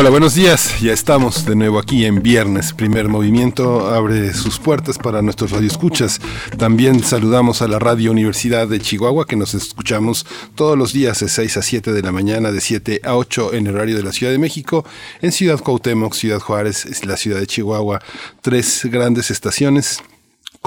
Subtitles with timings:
[0.00, 0.78] Hola, buenos días.
[0.80, 2.72] Ya estamos de nuevo aquí en viernes.
[2.72, 6.20] Primer movimiento abre sus puertas para nuestros radioescuchas.
[6.56, 11.28] También saludamos a la Radio Universidad de Chihuahua, que nos escuchamos todos los días de
[11.28, 14.12] 6 a 7 de la mañana, de 7 a 8 en el horario de la
[14.12, 14.84] Ciudad de México,
[15.20, 18.00] en Ciudad Cuauhtémoc, Ciudad Juárez, la ciudad de Chihuahua.
[18.40, 20.00] Tres grandes estaciones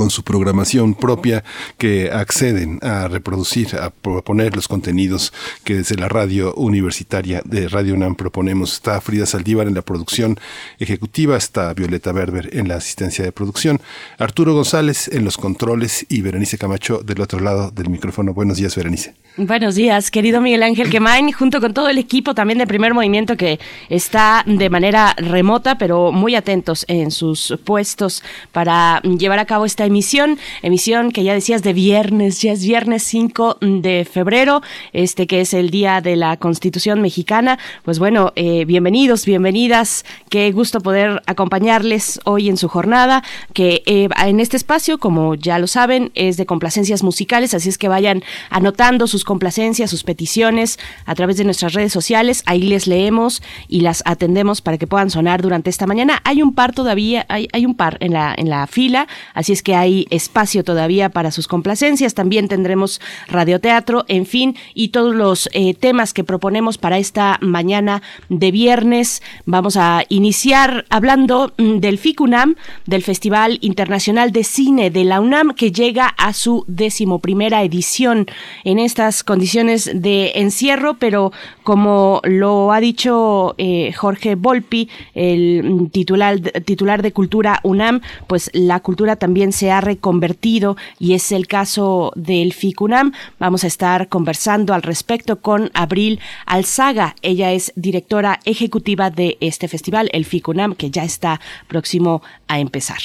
[0.02, 1.44] con su programación propia
[1.78, 5.32] que acceden a reproducir, a proponer los contenidos
[5.64, 8.74] que desde la radio universitaria de Radio UNAM proponemos.
[8.74, 10.40] Está Frida Saldívar en la producción
[10.80, 13.80] ejecutiva, está Violeta Berber en la asistencia de producción,
[14.18, 18.34] Arturo González en los controles y Berenice Camacho del otro lado del micrófono.
[18.34, 19.14] Buenos días, Berenice.
[19.38, 23.38] Buenos días, querido Miguel Ángel Quemain, junto con todo el equipo también de Primer Movimiento
[23.38, 29.66] que está de manera remota, pero muy atentos en sus puestos para llevar a cabo
[29.66, 34.62] esta emisión, emisión que ya decías de viernes, ya es viernes 5 de febrero,
[34.94, 37.60] este que es el Día de la Constitución Mexicana.
[37.84, 43.22] Pues bueno, eh, bienvenidos, bienvenidas, qué gusto poder acompañarles hoy en su jornada,
[43.54, 47.78] que eh, en este espacio, como ya lo saben, es de complacencias musicales, así es
[47.78, 52.44] que vayan anotando sus complacencias, sus peticiones a través de nuestras redes sociales.
[52.46, 56.22] Ahí les leemos y las atendemos para que puedan sonar durante esta mañana.
[56.24, 59.62] Hay un par todavía, hay, hay un par en la, en la fila, así es
[59.62, 62.14] que hay espacio todavía para sus complacencias.
[62.14, 68.02] También tendremos radioteatro, en fin, y todos los eh, temas que proponemos para esta mañana
[68.30, 69.22] de viernes.
[69.46, 72.56] Vamos a iniciar hablando mm, del FICUNAM,
[72.86, 78.28] del Festival Internacional de Cine de la UNAM, que llega a su decimoprimera edición
[78.64, 81.32] en estas condiciones de encierro, pero
[81.64, 88.80] como lo ha dicho eh, Jorge Volpi, el titular, titular de Cultura UNAM, pues la
[88.80, 93.14] cultura también se ha reconvertido y es el caso del FICUNAM.
[93.40, 97.16] Vamos a estar conversando al respecto con Abril Alzaga.
[97.22, 103.00] Ella es directora ejecutiva de este festival, el FICUNAM, que ya está próximo a empezar.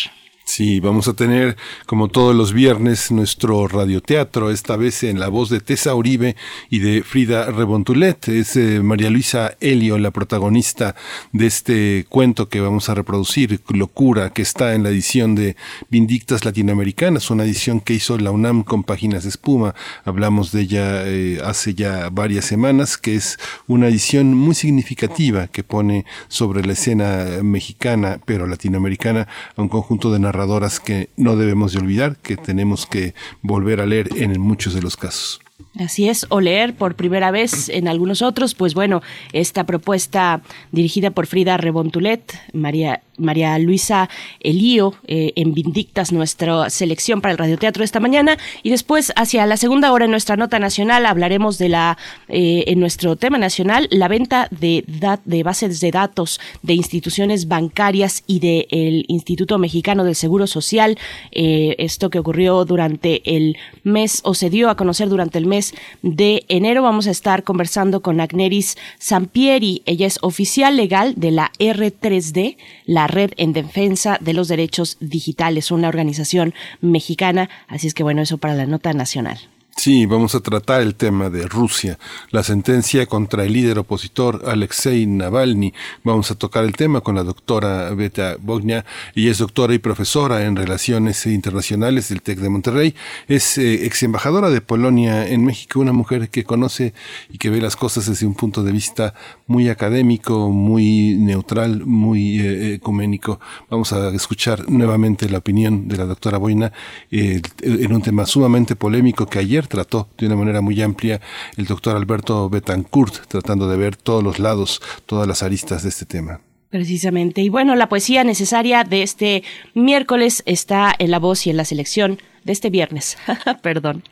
[0.48, 5.50] Sí, vamos a tener, como todos los viernes, nuestro radioteatro, esta vez en la voz
[5.50, 6.36] de Tessa Uribe
[6.70, 8.28] y de Frida Rebontulet.
[8.28, 10.94] Es eh, María Luisa Helio, la protagonista
[11.32, 15.56] de este cuento que vamos a reproducir, Locura, que está en la edición de
[15.90, 19.74] Vindictas Latinoamericanas, una edición que hizo la UNAM con páginas de espuma.
[20.04, 23.36] Hablamos de ella eh, hace ya varias semanas, que es
[23.66, 29.26] una edición muy significativa que pone sobre la escena mexicana, pero latinoamericana,
[29.56, 30.35] a un conjunto de narrativas
[30.80, 34.96] que no debemos de olvidar, que tenemos que volver a leer en muchos de los
[34.96, 35.40] casos.
[35.78, 40.42] Así es, o leer por primera vez en algunos otros, pues bueno, esta propuesta
[40.72, 44.08] dirigida por Frida Rebontulet, María María Luisa
[44.40, 48.38] Elío eh, en Vindictas, nuestra selección para el radioteatro esta mañana.
[48.62, 51.98] Y después, hacia la segunda hora en nuestra nota nacional, hablaremos de la,
[52.28, 54.84] eh, en nuestro tema nacional, la venta de,
[55.24, 60.98] de bases de datos de instituciones bancarias y del Instituto Mexicano del Seguro Social.
[61.32, 65.65] Eh, esto que ocurrió durante el mes, o se dio a conocer durante el mes
[66.02, 66.82] de enero.
[66.82, 69.82] Vamos a estar conversando con Agneris Sampieri.
[69.86, 75.70] Ella es oficial legal de la R3D, la Red en Defensa de los Derechos Digitales,
[75.70, 77.48] una organización mexicana.
[77.68, 79.38] Así es que bueno, eso para la nota nacional.
[79.78, 81.98] Sí, vamos a tratar el tema de Rusia,
[82.30, 85.74] la sentencia contra el líder opositor Alexei Navalny.
[86.02, 88.86] Vamos a tocar el tema con la doctora Beta Bognia.
[89.14, 92.94] y es doctora y profesora en Relaciones Internacionales del TEC de Monterrey.
[93.28, 96.94] Es eh, ex embajadora de Polonia en México, una mujer que conoce
[97.28, 99.12] y que ve las cosas desde un punto de vista
[99.46, 103.40] muy académico, muy neutral, muy eh, ecuménico.
[103.68, 106.72] Vamos a escuchar nuevamente la opinión de la doctora Boina
[107.10, 111.20] eh, en un tema sumamente polémico que ayer trató de una manera muy amplia
[111.56, 116.06] el doctor Alberto Betancourt, tratando de ver todos los lados, todas las aristas de este
[116.06, 116.40] tema.
[116.70, 117.40] Precisamente.
[117.42, 121.64] Y bueno, la poesía necesaria de este miércoles está en la voz y en la
[121.64, 123.16] selección de este viernes,
[123.62, 124.04] perdón,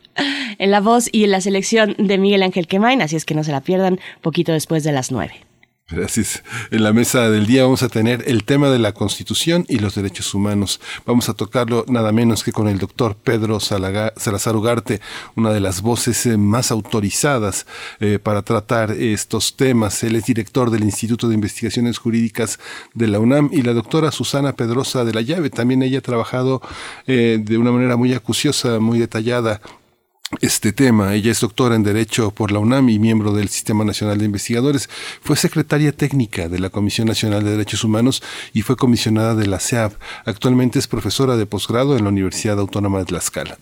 [0.57, 3.43] en la voz y en la selección de Miguel Ángel Quemain, así es que no
[3.43, 5.35] se la pierdan poquito después de las nueve.
[5.87, 6.41] Gracias.
[6.71, 9.93] En la mesa del día vamos a tener el tema de la Constitución y los
[9.93, 10.81] derechos humanos.
[11.05, 14.99] Vamos a tocarlo nada menos que con el doctor Pedro Salazar Ugarte,
[15.35, 17.67] una de las voces eh, más autorizadas
[17.99, 20.03] eh, para tratar estos temas.
[20.03, 22.59] Él es director del Instituto de Investigaciones Jurídicas
[22.95, 25.51] de la UNAM y la doctora Susana Pedrosa de la Llave.
[25.51, 26.63] También ella ha trabajado
[27.05, 29.61] eh, de una manera muy acuciosa, muy detallada
[30.41, 31.13] este tema.
[31.13, 34.89] Ella es doctora en Derecho por la UNAM y miembro del Sistema Nacional de Investigadores.
[35.21, 38.23] Fue secretaria técnica de la Comisión Nacional de Derechos Humanos
[38.53, 39.93] y fue comisionada de la CEAB.
[40.25, 43.57] Actualmente es profesora de posgrado en la Universidad Autónoma de Tlaxcala.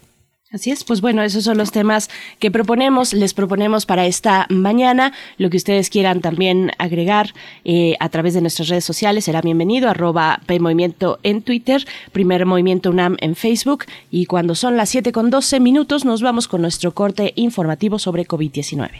[0.53, 5.11] Así es, pues bueno, esos son los temas que proponemos, les proponemos para esta mañana.
[5.39, 7.33] Lo que ustedes quieran también agregar
[7.65, 12.91] eh, a través de nuestras redes sociales será bienvenido, arroba PMovimiento en Twitter, Primer Movimiento
[12.91, 16.93] UNAM en Facebook y cuando son las 7 con 12 minutos nos vamos con nuestro
[16.93, 18.91] corte informativo sobre COVID-19.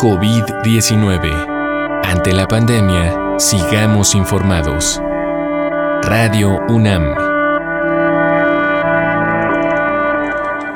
[0.00, 2.00] COVID-19.
[2.02, 5.02] Ante la pandemia, sigamos informados.
[6.02, 7.31] Radio UNAM.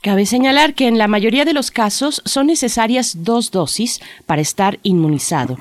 [0.05, 4.77] Cabe señalar que en la mayoría de los casos son necesarias dos dosis para estar
[4.83, 5.57] inmunizado.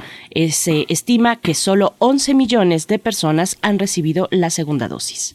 [0.51, 5.35] Se estima que solo 11 millones de personas han recibido la segunda dosis.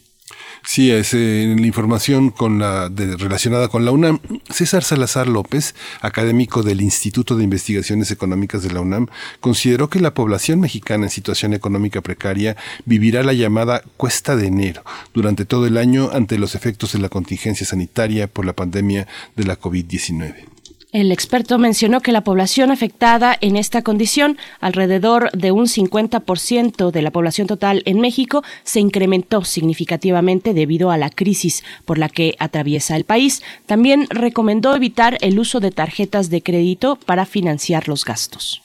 [0.62, 4.20] Sí, es eh, la información con la relacionada con la UNAM.
[4.50, 9.06] César Salazar López, académico del Instituto de Investigaciones Económicas de la UNAM,
[9.40, 14.82] consideró que la población mexicana en situación económica precaria vivirá la llamada cuesta de enero
[15.14, 19.44] durante todo el año ante los efectos de la contingencia sanitaria por la pandemia de
[19.44, 20.49] la COVID-19.
[20.92, 27.02] El experto mencionó que la población afectada en esta condición, alrededor de un 50% de
[27.02, 32.34] la población total en México, se incrementó significativamente debido a la crisis por la que
[32.40, 33.40] atraviesa el país.
[33.66, 38.60] También recomendó evitar el uso de tarjetas de crédito para financiar los gastos.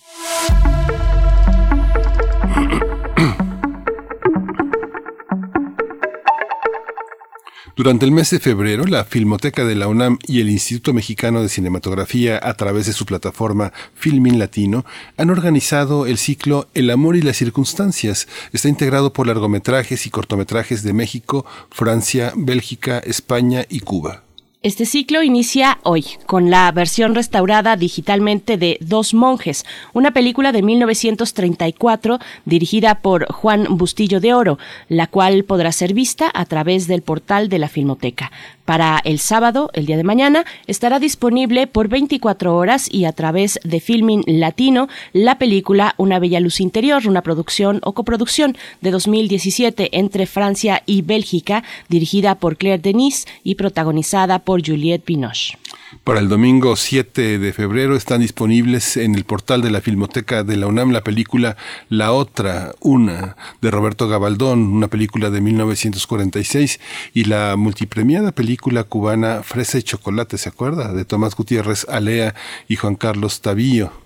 [7.75, 11.49] Durante el mes de febrero, la Filmoteca de la UNAM y el Instituto Mexicano de
[11.49, 14.85] Cinematografía, a través de su plataforma Filmin Latino,
[15.17, 18.29] han organizado el ciclo El amor y las circunstancias.
[18.53, 24.23] Está integrado por largometrajes y cortometrajes de México, Francia, Bélgica, España y Cuba.
[24.65, 29.63] Este ciclo inicia hoy con la versión restaurada digitalmente de Dos Monjes,
[29.93, 34.57] una película de 1934 dirigida por Juan Bustillo de Oro,
[34.89, 38.31] la cual podrá ser vista a través del portal de la Filmoteca.
[38.65, 43.59] Para el sábado, el día de mañana, estará disponible por 24 horas y a través
[43.63, 49.89] de Filming Latino la película Una Bella Luz Interior, una producción o coproducción de 2017
[49.99, 55.59] entre Francia y Bélgica, dirigida por Claire Denis y protagonizada por Juliette Binoche.
[56.03, 60.57] Para el domingo 7 de febrero están disponibles en el portal de la Filmoteca de
[60.57, 61.55] la UNAM la película
[61.89, 66.79] La Otra, Una, de Roberto Gabaldón, una película de 1946,
[67.13, 70.93] y la multipremiada película cubana Fresa y Chocolate, ¿se acuerda?
[70.93, 72.35] De Tomás Gutiérrez Alea
[72.67, 74.04] y Juan Carlos Tavío.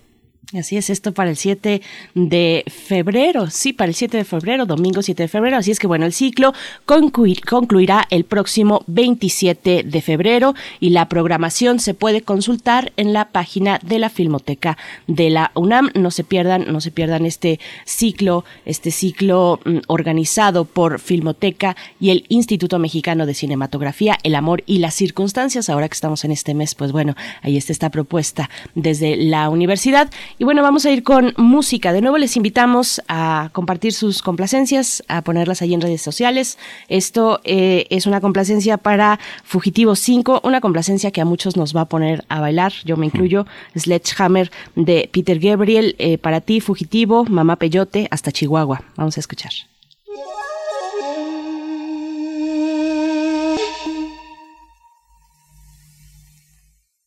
[0.57, 1.79] Así es, esto para el 7
[2.15, 5.85] de febrero, sí, para el 7 de febrero, domingo 7 de febrero, así es que
[5.85, 6.53] bueno, el ciclo
[6.85, 13.79] concluirá el próximo 27 de febrero y la programación se puede consultar en la página
[13.83, 14.75] de la Filmoteca
[15.05, 15.91] de la UNAM.
[15.93, 22.09] No se pierdan, no se pierdan este ciclo, este ciclo mm, organizado por Filmoteca y
[22.09, 25.69] el Instituto Mexicano de Cinematografía, El Amor y las Circunstancias.
[25.69, 30.09] Ahora que estamos en este mes, pues bueno, ahí está esta propuesta desde la universidad
[30.39, 31.91] y bueno, vamos a ir con música.
[31.91, 36.57] De nuevo les invitamos a compartir sus complacencias, a ponerlas ahí en redes sociales.
[36.87, 41.81] Esto eh, es una complacencia para Fugitivo 5, una complacencia que a muchos nos va
[41.81, 43.45] a poner a bailar, yo me incluyo.
[43.77, 48.81] Sledgehammer de Peter Gabriel, eh, para ti, Fugitivo, Mamá Peyote, hasta Chihuahua.
[48.95, 49.51] Vamos a escuchar.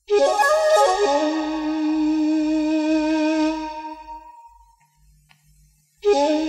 [0.06, 1.31] Primer
[6.14, 6.41] Oh.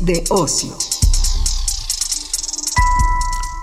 [0.00, 0.76] De ocio.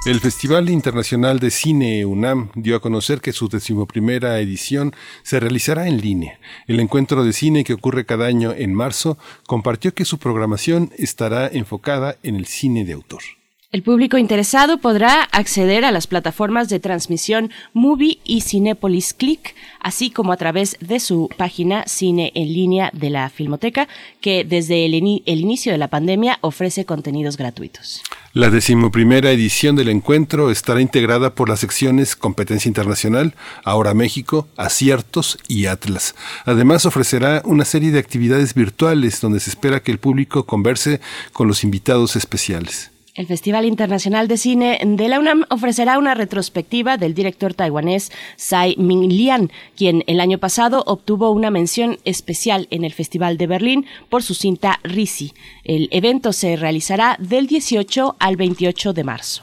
[0.06, 5.88] El Festival Internacional de Cine UNAM dio a conocer que su decimoprimera edición se realizará
[5.88, 6.40] en línea.
[6.68, 9.18] El encuentro de cine que ocurre cada año en marzo
[9.48, 13.22] compartió que su programación estará enfocada en el cine de autor.
[13.70, 20.10] El público interesado podrá acceder a las plataformas de transmisión Movie y Cinepolis Click, así
[20.10, 23.90] como a través de su página Cine en línea de la Filmoteca,
[24.22, 28.04] que desde el, inicio de la pandemia ofrece contenidos gratuitos.
[28.32, 35.40] La decimoprimera edición del encuentro estará integrada por las secciones Competencia Internacional, Ahora México, Aciertos
[35.50, 36.16] y Atlas.
[36.46, 41.02] Además ofrecerá una serie de actividades virtuales donde se espera que el público converse
[41.34, 42.92] con los invitados especiales.
[43.18, 48.76] El Festival Internacional de Cine de la UNAM ofrecerá una retrospectiva del director taiwanés Tsai
[48.78, 54.22] Ming-lian, quien el año pasado obtuvo una mención especial en el Festival de Berlín por
[54.22, 55.34] su cinta Risi.
[55.64, 59.42] El evento se realizará del 18 al 28 de marzo.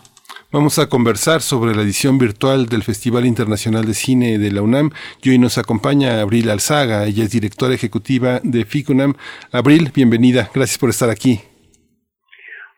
[0.52, 4.92] Vamos a conversar sobre la edición virtual del Festival Internacional de Cine de la UNAM
[5.20, 9.14] y hoy nos acompaña Abril Alzaga, ella es directora ejecutiva de FICUNAM.
[9.50, 11.40] Abril, bienvenida, gracias por estar aquí.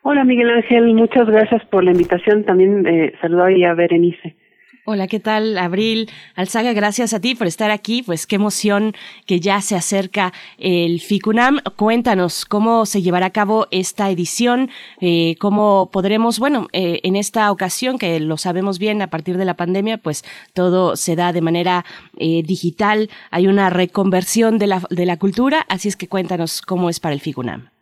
[0.09, 2.45] Hola Miguel Ángel, muchas gracias por la invitación.
[2.45, 4.37] También eh, saludo a Berenice.
[4.85, 6.09] Hola, ¿qué tal, Abril?
[6.33, 8.03] Alzaga, gracias a ti por estar aquí.
[8.03, 8.93] Pues qué emoción
[9.25, 11.59] que ya se acerca el FICUNAM.
[11.75, 14.69] Cuéntanos cómo se llevará a cabo esta edición,
[15.01, 19.43] eh, cómo podremos, bueno, eh, en esta ocasión, que lo sabemos bien a partir de
[19.43, 20.23] la pandemia, pues
[20.53, 21.83] todo se da de manera
[22.17, 23.09] eh, digital.
[23.29, 27.13] Hay una reconversión de la, de la cultura, así es que cuéntanos cómo es para
[27.13, 27.76] el FICUNAM.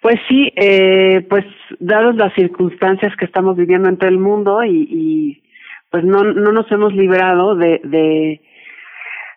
[0.00, 1.44] Pues sí, eh, pues
[1.80, 5.42] dadas las circunstancias que estamos viviendo en todo el mundo y, y
[5.90, 8.40] pues no, no nos hemos librado de, de,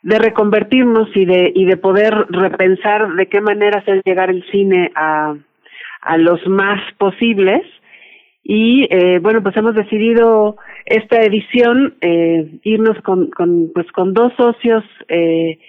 [0.03, 4.91] de reconvertirnos y de, y de poder repensar de qué manera hacer llegar el cine
[4.95, 5.35] a,
[6.01, 7.63] a los más posibles.
[8.43, 14.33] Y eh, bueno, pues hemos decidido esta edición eh, irnos con, con, pues con dos
[14.35, 15.59] socios eh,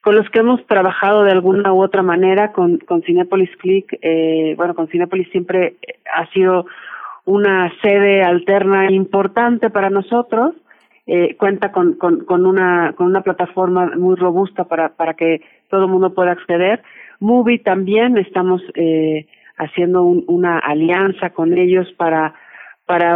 [0.00, 3.98] con los que hemos trabajado de alguna u otra manera con, con Cinepolis Click.
[4.00, 5.76] Eh, bueno, con Cinepolis siempre
[6.12, 6.66] ha sido
[7.26, 10.54] una sede alterna importante para nosotros.
[11.06, 15.84] Eh, cuenta con, con, con, una, con una plataforma muy robusta para, para que todo
[15.84, 16.82] el mundo pueda acceder.
[17.18, 19.26] Movie también estamos eh,
[19.58, 22.34] haciendo una alianza con ellos para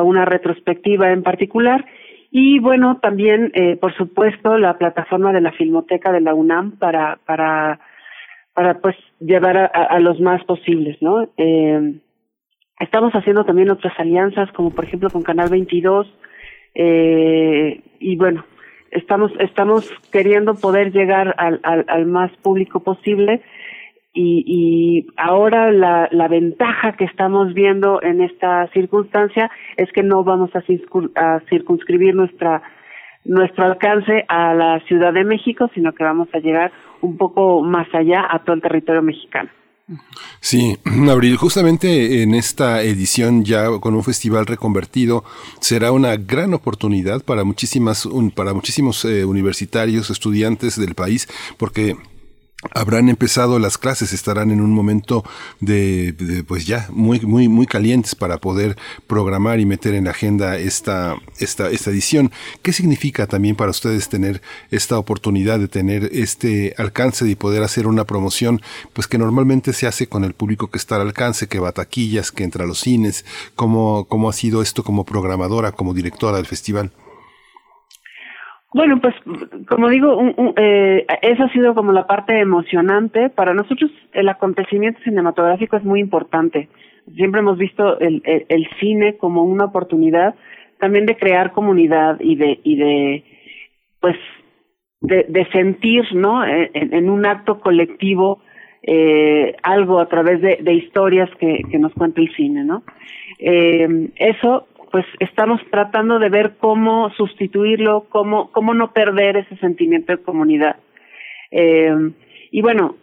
[0.03, 1.85] una retrospectiva en particular
[2.37, 7.21] y bueno, también, eh, por supuesto, la plataforma de la Filmoteca de la UNAM para,
[7.25, 7.79] para,
[8.55, 11.29] para pues llevar a, los más posibles, ¿no?
[11.37, 12.01] Eh,
[12.81, 16.13] estamos haciendo también otras alianzas, como por ejemplo con Canal 22,
[16.75, 18.45] eh, y bueno,
[18.91, 23.43] estamos, estamos queriendo poder llegar al, al, al más público posible
[24.15, 30.23] y, y ahora la, la ventaja que estamos viendo en esta circunstancia es que no
[30.23, 30.63] vamos a,
[31.17, 32.63] a circunscribir nuestra
[33.25, 37.89] nuestro alcance a la Ciudad de México, sino que vamos a llegar un poco más
[37.95, 39.49] allá a todo el territorio mexicano.
[40.41, 40.77] Sí,
[41.11, 45.25] Abril, justamente en esta edición ya con un festival reconvertido
[45.61, 51.29] será una gran oportunidad para muchísimas para muchísimos eh, universitarios, estudiantes del país,
[51.59, 51.97] porque
[52.73, 55.25] habrán empezado las clases, estarán en un momento
[55.61, 60.57] de, pues ya muy muy muy calientes para poder programar y meter en la agenda
[60.57, 62.31] esta esta esta edición.
[62.63, 67.87] ¿Qué significa también para ustedes tener esta oportunidad de tener este alcance y poder hacer
[67.87, 68.61] una promoción
[68.93, 71.73] pues que normalmente se hace con el público que está al alcance, que va a
[71.73, 73.25] taquillas, que entra a los cines?
[73.55, 76.93] ¿Cómo cómo ha sido esto como programadora, como directora del festival?
[78.75, 79.15] Bueno, pues
[79.69, 80.21] como digo,
[80.57, 83.31] eh, esa ha sido como la parte emocionante.
[83.31, 86.69] Para nosotros el acontecimiento cinematográfico es muy importante.
[87.15, 90.35] Siempre hemos visto el, el, cine como una oportunidad
[90.81, 93.25] también de crear comunidad y de y de
[94.01, 94.17] pues
[95.01, 96.45] de, de sentir, ¿no?
[96.45, 98.41] En, un acto colectivo
[98.83, 102.83] eh, algo a través de, de historias que, que, nos cuenta el cine, ¿no?
[103.39, 110.13] Eh, eso pues estamos tratando de ver cómo sustituirlo, cómo, cómo no perder ese sentimiento
[110.13, 110.77] de comunidad.
[111.51, 112.13] Eh,
[112.53, 112.95] y bueno,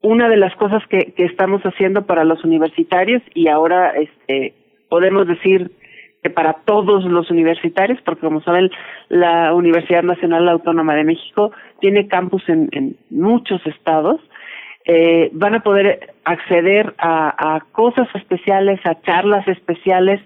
[0.00, 4.54] una de las cosas que, que estamos haciendo para los universitarios y ahora este,
[4.88, 5.72] podemos decir
[6.22, 8.70] que para todos los universitarios, porque como saben,
[9.10, 14.22] la Universidad Nacional Autónoma de México tiene campus en, muchos estados,
[14.86, 20.22] eh, van a poder acceder a cosas especiales, a charlas especiales,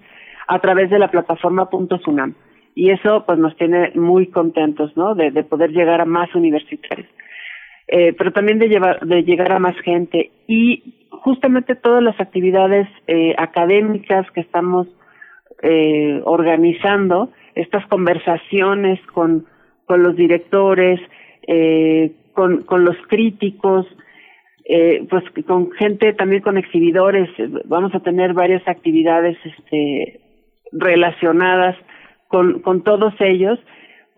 [0.50, 2.34] a través de la plataforma Punto Sunam.
[2.74, 5.14] Y eso pues nos tiene muy contentos, ¿no?
[5.14, 7.08] De, poder llegar a más universitarios.
[7.86, 12.88] Eh, pero también de, llevar, de llegar a más gente y justamente todas las actividades
[13.06, 14.86] eh, académicas que estamos
[15.62, 19.46] eh, organizando, estas conversaciones con,
[19.86, 21.00] con los directores,
[21.46, 23.86] eh, con, con los críticos,
[24.64, 27.28] eh, pues con gente también con exhibidores,
[27.64, 30.20] vamos a tener varias actividades este,
[30.72, 31.76] relacionadas
[32.28, 33.58] con, con todos ellos,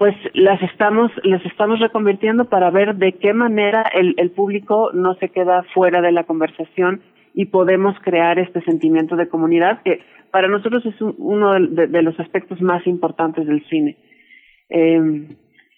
[0.03, 5.29] pues las estamos, las estamos reconvirtiendo para ver de qué manera el, público no se
[5.29, 7.03] queda fuera de la conversación
[7.35, 10.01] y podemos crear este sentimiento de comunidad que
[10.33, 13.97] para nosotros es uno de, los aspectos más importantes del cine.
[14.71, 15.29] Eh,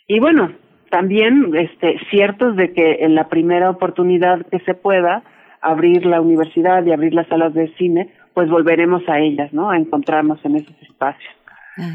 [0.09, 0.53] y bueno,
[0.89, 5.23] también este, ciertos de que en la primera oportunidad que se pueda
[5.61, 9.71] abrir la universidad y abrir las salas de cine, pues volveremos a ellas, ¿no?
[9.71, 11.33] A encontrarnos en esos espacios.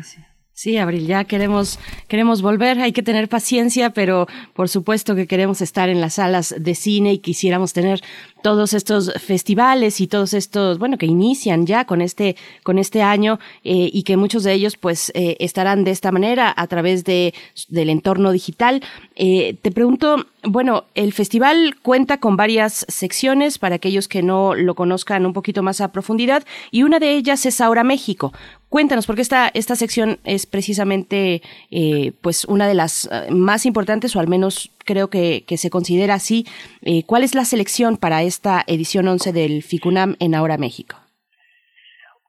[0.04, 0.20] Sí.
[0.60, 5.62] Sí, Abril, ya queremos, queremos volver, hay que tener paciencia, pero por supuesto que queremos
[5.62, 8.02] estar en las salas de cine y quisiéramos tener
[8.42, 13.40] todos estos festivales y todos estos, bueno, que inician ya con este, con este año
[13.64, 17.34] eh, y que muchos de ellos pues eh, estarán de esta manera a través de,
[17.68, 18.82] del entorno digital.
[19.16, 24.76] Eh, te pregunto, bueno, el festival cuenta con varias secciones para aquellos que no lo
[24.76, 28.32] conozcan un poquito más a profundidad y una de ellas es Ahora México.
[28.70, 34.16] Cuéntanos, porque esta, esta sección es precisamente eh, pues una de las eh, más importantes,
[34.16, 36.46] o al menos creo que, que se considera así.
[36.82, 40.96] Eh, ¿Cuál es la selección para esta edición 11 del FICUNAM en Ahora México?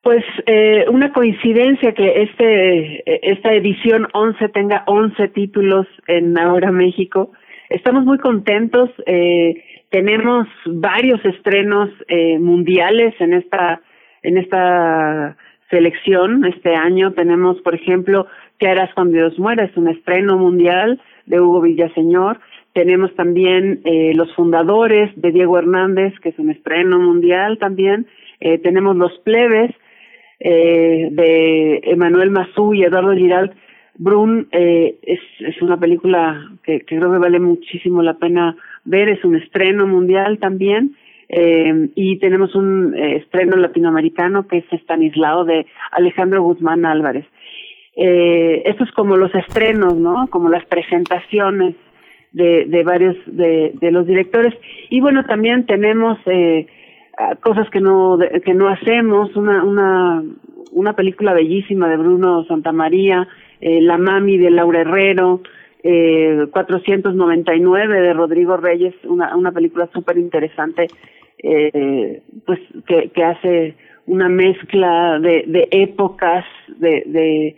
[0.02, 7.32] Pues eh, una coincidencia que este esta edición 11 tenga 11 títulos en Ahora México.
[7.68, 8.90] Estamos muy contentos.
[9.06, 13.80] Eh, tenemos varios estrenos eh, mundiales en esta
[14.22, 15.36] en esta
[15.70, 16.44] selección.
[16.44, 18.26] Este año tenemos, por ejemplo,
[18.60, 19.64] ¿Qué harás cuando Dios muera?
[19.64, 22.38] Es un estreno mundial de Hugo Villaseñor.
[22.72, 28.06] Tenemos también eh, Los Fundadores de Diego Hernández, que es un estreno mundial también.
[28.40, 29.72] Eh, tenemos Los Plebes
[30.38, 33.52] eh, de Emanuel Mazú y Eduardo Giral.
[33.96, 39.24] Brun eh, es, es una película que, creo que vale muchísimo la pena ver, es
[39.24, 40.96] un estreno mundial también.
[41.28, 47.24] Eh, y tenemos un eh, estreno latinoamericano que es Estanislao de Alejandro Guzmán Álvarez.
[47.94, 50.26] Eh, esto es como los estrenos, ¿no?
[50.28, 51.76] Como las presentaciones
[52.32, 54.54] de, de varios de, los directores.
[54.88, 56.66] Y bueno, también tenemos eh,
[57.40, 60.22] cosas que no que no hacemos, una una
[60.72, 63.26] una película bellísima de Bruno Santamaría,
[63.60, 65.40] eh, La Mami de Laura Herrero,
[65.82, 70.88] eh, 499 de Rodrigo Reyes, una, una película súper interesante
[71.42, 73.74] eh, pues que, que hace
[74.06, 77.56] una mezcla de, épocas de, de,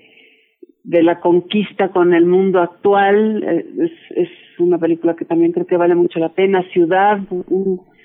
[0.85, 4.29] de la conquista con el mundo actual eh, es, es
[4.63, 7.19] una película que también creo que vale mucho la pena Ciudad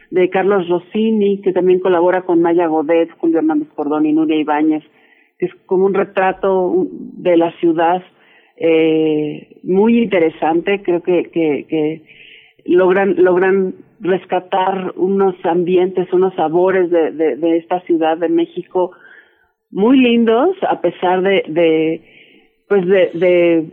[0.10, 4.84] de Carlos Rossini que también colabora con Maya Godet Julio Hernández Cordón y Nuria Ibáñez
[5.38, 8.04] que es como un retrato de la ciudad
[8.56, 12.04] eh, muy interesante creo que,
[12.66, 18.92] logran logran rescatar unos ambientes, unos sabores de, de, de esta ciudad de México
[19.72, 22.17] muy lindos, a pesar de
[22.68, 23.70] pues de,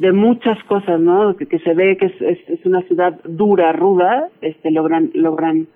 [0.00, 1.36] de, muchas cosas, ¿no?
[1.36, 5.68] Que, se ve que es, es, es, una ciudad dura, ruda, este, logran, logran,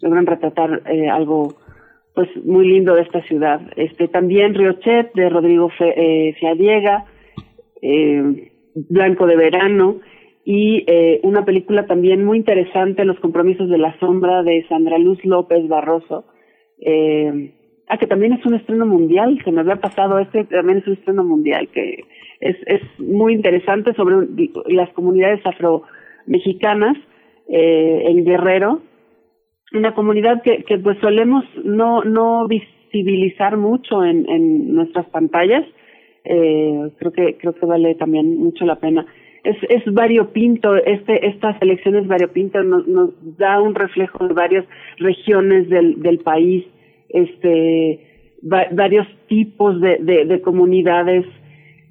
[0.00, 1.54] logran retratar eh, algo,
[2.14, 3.60] pues muy lindo de esta ciudad.
[3.76, 7.06] Este, también Riochet de Rodrigo Fe, eh, Fiadiega,
[7.80, 10.00] eh, Blanco de Verano,
[10.44, 15.24] y eh, una película también muy interesante, Los compromisos de la sombra, de Sandra Luz
[15.24, 16.24] López Barroso.
[16.80, 17.54] Eh,
[17.92, 20.94] ah, que también es un estreno mundial, se me había pasado, este también es un
[20.94, 22.04] estreno mundial, que
[22.40, 24.26] es, es muy interesante sobre
[24.68, 26.96] las comunidades afro-mexicanas
[27.48, 28.80] eh, en Guerrero,
[29.74, 35.64] una comunidad que, que pues solemos no, no visibilizar mucho en, en nuestras pantallas,
[36.24, 39.06] eh, creo que creo que vale también mucho la pena.
[39.44, 44.64] Es, es variopinto, este, esta selección es variopinto, nos, nos da un reflejo de varias
[44.98, 46.64] regiones del, del país,
[47.12, 48.00] este,
[48.42, 51.26] varios tipos de, de, de comunidades,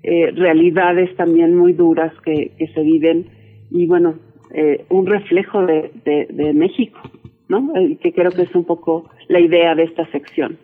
[0.04, 3.28] eh, realidades también muy duras que, se viven
[3.70, 4.16] y bueno,
[4.54, 7.00] eh, un reflejo de, de, México,
[7.48, 7.72] ¿no?
[8.02, 10.58] Que creo que es un poco la idea de esta sección.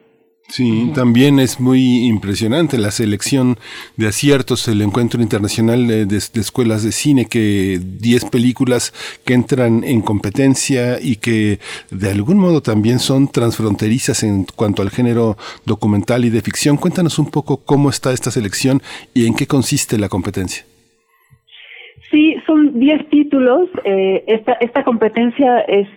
[0.49, 3.57] Sí, también es muy impresionante la selección
[3.97, 8.93] de aciertos, el encuentro internacional de, de, escuelas de cine, que 10 películas
[9.25, 11.59] que entran en competencia y que
[11.91, 16.77] de algún modo también son transfronterizas en cuanto al género documental y de ficción.
[16.77, 18.81] Cuéntanos un poco cómo está esta selección
[19.13, 20.63] y en qué consiste la competencia.
[22.09, 23.69] Sí, son 10 títulos.
[23.83, 25.87] Eh, esta, esta competencia es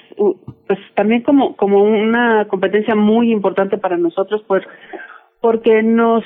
[0.66, 4.62] pues también como, como una competencia muy importante para nosotros, pues
[5.40, 6.24] porque nos,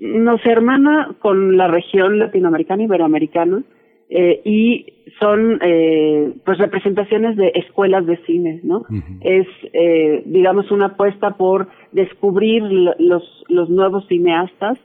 [0.00, 3.62] nos hermana con la región latinoamericana, iberoamericana,
[4.10, 4.86] eh, y
[5.20, 8.84] son eh, pues representaciones de escuelas de cine, ¿no?
[9.20, 14.78] Es, eh, digamos, una apuesta por descubrir los, los nuevos cineastas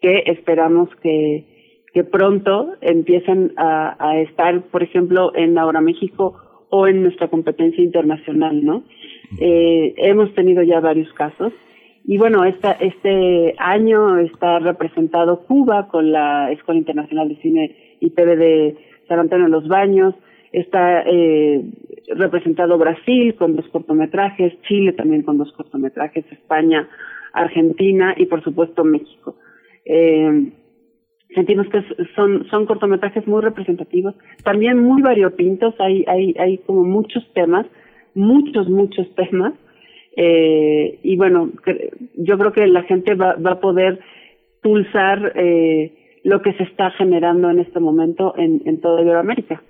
[0.00, 1.44] que esperamos que,
[1.92, 7.82] que pronto empiecen a, a estar, por ejemplo, en Ahora México o en nuestra competencia
[7.82, 8.84] internacional, ¿no?
[9.40, 11.52] Eh, hemos tenido ya varios casos.
[12.04, 18.10] Y bueno, esta, este año está representado Cuba con la Escuela Internacional de Cine y
[18.10, 20.14] TV de San Antonio de los Baños.
[20.52, 21.62] Está eh,
[22.08, 26.88] representado Brasil con dos cortometrajes, Chile también con dos cortometrajes, España,
[27.32, 29.36] Argentina y por supuesto México.
[29.84, 30.50] Eh,
[31.34, 31.82] sentimos que
[32.14, 34.14] son son cortometrajes muy representativos
[34.44, 37.66] también muy variopintos hay hay hay como muchos temas
[38.14, 39.54] muchos muchos temas
[40.16, 41.50] eh, y bueno
[42.16, 44.00] yo creo que la gente va va a poder
[44.62, 49.62] pulsar eh, lo que se está generando en este momento en en toda Iberoamérica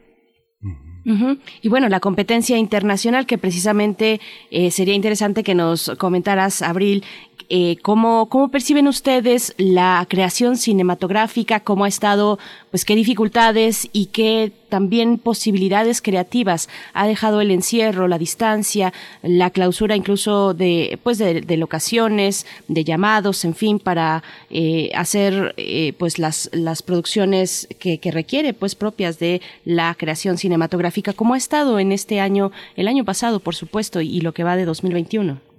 [1.06, 1.36] Uh.
[1.62, 4.20] Y bueno, la competencia internacional que precisamente
[4.50, 7.04] eh, sería interesante que nos comentaras, Abril,
[7.48, 11.60] eh, ¿cómo, ¿cómo perciben ustedes la creación cinematográfica?
[11.60, 12.38] ¿Cómo ha estado,
[12.70, 19.50] pues qué dificultades y qué también posibilidades creativas ha dejado el encierro, la distancia, la
[19.50, 25.92] clausura incluso de, pues de, de locaciones, de llamados, en fin, para eh, hacer eh,
[25.98, 31.12] pues las, las producciones que, que requiere, pues propias de la creación cinematográfica?
[31.12, 34.56] ¿Cómo ha estado en este año, el año pasado, por supuesto, y lo que va
[34.56, 35.49] de 2021?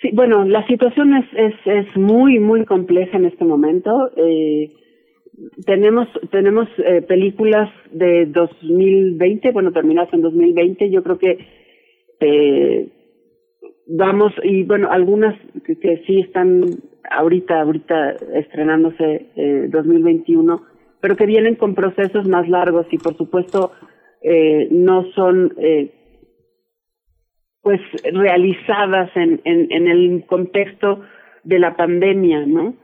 [0.00, 4.10] Sí, bueno, la situación es, es, es muy, muy compleja en este momento.
[4.16, 4.72] Eh,
[5.64, 10.90] tenemos tenemos eh, películas de 2020, bueno, terminadas en 2020.
[10.90, 11.38] Yo creo que
[12.20, 12.88] eh,
[13.86, 16.64] vamos, y bueno, algunas que, sí están
[17.10, 20.62] ahorita, ahorita estrenándose eh, 2021,
[21.00, 23.72] pero que vienen con procesos más largos y por supuesto
[24.22, 25.92] eh, no son eh,
[27.66, 27.80] pues
[28.12, 31.00] realizadas en, en, en el contexto
[31.42, 32.74] de la pandemia, ¿no?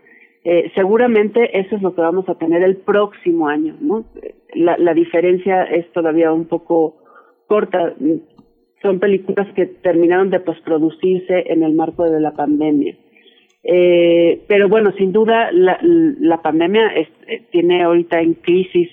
[0.43, 4.05] Eh, seguramente eso es lo que vamos a tener el próximo año, ¿no?
[4.55, 6.97] La, la diferencia es todavía un poco
[7.47, 7.95] corta.
[8.83, 12.97] Son películas que terminaron de postproducirse en el marco de la pandemia.
[13.63, 18.91] Eh, pero bueno, sin duda la, la pandemia eh, tiene ahorita en crisis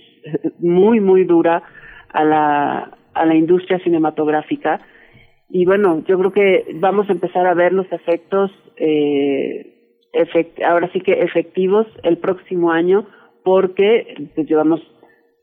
[0.60, 1.64] muy, muy dura
[2.10, 4.82] a la, a la industria cinematográfica
[5.50, 10.90] y bueno, yo creo que vamos a empezar a ver los efectos, eh, efect ahora
[10.94, 13.08] sí que efectivos el próximo año,
[13.44, 14.82] porque pues, llevamos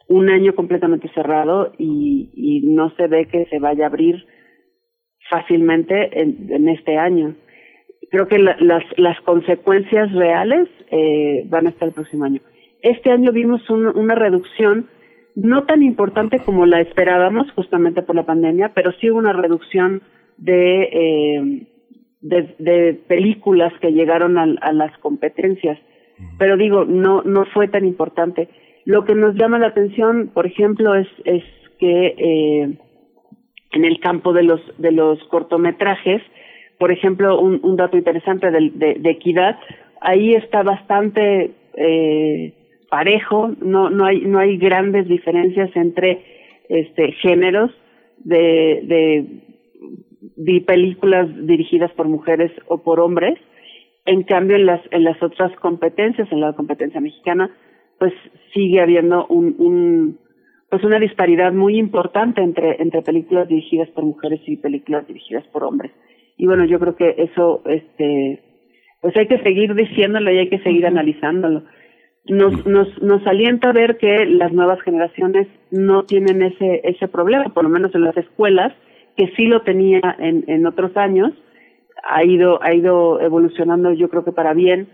[0.08, 4.24] un año completamente cerrado y, y no se ve que se vaya a abrir
[5.28, 7.34] fácilmente en, en este año.
[8.10, 12.40] Creo que la, las, las consecuencias reales eh, van a estar el próximo año.
[12.82, 14.88] Este año vimos un, una reducción
[15.36, 20.02] no tan importante como la esperábamos justamente por la pandemia, pero sí una reducción
[20.38, 21.66] de, eh,
[22.22, 25.78] de, de, películas que llegaron a, a, las competencias.
[26.38, 28.48] Pero digo, no, no fue tan importante.
[28.86, 31.44] Lo que nos llama la atención, por ejemplo, es, es
[31.78, 32.78] que eh,
[33.72, 36.22] en el campo de los, de los cortometrajes,
[36.78, 39.58] por ejemplo, un, un dato interesante de, de, de equidad,
[40.00, 42.54] ahí está bastante eh,
[42.88, 46.22] parejo, no, no hay, no hay grandes diferencias entre
[46.68, 47.70] este géneros
[48.18, 49.26] de, de,
[50.36, 53.38] de películas dirigidas por mujeres o por hombres.
[54.04, 57.50] En cambio, en las, en las otras competencias, en la competencia mexicana,
[57.98, 58.12] pues
[58.52, 60.18] sigue habiendo un, un
[60.68, 65.64] pues una disparidad muy importante entre entre películas dirigidas por mujeres y películas dirigidas por
[65.64, 65.92] hombres.
[66.36, 68.42] Y bueno yo creo que eso este
[69.00, 71.62] pues hay que seguir diciéndolo y hay que seguir analizándolo
[72.28, 77.44] nos nos nos alienta a ver que las nuevas generaciones no tienen ese ese problema
[77.54, 78.72] por lo menos en las escuelas
[79.16, 81.32] que sí lo tenía en en otros años
[82.02, 84.88] ha ido ha ido evolucionando yo creo que para bien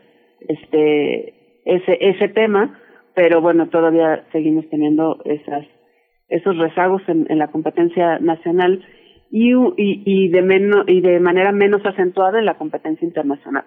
[0.49, 2.79] este ese ese tema
[3.15, 5.67] pero bueno, todavía seguimos teniendo esas,
[6.29, 8.85] esos rezagos en, en la competencia nacional
[9.31, 13.65] y, y, y, de menos, y de manera menos acentuada en la competencia internacional.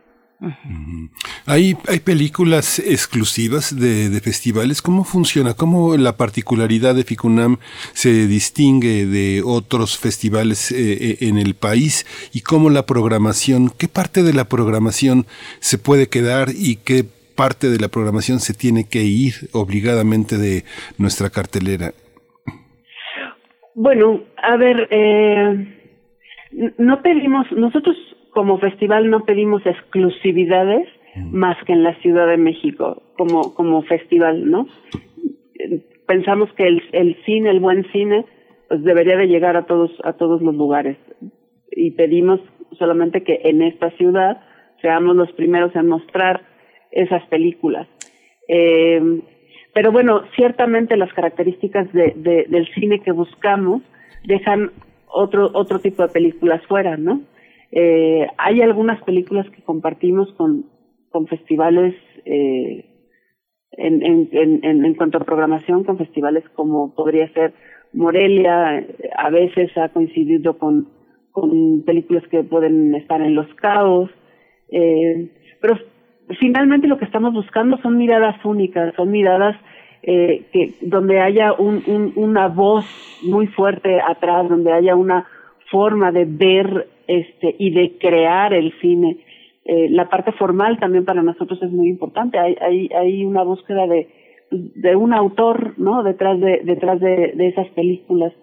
[1.46, 4.82] ¿Hay, ¿Hay películas exclusivas de, de, festivales?
[4.82, 5.54] ¿Cómo funciona?
[5.54, 7.58] ¿Cómo la particularidad de FICUNAM
[7.94, 12.06] se distingue de otros festivales eh, eh, en el país?
[12.34, 15.26] ¿Y cómo la programación, qué parte de la programación
[15.60, 20.64] se puede quedar y qué parte de la programación se tiene que ir obligadamente de
[20.98, 21.94] nuestra cartelera?
[23.74, 25.76] Bueno, a ver, eh,
[26.78, 27.96] no pedimos, nosotros
[28.36, 30.90] como festival no pedimos exclusividades
[31.32, 34.68] más que en la Ciudad de México, como, como festival, ¿no?
[36.06, 38.26] Pensamos que el, el cine, el buen cine,
[38.68, 40.98] pues debería de llegar a todos, a todos los lugares.
[41.72, 42.42] Y pedimos
[42.78, 44.42] solamente que en esta ciudad
[44.82, 46.42] seamos los primeros en mostrar
[46.92, 47.88] esas películas.
[48.50, 49.22] Eh,
[49.74, 53.82] pero bueno, ciertamente las características de, de, del cine que buscamos
[54.26, 54.72] dejan
[55.08, 57.22] otro otro tipo de películas fuera, ¿no?
[57.78, 60.66] Eh, hay algunas películas que compartimos con,
[61.30, 62.86] festivales eh,
[63.72, 67.54] en, en, en, en cuanto a programación, con festivales como podría ser
[67.94, 68.86] Morelia,
[69.18, 70.90] a veces ha coincidido con,
[71.32, 74.10] con películas que pueden estar en Los Cabos,
[74.70, 75.78] eh, pero
[76.40, 79.56] finalmente lo que estamos buscando son miradas únicas, son miradas
[80.04, 82.86] eh, que donde haya un, un, una voz
[83.24, 85.26] muy fuerte atrás, donde haya una
[85.72, 89.18] forma de ver este y de crear el cine.
[89.66, 92.38] Eh, la parte formal también para nosotros es muy importante.
[92.38, 94.08] Hay, hay, hay una búsqueda de,
[94.52, 96.04] de un autor, ¿no?
[96.04, 98.34] Detrás de, detrás de, de esas películas.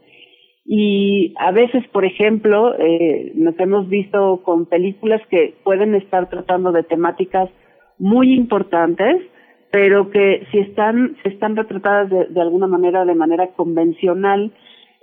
[0.65, 6.71] Y a veces, por ejemplo, eh, nos hemos visto con películas que pueden estar tratando
[6.73, 7.51] de temáticas
[7.99, 9.23] muy importantes,
[9.71, 14.53] pero que si están, si están retratadas de, de alguna manera, de manera convencional,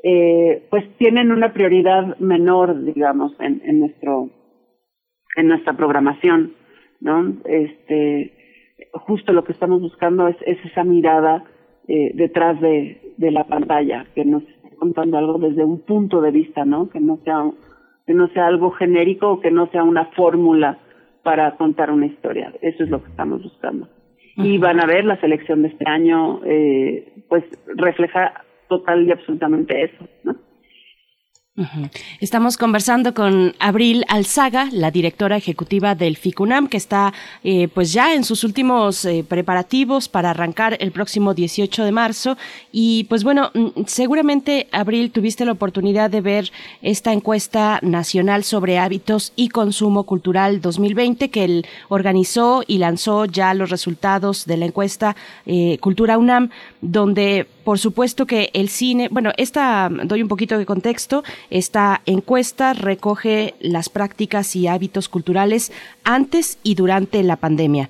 [0.04, 4.30] eh, pues tienen una prioridad menor, digamos, en, en nuestro,
[5.36, 6.54] en nuestra programación,
[7.02, 7.36] ¿no?
[7.46, 8.34] Este,
[8.94, 11.44] justo lo que estamos buscando es, es esa mirada
[11.88, 16.32] eh, detrás de, de la pantalla, que nos esté contando algo desde un punto de
[16.32, 16.90] vista, ¿no?
[16.90, 17.44] Que no sea,
[18.06, 20.80] que no sea algo genérico o que no sea una fórmula
[21.24, 22.54] para contar una historia.
[22.62, 23.88] Eso es lo que estamos buscando.
[24.38, 27.44] Y van a ver la selección de este año, eh, pues
[27.76, 30.36] refleja total y absolutamente eso, ¿no?
[32.22, 38.14] Estamos conversando con Abril Alzaga, la directora ejecutiva del FICUNAM, que está eh, pues ya
[38.14, 42.38] en sus últimos eh, preparativos para arrancar el próximo 18 de marzo.
[42.72, 46.52] Y pues bueno, mm, seguramente Abril tuviste la oportunidad de ver
[46.82, 53.54] esta encuesta nacional sobre hábitos y consumo cultural 2020 que él organizó y lanzó ya
[53.54, 59.32] los resultados de la encuesta eh, Cultura UNAM, donde por supuesto que el cine, bueno,
[59.38, 65.72] esta, doy un poquito de contexto, esta encuesta recoge las prácticas y hábitos culturales
[66.04, 67.88] antes y durante la pandemia.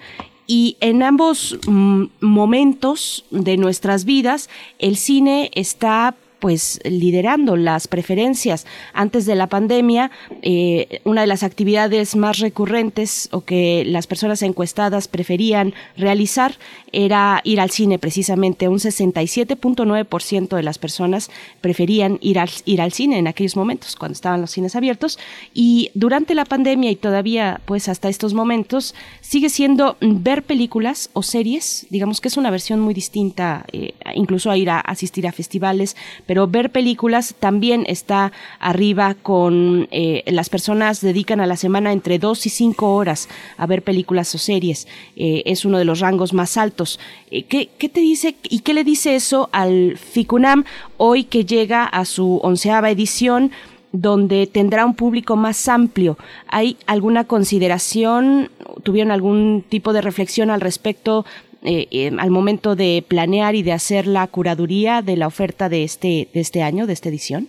[0.48, 8.65] Y en ambos mm, momentos de nuestras vidas, el cine está pues liderando las preferencias.
[8.93, 14.41] Antes de la pandemia, eh, una de las actividades más recurrentes o que las personas
[14.41, 16.56] encuestadas preferían realizar
[16.91, 18.67] era ir al cine precisamente.
[18.67, 21.30] Un 67.9% de las personas
[21.62, 25.19] preferían ir al, ir al cine en aquellos momentos, cuando estaban los cines abiertos.
[25.54, 31.23] Y durante la pandemia y todavía pues hasta estos momentos, sigue siendo ver películas o
[31.23, 35.32] series, digamos que es una versión muy distinta, eh, incluso a ir a asistir a
[35.32, 35.95] festivales,
[36.30, 42.20] pero ver películas también está arriba con eh, las personas dedican a la semana entre
[42.20, 44.88] dos y cinco horas a ver películas o series.
[45.15, 47.00] Eh, es uno de los rangos más altos.
[47.32, 50.65] Eh, ¿qué, ¿qué, te dice y qué le dice eso al FICUNAM
[50.98, 53.50] hoy que llega a su onceava edición?
[53.92, 56.15] donde tendrá un público más amplio.
[56.48, 58.52] ¿Hay alguna consideración,
[58.84, 61.26] tuvieron algún tipo de reflexión al respecto
[61.63, 65.84] eh, eh, al momento de planear y de hacer la curaduría de la oferta de
[65.84, 67.48] este, de este año, de esta edición?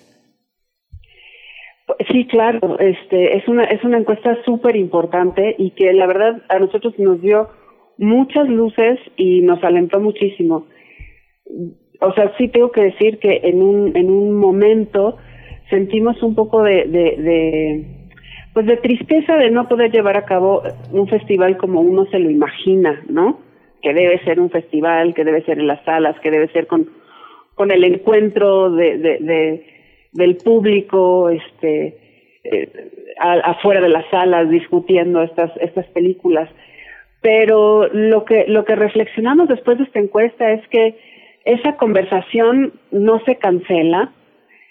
[2.11, 6.59] Sí, claro, este, es una, es una encuesta súper importante y que la verdad a
[6.59, 7.49] nosotros nos dio
[7.99, 10.67] muchas luces y nos alentó muchísimo.
[12.01, 15.19] O sea, sí tengo que decir que en un, en un momento
[15.69, 17.85] sentimos un poco de, de,
[18.55, 22.31] pues de tristeza de no poder llevar a cabo un festival como uno se lo
[22.31, 23.50] imagina, ¿no?
[23.83, 26.91] Que debe ser un festival, que debe ser en las salas, que debe ser con,
[27.55, 29.67] con el encuentro de, de,
[30.13, 31.97] del público, este,
[32.45, 32.69] eh,
[33.19, 36.49] afuera de las salas discutiendo estas, estas películas.
[37.21, 40.97] Pero lo que, lo que reflexionamos después de esta encuesta es que
[41.45, 44.13] esa conversación no se cancela,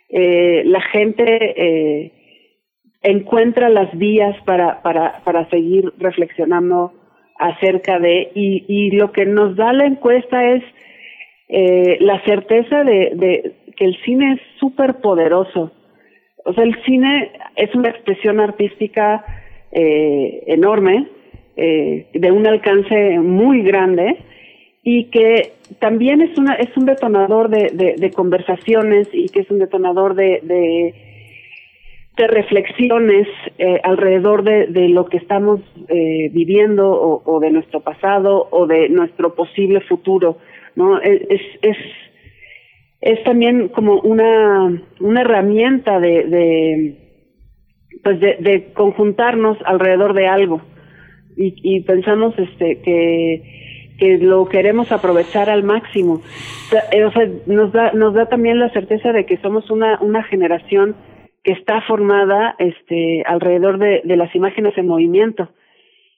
[0.09, 2.11] eh, la gente eh,
[3.01, 6.93] encuentra las vías para, para, para seguir reflexionando
[7.39, 10.63] acerca de, y, y lo que nos da la encuesta es
[11.47, 15.71] eh, la certeza de, de que el cine es súper poderoso.
[16.45, 19.25] O sea, el cine es una expresión artística
[19.71, 21.07] eh, enorme,
[21.55, 24.17] eh, de un alcance muy grande
[24.83, 29.59] y que también es una es un detonador de, de, conversaciones y que es un
[29.59, 30.93] detonador de, de,
[32.27, 33.27] reflexiones
[33.57, 38.89] eh, alrededor de, de lo que estamos eh, viviendo o, de nuestro pasado o de
[38.89, 40.37] nuestro posible futuro
[40.75, 41.77] no es es
[43.01, 46.95] es también como una una herramienta de, de
[48.03, 50.61] pues de, de conjuntarnos alrededor de algo
[51.37, 53.59] y, y pensamos este que
[53.99, 56.21] que lo queremos aprovechar al máximo.
[56.91, 60.23] Eh, o sea, nos da nos da también la certeza de que somos una una
[60.23, 60.95] generación
[61.43, 65.49] que está formada este alrededor de, las imágenes en movimiento.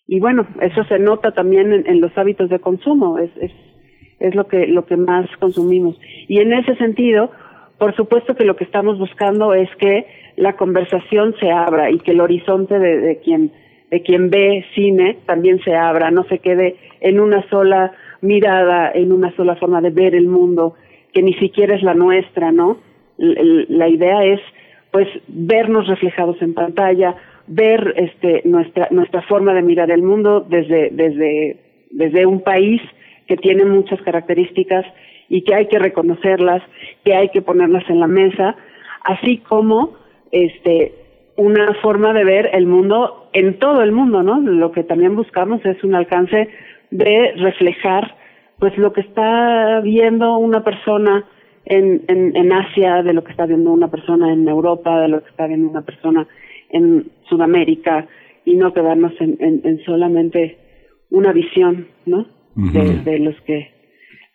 [0.07, 3.51] Y bueno, eso se nota también en, en los hábitos de consumo, es, es
[4.21, 5.99] es lo que lo que más consumimos.
[6.27, 7.31] Y en ese sentido,
[7.77, 10.05] por supuesto que lo que estamos buscando es que
[10.37, 13.51] la conversación se abra y que el horizonte de, de quien
[13.89, 19.11] de quien ve cine también se abra, no se quede en una sola mirada, en
[19.11, 20.75] una sola forma de ver el mundo,
[21.13, 22.77] que ni siquiera es la nuestra, ¿no?
[23.17, 24.39] La idea es,
[24.91, 27.15] pues, vernos reflejados en pantalla,
[27.47, 31.57] ver este, nuestra, nuestra forma de mirar el mundo desde, desde,
[31.89, 32.81] desde un país
[33.27, 34.85] que tiene muchas características
[35.29, 36.61] y que hay que reconocerlas,
[37.05, 38.55] que hay que ponerlas en la mesa,
[39.03, 39.95] así como
[40.31, 40.93] este
[41.37, 44.39] una forma de ver el mundo en todo el mundo, ¿no?
[44.39, 46.49] Lo que también buscamos es un alcance
[46.91, 48.15] de reflejar
[48.59, 51.25] pues lo que está viendo una persona
[51.65, 55.23] en, en, en Asia, de lo que está viendo una persona en Europa, de lo
[55.23, 56.27] que está viendo una persona
[56.69, 58.07] en Sudamérica
[58.45, 60.57] y no quedarnos en, en, en solamente
[61.09, 62.25] una visión, ¿no?
[62.55, 63.71] de, de, los que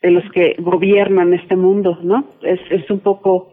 [0.02, 2.24] de los que gobiernan este mundo, ¿no?
[2.42, 3.52] Es es un poco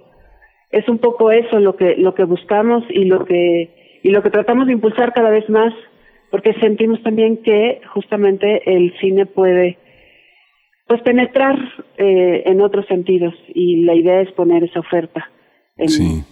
[0.71, 4.29] es un poco eso lo que lo que buscamos y lo que y lo que
[4.29, 5.73] tratamos de impulsar cada vez más
[6.31, 9.77] porque sentimos también que justamente el cine puede
[10.93, 11.57] pues penetrar
[11.97, 15.27] eh, en otros sentidos y la idea es poner esa oferta
[15.75, 16.23] en, sí.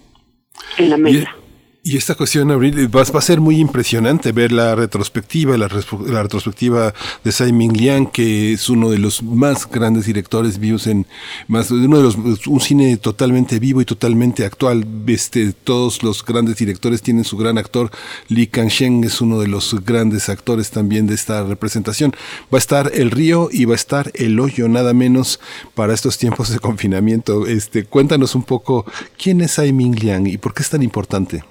[0.77, 1.35] en la mesa.
[1.83, 7.31] Y esta cuestión, Abril, va, a ser muy impresionante ver la retrospectiva, la, retrospectiva de
[7.31, 11.07] Tsai Ming Liang, que es uno de los más grandes directores vivos en,
[11.47, 14.85] más, uno de los, un cine totalmente vivo y totalmente actual.
[15.07, 17.89] Este, todos los grandes directores tienen su gran actor.
[18.27, 22.11] Li Kangsheng es uno de los grandes actores también de esta representación.
[22.53, 25.39] Va a estar El Río y va a estar El Hoyo, nada menos
[25.73, 27.47] para estos tiempos de confinamiento.
[27.47, 28.85] Este, cuéntanos un poco
[29.17, 31.43] quién es Tsai Ming Liang y por qué es tan importante.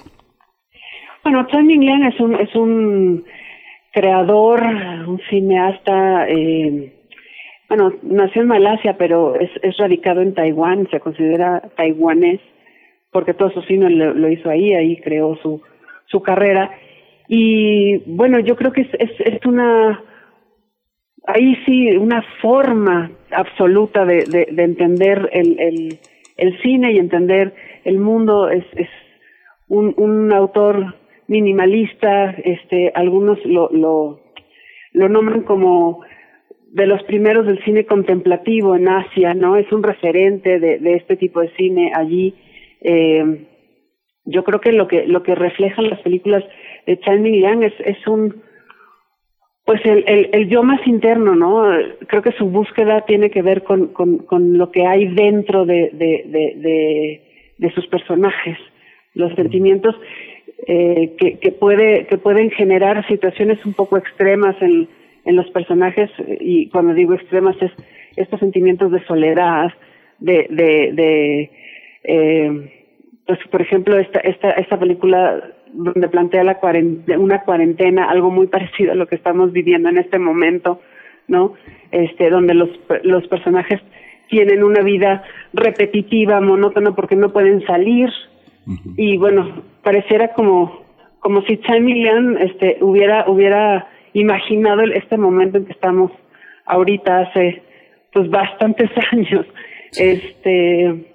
[1.22, 3.24] Bueno, Tsai Ming-liang es un, es un
[3.92, 4.62] creador,
[5.06, 6.92] un cineasta, eh,
[7.68, 12.40] bueno, nació en Malasia, pero es, es radicado en Taiwán, se considera taiwanés,
[13.12, 15.60] porque todo su cine lo, hizo ahí, ahí creó su,
[16.06, 16.70] su carrera.
[17.28, 20.02] Y bueno, yo creo que es, es, es una,
[21.26, 25.98] ahí sí, una forma absoluta de, de, de entender el, el,
[26.38, 27.54] el cine y entender
[27.84, 28.48] el mundo.
[28.48, 28.88] Es, es
[29.68, 30.94] un, un autor
[31.30, 34.20] minimalista, este, algunos lo, lo,
[34.92, 36.02] lo nombran como
[36.72, 39.56] de los primeros del cine contemplativo en Asia, ¿no?
[39.56, 42.34] Es un referente de, de este tipo de cine allí.
[42.80, 43.46] Eh,
[44.24, 46.42] yo creo que lo que lo que reflejan las películas
[46.86, 48.42] de Chan Yang es, es un
[49.64, 51.62] pues el, el, el, yo más interno, ¿no?
[52.08, 55.90] Creo que su búsqueda tiene que ver con, con, con lo que hay dentro de,
[55.92, 57.22] de, de, de,
[57.56, 58.58] de sus personajes,
[59.14, 59.94] los sentimientos
[60.66, 64.88] eh, que, que, puede, que pueden generar situaciones un poco extremas en,
[65.26, 67.70] los personajes, y cuando digo extremas es
[68.16, 69.70] estos sentimientos de soledad,
[70.18, 71.50] de, de, de
[72.02, 72.72] eh,
[73.26, 75.40] pues por ejemplo esta, esta, esta película
[75.72, 79.98] donde plantea la cuarentena, una cuarentena, algo muy parecido a lo que estamos viviendo en
[79.98, 80.80] este momento,
[81.28, 81.54] ¿no?
[81.92, 82.70] Este, donde los,
[83.04, 83.80] los personajes
[84.28, 88.10] tienen una vida repetitiva, monótona, porque no pueden salir.
[88.96, 90.82] Y bueno, pareciera como,
[91.20, 96.12] como si Chameleon este, hubiera, hubiera imaginado este momento en que estamos
[96.66, 97.62] ahorita hace
[98.12, 99.46] pues bastantes años.
[99.98, 101.14] Este,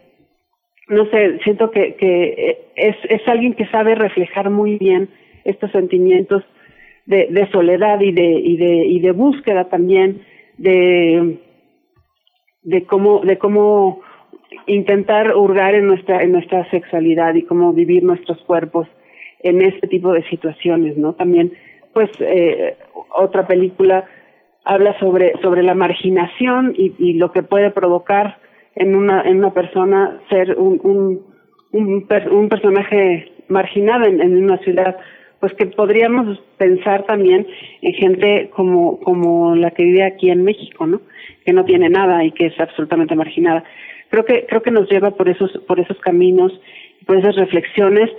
[0.90, 5.10] no sé, siento que, que es, es alguien que sabe reflejar muy bien
[5.44, 6.44] estos sentimientos
[7.06, 10.22] de, de soledad y de, y de, y de búsqueda también
[10.58, 11.40] de,
[12.64, 14.02] de cómo, de cómo
[14.68, 18.88] intentar hurgar en nuestra, en nuestra sexualidad y cómo vivir nuestros cuerpos
[19.40, 21.14] en este tipo de situaciones, ¿no?
[21.14, 21.54] También,
[21.94, 22.78] pues, eh,
[23.16, 24.06] otra película
[24.64, 28.40] habla sobre, sobre la marginación y, y lo que puede provocar
[28.76, 30.80] en una, en una persona ser un,
[31.72, 34.98] un, un, personaje marginado en, en una ciudad
[35.40, 37.46] pues que podríamos pensar también
[37.82, 41.02] en gente como, como la que vive aquí en México, ¿no?
[41.46, 43.64] Que no tiene nada y que es absolutamente marginada.
[44.16, 46.54] Creo que, creo que nos lleva por esos, por esos caminos,
[47.06, 48.10] por esas reflexiones,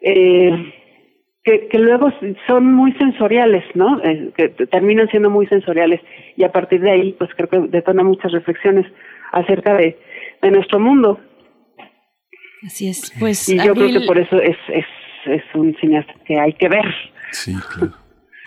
[0.00, 0.72] eh,
[1.44, 2.10] que, que luego
[2.46, 4.02] son muy sensoriales, ¿no?
[4.02, 6.00] Eh, que terminan siendo muy sensoriales
[6.38, 8.86] y a partir de ahí, pues creo que detona muchas reflexiones
[9.32, 9.98] acerca de,
[10.40, 11.20] de nuestro mundo.
[12.64, 13.46] Así es, pues.
[13.50, 14.86] Y yo creo que por eso es, es
[15.26, 16.86] es un cineasta que hay que ver.
[17.30, 17.92] Sí, claro.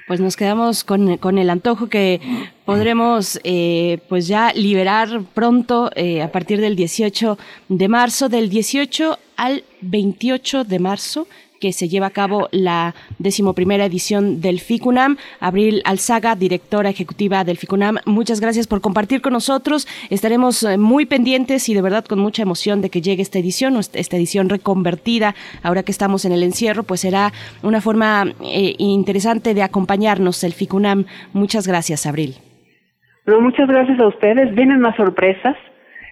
[0.08, 2.22] Pues nos quedamos con, con el antojo que
[2.64, 7.40] podremos eh, pues ya liberar pronto eh, a partir del 18
[7.70, 11.28] de marzo, del 18 al 28 de marzo
[11.66, 15.18] que se lleva a cabo la decimoprimera edición del FICUNAM.
[15.40, 19.88] Abril Alzaga, directora ejecutiva del FICUNAM, muchas gracias por compartir con nosotros.
[20.12, 23.78] Estaremos eh, muy pendientes y de verdad con mucha emoción de que llegue esta edición,
[23.78, 25.34] esta edición reconvertida.
[25.64, 30.54] Ahora que estamos en el encierro, pues será una forma eh, interesante de acompañarnos el
[30.54, 31.06] FICUNAM.
[31.34, 32.36] Muchas gracias, Abril.
[33.26, 34.54] No, muchas gracias a ustedes.
[34.54, 35.58] Vienen más sorpresas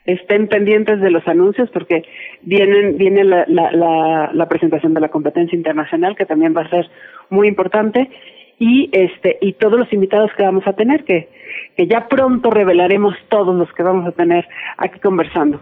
[0.05, 2.03] estén pendientes de los anuncios porque
[2.41, 6.89] vienen, viene la, la, la, presentación de la competencia internacional que también va a ser
[7.29, 8.09] muy importante
[8.59, 11.29] y este y todos los invitados que vamos a tener que
[11.75, 14.45] que ya pronto revelaremos todos los que vamos a tener
[14.77, 15.61] aquí conversando.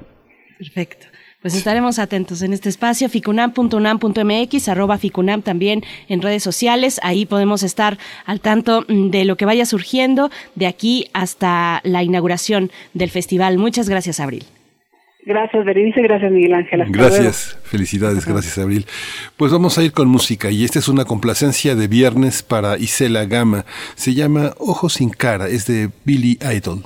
[0.58, 1.08] Perfecto.
[1.42, 7.00] Pues estaremos atentos en este espacio, ficunam.unam.mx, arroba ficunam también en redes sociales.
[7.02, 12.70] Ahí podemos estar al tanto de lo que vaya surgiendo de aquí hasta la inauguración
[12.94, 13.58] del festival.
[13.58, 14.44] Muchas gracias, Abril.
[15.26, 16.02] Gracias, Berenice.
[16.04, 16.84] Gracias, Miguel Ángel.
[16.90, 17.58] gracias.
[17.64, 18.26] Felicidades.
[18.28, 18.86] Gracias, Abril.
[19.36, 23.26] Pues vamos a ir con música y esta es una complacencia de viernes para Isela
[23.26, 23.66] Gama.
[23.96, 25.48] Se llama Ojos sin cara.
[25.48, 26.84] Es de Billy Idol.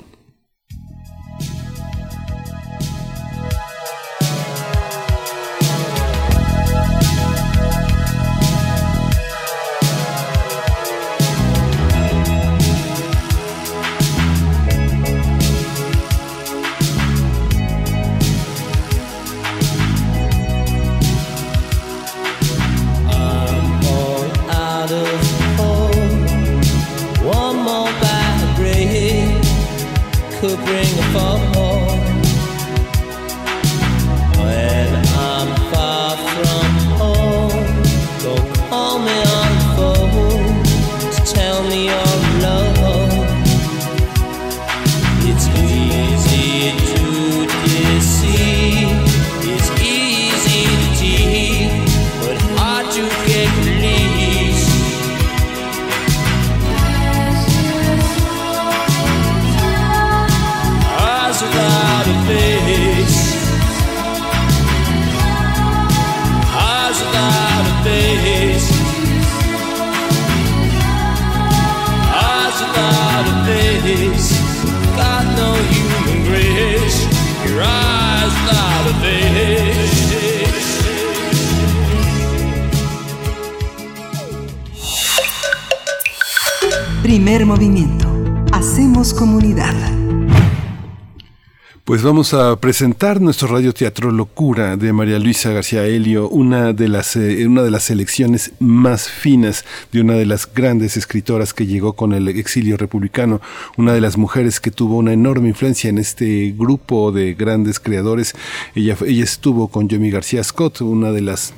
[91.96, 97.16] Pues vamos a presentar nuestro radioteatro Locura de María Luisa García Helio, una de las
[97.16, 101.94] eh, una de las selecciones más finas de una de las grandes escritoras que llegó
[101.94, 103.40] con el exilio republicano,
[103.78, 108.34] una de las mujeres que tuvo una enorme influencia en este grupo de grandes creadores.
[108.74, 111.54] Ella ella estuvo con Yomi García Scott, una de las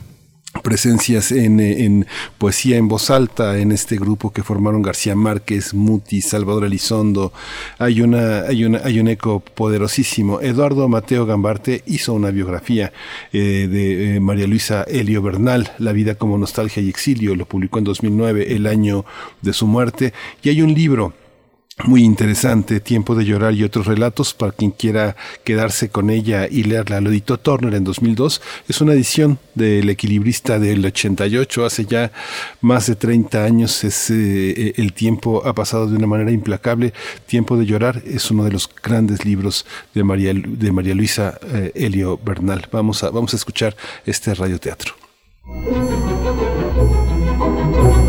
[0.63, 2.07] presencias en, en,
[2.39, 7.33] poesía en voz alta en este grupo que formaron García Márquez, Muti, Salvador Elizondo.
[7.79, 10.41] Hay una, hay una, hay un eco poderosísimo.
[10.41, 12.93] Eduardo Mateo Gambarte hizo una biografía
[13.33, 17.79] eh, de eh, María Luisa Helio Bernal, La vida como nostalgia y exilio, lo publicó
[17.79, 19.05] en 2009, el año
[19.43, 21.13] de su muerte, y hay un libro
[21.85, 26.65] muy interesante, Tiempo de llorar y otros relatos para quien quiera quedarse con ella y
[26.65, 27.01] leerla.
[27.01, 28.41] Lo editó Turner en 2002.
[28.69, 32.11] Es una edición del equilibrista del 88, hace ya
[32.61, 33.85] más de 30 años.
[33.85, 36.93] Es, eh, el tiempo ha pasado de una manera implacable.
[37.27, 41.73] Tiempo de llorar es uno de los grandes libros de María, de María Luisa eh,
[41.75, 42.69] Helio Bernal.
[42.73, 44.95] Vamos a, vamos a escuchar este radioteatro.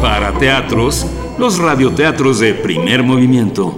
[0.01, 1.05] Para teatros,
[1.37, 3.75] los radioteatros de primer movimiento.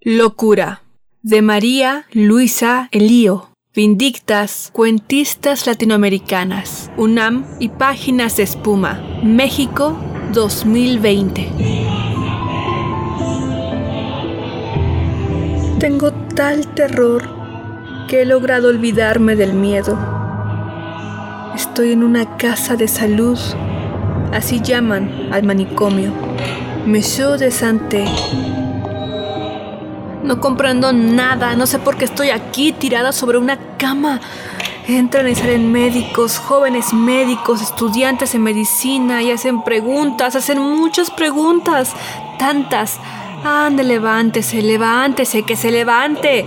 [0.00, 0.82] Locura,
[1.22, 3.50] de María Luisa Elío.
[3.74, 9.94] Vindictas, cuentistas latinoamericanas, UNAM y Páginas de Espuma, México
[10.32, 11.52] 2020.
[15.78, 17.28] Tengo tal terror
[18.08, 19.98] que he logrado olvidarme del miedo.
[21.54, 23.38] Estoy en una casa de salud
[24.32, 26.12] Así llaman al manicomio.
[26.86, 28.04] Monsieur de Santé.
[30.22, 34.20] No comprendo nada, no sé por qué estoy aquí tirada sobre una cama.
[34.86, 41.94] Entran y salen médicos, jóvenes médicos, estudiantes en medicina y hacen preguntas, hacen muchas preguntas,
[42.38, 42.98] tantas.
[43.44, 46.44] Ande, levántese, levántese, que se levante.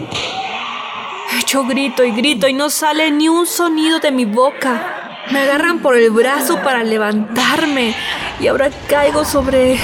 [1.47, 5.00] Yo grito y grito y no sale ni un sonido de mi boca.
[5.29, 7.93] Me agarran por el brazo para levantarme
[8.39, 9.77] y ahora caigo sobre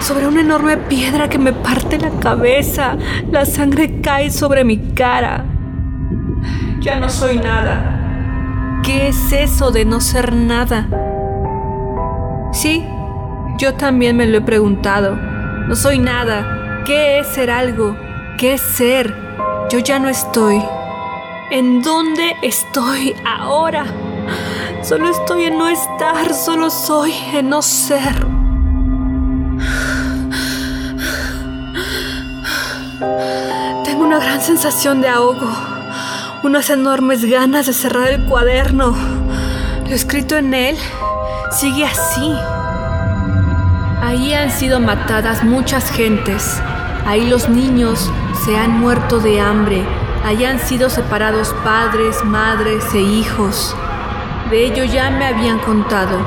[0.00, 2.96] sobre una enorme piedra que me parte la cabeza.
[3.30, 5.44] La sangre cae sobre mi cara.
[6.80, 8.80] Ya no soy nada.
[8.82, 10.88] ¿Qué es eso de no ser nada?
[12.52, 12.84] Sí,
[13.58, 15.14] yo también me lo he preguntado.
[15.14, 16.82] No soy nada.
[16.84, 17.96] ¿Qué es ser algo?
[18.36, 19.14] ¿Qué es ser?
[19.70, 20.60] Yo ya no estoy.
[21.52, 23.84] ¿En dónde estoy ahora?
[24.82, 28.26] Solo estoy en no estar, solo soy en no ser.
[33.84, 35.48] Tengo una gran sensación de ahogo,
[36.42, 38.96] unas enormes ganas de cerrar el cuaderno.
[39.86, 40.76] Lo escrito en él
[41.52, 42.34] sigue así.
[44.02, 46.60] Ahí han sido matadas muchas gentes.
[47.06, 48.10] Ahí los niños
[48.44, 49.84] se han muerto de hambre.
[50.24, 53.76] Ahí han sido separados padres, madres e hijos.
[54.52, 56.18] De ello ya me habían contado.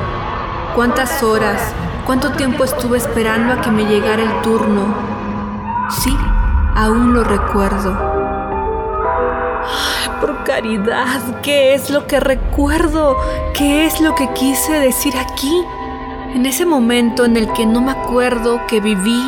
[0.74, 1.62] ¿Cuántas horas,
[2.08, 4.96] cuánto tiempo estuve esperando a que me llegara el turno?
[5.92, 6.18] Sí,
[6.74, 7.96] aún lo recuerdo.
[10.20, 13.16] por caridad, ¿qué es lo que recuerdo?
[13.54, 15.64] ¿Qué es lo que quise decir aquí?
[16.34, 19.22] En ese momento en el que no me acuerdo que viví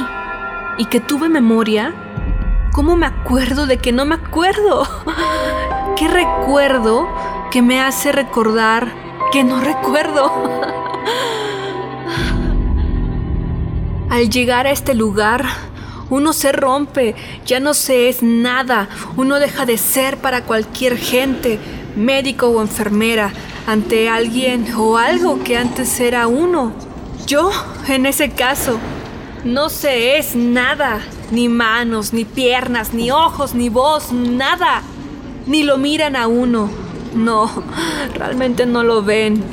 [0.79, 1.93] y que tuve memoria,
[2.73, 4.87] ¿cómo me acuerdo de que no me acuerdo?
[5.95, 7.07] ¿Qué recuerdo
[7.51, 8.91] que me hace recordar
[9.31, 10.31] que no recuerdo.
[14.09, 15.45] Al llegar a este lugar,
[16.09, 18.87] uno se rompe, ya no se es nada,
[19.17, 21.59] uno deja de ser para cualquier gente,
[21.95, 23.33] médico o enfermera,
[23.65, 26.71] ante alguien o algo que antes era uno.
[27.25, 27.51] Yo,
[27.89, 28.79] en ese caso,
[29.43, 34.81] no se es nada, ni manos, ni piernas, ni ojos, ni voz, nada.
[35.45, 36.86] Ni lo miran a uno.
[37.17, 37.49] No,
[38.13, 39.43] realmente no lo ven.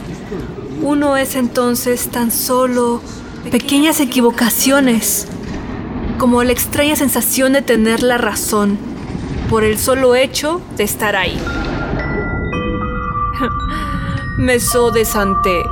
[0.82, 3.00] Uno es entonces tan solo
[3.50, 5.26] pequeñas equivocaciones,
[6.18, 8.78] como la extraña sensación de tener la razón
[9.48, 11.40] por el solo hecho de estar ahí.
[14.36, 15.62] Meso de Santé.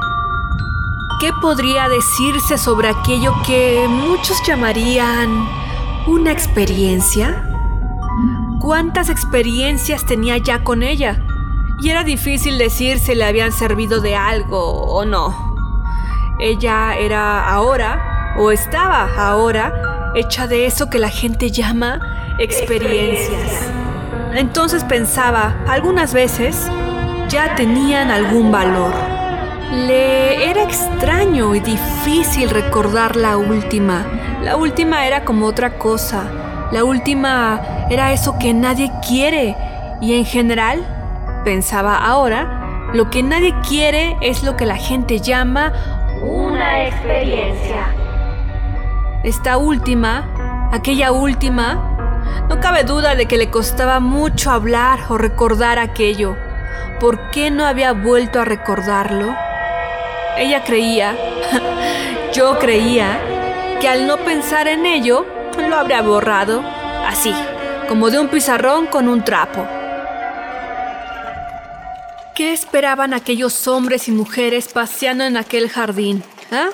[1.21, 5.47] ¿Qué podría decirse sobre aquello que muchos llamarían
[6.07, 7.49] una experiencia?
[8.61, 11.23] ¿Cuántas experiencias tenía ya con ella?
[11.83, 15.53] Y era difícil decir si le habían servido de algo o no.
[16.39, 23.69] Ella era ahora, o estaba ahora, hecha de eso que la gente llama experiencias.
[24.33, 26.71] Entonces pensaba, algunas veces,
[27.29, 28.95] ya tenían algún valor.
[29.73, 34.07] Le era extraño y difícil recordar la última.
[34.45, 36.31] La última era como otra cosa.
[36.71, 37.61] La última
[37.91, 39.57] era eso que nadie quiere
[40.01, 41.02] y en general
[41.45, 45.73] Pensaba ahora, lo que nadie quiere es lo que la gente llama
[46.23, 47.93] una experiencia.
[49.25, 55.81] Esta última, aquella última, no cabe duda de que le costaba mucho hablar o recordar
[55.81, 56.37] aquello.
[57.01, 59.35] ¿Por qué no había vuelto a recordarlo?
[60.39, 61.17] Ella creía,
[62.35, 63.19] yo creía,
[63.81, 65.27] que al no pensar en ello,
[65.59, 66.63] lo habría borrado,
[67.05, 67.35] así,
[67.89, 69.67] como de un pizarrón con un trapo.
[72.35, 76.23] ¿Qué esperaban aquellos hombres y mujeres paseando en aquel jardín?
[76.51, 76.71] ¿Ah?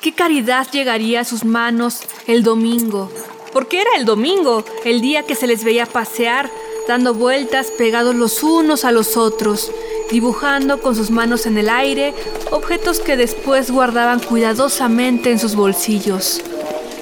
[0.00, 3.10] qué caridad llegaría a sus manos el domingo.
[3.52, 6.50] Porque era el domingo, el día que se les veía pasear,
[6.88, 9.70] dando vueltas pegados los unos a los otros,
[10.10, 12.14] dibujando con sus manos en el aire
[12.50, 16.40] objetos que después guardaban cuidadosamente en sus bolsillos,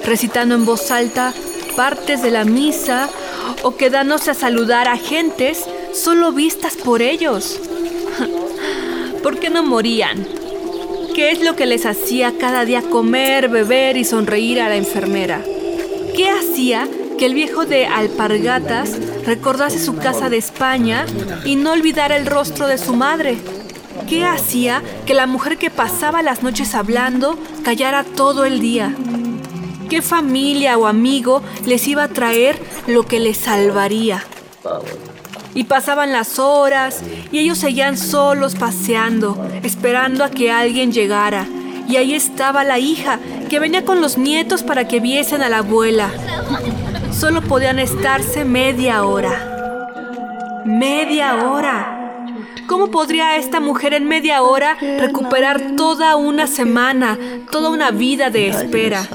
[0.05, 1.33] recitando en voz alta
[1.75, 3.09] partes de la misa
[3.63, 7.59] o quedándose a saludar a gentes solo vistas por ellos.
[9.23, 10.25] ¿Por qué no morían?
[11.15, 15.41] ¿Qué es lo que les hacía cada día comer, beber y sonreír a la enfermera?
[16.15, 16.87] ¿Qué hacía
[17.17, 21.05] que el viejo de Alpargatas recordase su casa de España
[21.43, 23.37] y no olvidara el rostro de su madre?
[24.07, 28.95] ¿Qué hacía que la mujer que pasaba las noches hablando callara todo el día?
[29.89, 34.23] ¿Qué familia o amigo les iba a traer lo que les salvaría?
[35.55, 41.47] Y pasaban las horas y ellos seguían solos paseando, esperando a que alguien llegara.
[41.87, 43.19] Y ahí estaba la hija,
[43.49, 46.11] que venía con los nietos para que viesen a la abuela.
[47.11, 50.61] Solo podían estarse media hora.
[50.65, 51.95] Media hora.
[52.67, 57.17] ¿Cómo podría esta mujer en media hora recuperar toda una semana,
[57.51, 59.07] toda una vida de espera?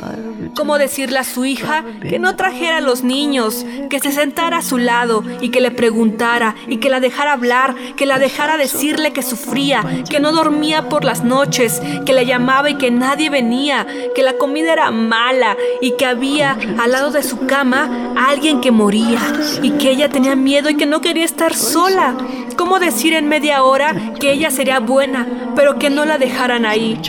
[0.54, 4.62] ¿Cómo decirle a su hija que no trajera a los niños, que se sentara a
[4.62, 9.12] su lado y que le preguntara y que la dejara hablar, que la dejara decirle
[9.12, 13.86] que sufría, que no dormía por las noches, que la llamaba y que nadie venía,
[14.14, 18.70] que la comida era mala y que había al lado de su cama alguien que
[18.70, 19.20] moría
[19.62, 22.14] y que ella tenía miedo y que no quería estar sola?
[22.56, 25.26] ¿Cómo decir en media hora que ella sería buena,
[25.56, 27.00] pero que no la dejaran ahí?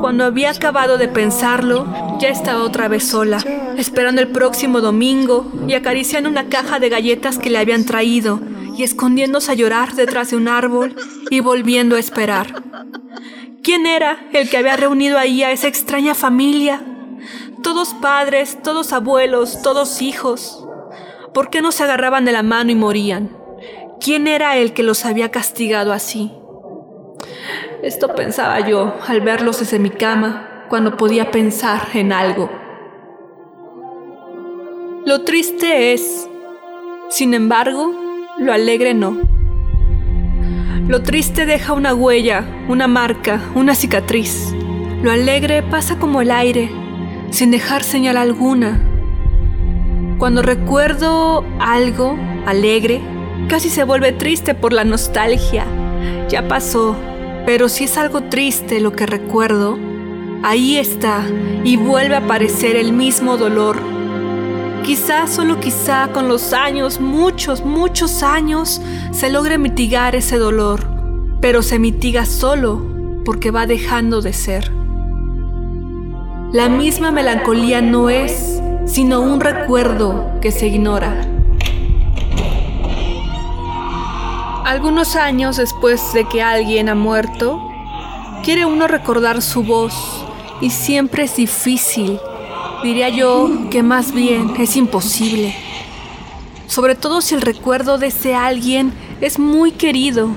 [0.00, 1.86] Cuando había acabado de pensarlo,
[2.20, 3.38] ya estaba otra vez sola,
[3.76, 8.40] esperando el próximo domingo y acariciando una caja de galletas que le habían traído
[8.76, 10.96] y escondiéndose a llorar detrás de un árbol
[11.30, 12.62] y volviendo a esperar.
[13.62, 16.82] ¿Quién era el que había reunido ahí a esa extraña familia?
[17.62, 20.66] Todos padres, todos abuelos, todos hijos.
[21.32, 23.36] ¿Por qué no se agarraban de la mano y morían?
[24.00, 26.30] ¿Quién era el que los había castigado así?
[27.84, 32.50] Esto pensaba yo al verlos desde mi cama cuando podía pensar en algo.
[35.04, 36.26] Lo triste es,
[37.10, 37.94] sin embargo,
[38.38, 39.18] lo alegre no.
[40.88, 44.54] Lo triste deja una huella, una marca, una cicatriz.
[45.02, 46.70] Lo alegre pasa como el aire,
[47.28, 48.80] sin dejar señal alguna.
[50.16, 53.02] Cuando recuerdo algo alegre,
[53.50, 55.66] casi se vuelve triste por la nostalgia.
[56.30, 56.96] Ya pasó,
[57.46, 59.78] pero si es algo triste lo que recuerdo,
[60.42, 61.26] ahí está
[61.64, 63.78] y vuelve a aparecer el mismo dolor.
[64.82, 68.80] Quizá, solo quizá, con los años, muchos, muchos años,
[69.12, 70.86] se logre mitigar ese dolor,
[71.40, 72.82] pero se mitiga solo
[73.24, 74.70] porque va dejando de ser.
[76.52, 81.26] La misma melancolía no es, sino un recuerdo que se ignora.
[84.64, 87.70] Algunos años después de que alguien ha muerto,
[88.42, 90.24] quiere uno recordar su voz
[90.62, 92.18] y siempre es difícil.
[92.82, 95.54] Diría yo que más bien es imposible.
[96.66, 100.30] Sobre todo si el recuerdo de ese alguien es muy querido.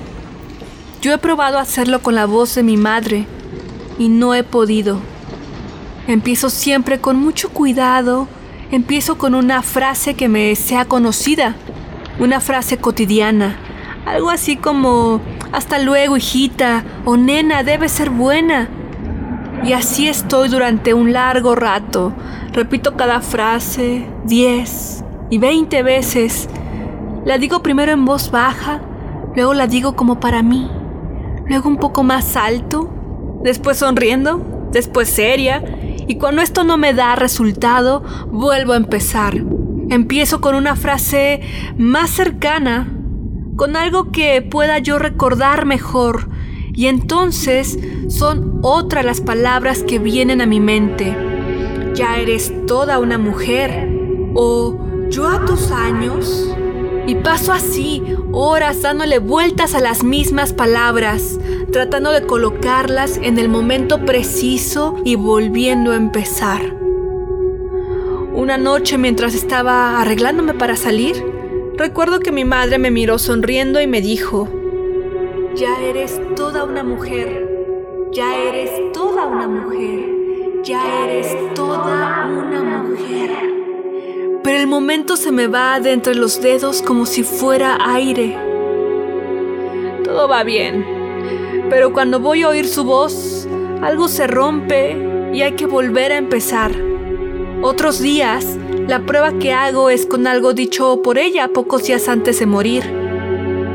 [1.01, 3.25] Yo he probado hacerlo con la voz de mi madre
[3.97, 4.99] y no he podido.
[6.05, 8.27] Empiezo siempre con mucho cuidado,
[8.71, 11.55] empiezo con una frase que me sea conocida,
[12.19, 13.61] una frase cotidiana
[14.07, 15.19] algo así como,
[15.51, 18.69] hasta luego, hijita, o nena, debe ser buena.
[19.63, 22.13] Y así estoy durante un largo rato.
[22.53, 26.49] Repito cada frase diez y veinte veces.
[27.25, 28.81] La digo primero en voz baja,
[29.35, 30.71] luego la digo como para mí,
[31.45, 32.89] luego un poco más alto,
[33.43, 35.61] después sonriendo, después seria,
[36.07, 39.35] y cuando esto no me da resultado, vuelvo a empezar.
[39.89, 41.41] Empiezo con una frase
[41.77, 42.87] más cercana,
[43.57, 46.29] con algo que pueda yo recordar mejor,
[46.73, 47.77] y entonces
[48.07, 51.17] son otras las palabras que vienen a mi mente.
[51.95, 53.89] Ya eres toda una mujer,
[54.35, 54.77] o
[55.09, 56.53] yo a tus años.
[57.07, 61.39] Y paso así, horas dándole vueltas a las mismas palabras,
[61.71, 66.75] tratando de colocarlas en el momento preciso y volviendo a empezar.
[68.35, 71.36] Una noche mientras estaba arreglándome para salir,
[71.77, 74.49] Recuerdo que mi madre me miró sonriendo y me dijo,
[75.55, 77.47] ya eres toda una mujer,
[78.11, 83.29] ya eres toda una mujer, ya eres toda una mujer.
[84.43, 88.35] Pero el momento se me va de entre los dedos como si fuera aire.
[90.03, 90.83] Todo va bien,
[91.69, 93.47] pero cuando voy a oír su voz,
[93.83, 94.97] algo se rompe
[95.31, 96.71] y hay que volver a empezar.
[97.61, 98.57] Otros días,
[98.87, 102.83] la prueba que hago es con algo dicho por ella pocos días antes de morir.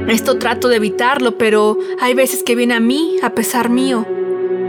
[0.08, 4.06] Esto trato de evitarlo, pero hay veces que viene a mí a pesar mío.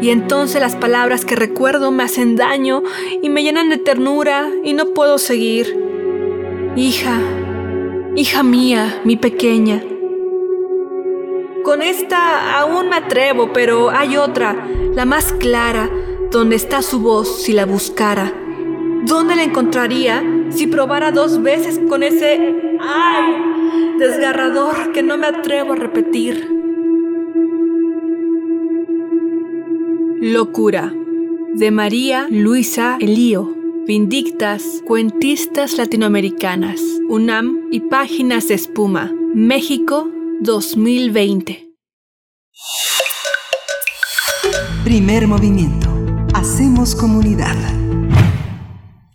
[0.01, 2.83] Y entonces las palabras que recuerdo me hacen daño
[3.21, 5.79] y me llenan de ternura y no puedo seguir.
[6.75, 7.19] Hija,
[8.15, 9.81] hija mía, mi pequeña.
[11.63, 15.89] Con esta aún me atrevo, pero hay otra, la más clara,
[16.31, 18.42] donde está su voz si la buscara.
[19.05, 25.73] ¿Dónde la encontraría si probara dos veces con ese ay desgarrador que no me atrevo
[25.73, 26.47] a repetir?
[30.21, 30.93] Locura
[31.53, 33.57] de María Luisa Elío.
[33.85, 36.79] Vindictas, cuentistas latinoamericanas,
[37.09, 41.69] UNAM y Páginas de Espuma, México 2020.
[44.85, 45.89] Primer movimiento.
[46.33, 47.82] Hacemos comunidad.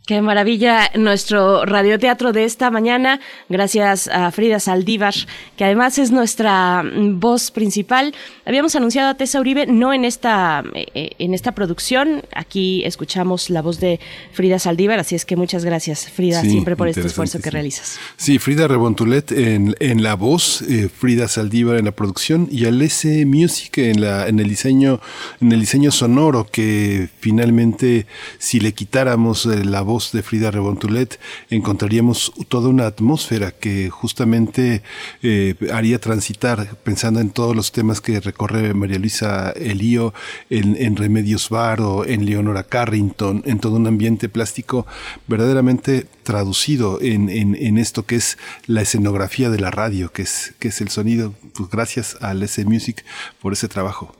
[0.08, 3.20] Qué maravilla nuestro radioteatro de esta mañana.
[3.50, 5.12] Gracias a Frida Saldívar,
[5.54, 8.14] que además es nuestra mm, voz principal.
[8.46, 12.22] Habíamos anunciado a Tessa Uribe, no en esta, eh, eh, en esta producción.
[12.34, 14.00] Aquí escuchamos la voz de
[14.32, 17.98] Frida Saldívar, así es que muchas gracias, Frida, siempre por este esfuerzo que realizas.
[18.16, 23.26] Sí, Frida Rebontulet en, en la voz, eh, Frida Saldívar en la producción y Alese
[23.26, 25.02] Music en, la, en, el diseño,
[25.42, 28.06] en el diseño sonoro, que finalmente,
[28.38, 31.18] si le quitáramos la voz de Frida Rebontulet
[31.50, 34.82] encontraríamos toda una atmósfera que justamente
[35.22, 40.14] eh, haría transitar, pensando en todos los temas que recorre María Luisa Elío,
[40.50, 44.86] en, Remedios Bar o en Leonora Carrington, en todo un ambiente plástico
[45.26, 50.68] verdaderamente traducido en, en, esto que es la escenografía de la radio, que es, que
[50.68, 51.34] es el sonido.
[51.54, 53.04] Pues gracias a LS Music
[53.40, 54.14] por ese trabajo.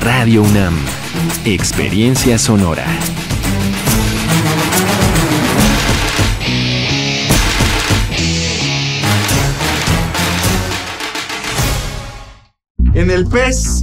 [0.00, 0.74] Radio UNAM.
[1.44, 2.86] Experiencia sonora.
[12.94, 13.82] En el PES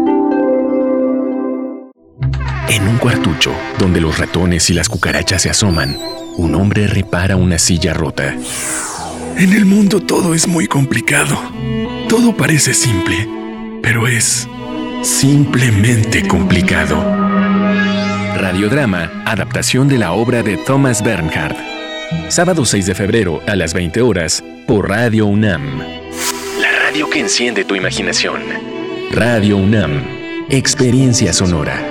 [2.71, 5.99] En un cuartucho, donde los ratones y las cucarachas se asoman,
[6.37, 8.33] un hombre repara una silla rota.
[9.35, 11.37] En el mundo todo es muy complicado.
[12.07, 13.27] Todo parece simple,
[13.83, 14.47] pero es
[15.03, 16.95] simplemente complicado.
[18.37, 21.57] Radiodrama, adaptación de la obra de Thomas Bernhard.
[22.29, 25.79] Sábado 6 de febrero a las 20 horas por Radio UNAM.
[26.61, 28.39] La radio que enciende tu imaginación.
[29.11, 30.47] Radio UNAM.
[30.49, 31.90] Experiencia sonora.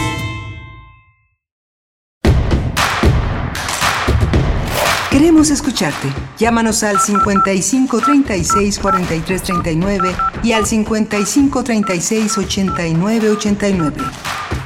[5.21, 6.07] Queremos escucharte.
[6.39, 13.97] Llámanos al 55 36 43 39 y al 55 36 89 89.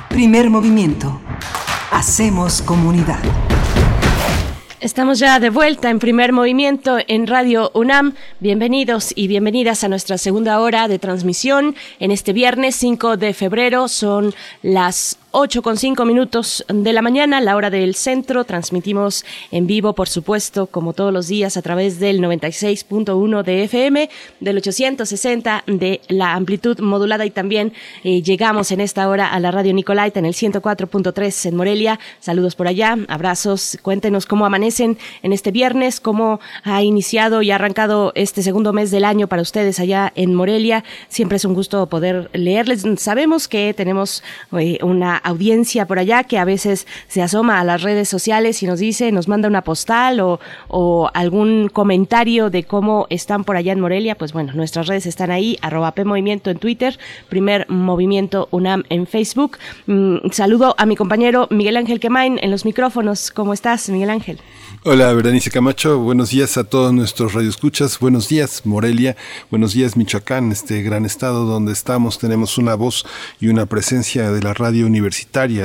[0.08, 1.20] Primer movimiento.
[1.92, 3.20] Hacemos comunidad.
[4.80, 8.14] Estamos ya de vuelta en primer movimiento en Radio UNAM.
[8.40, 13.90] Bienvenidos y bienvenidas a nuestra segunda hora de transmisión en este viernes 5 de febrero.
[13.90, 18.46] Son las 8 con 5 minutos de la mañana, la hora del centro.
[18.46, 24.10] Transmitimos en vivo, por supuesto, como todos los días, a través del 96.1 de FM,
[24.40, 27.74] del 860 de la amplitud modulada y también
[28.06, 32.00] eh, llegamos en esta hora a la radio Nicolaita en el 104.3 en Morelia.
[32.22, 33.78] Saludos por allá, abrazos.
[33.82, 39.04] Cuéntenos cómo amanecen en este viernes, cómo ha iniciado y arrancado este segundo mes del
[39.04, 40.86] año para ustedes allá en Morelia.
[41.10, 42.86] Siempre es un gusto poder leerles.
[43.00, 44.24] Sabemos que tenemos
[44.58, 48.68] eh, una audiencia por allá que a veces se asoma a las redes sociales y
[48.68, 50.40] nos dice, nos manda una postal o,
[51.14, 55.58] algún comentario de cómo están por allá en Morelia, pues bueno, nuestras redes están ahí,
[55.62, 57.00] arroba P Movimiento en Twitter,
[57.30, 59.58] primer movimiento UNAM en Facebook.
[59.88, 63.32] Mm, saludo a mi compañero Miguel Ángel Quemain en los micrófonos.
[63.32, 64.40] ¿Cómo estás, Miguel Ángel?
[64.84, 66.00] Hola, Berenice Camacho.
[66.00, 68.00] Buenos días a todos nuestros radioescuchas.
[68.00, 69.16] Buenos días, Morelia.
[69.50, 72.20] Buenos días, Michoacán, este gran estado donde estamos.
[72.20, 73.06] Tenemos una voz
[73.40, 75.15] y una presencia de la radio universitaria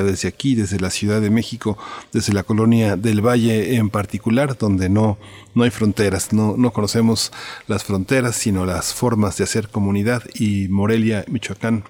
[0.05, 1.78] desde aquí, desde la Ciudad de México,
[2.12, 5.18] desde la colonia del Valle en particular, donde no,
[5.55, 6.32] no hay fronteras.
[6.32, 7.32] No, no conocemos
[7.66, 10.22] las fronteras, sino las formas de hacer comunidad.
[10.34, 11.84] Y Morelia, Michoacán,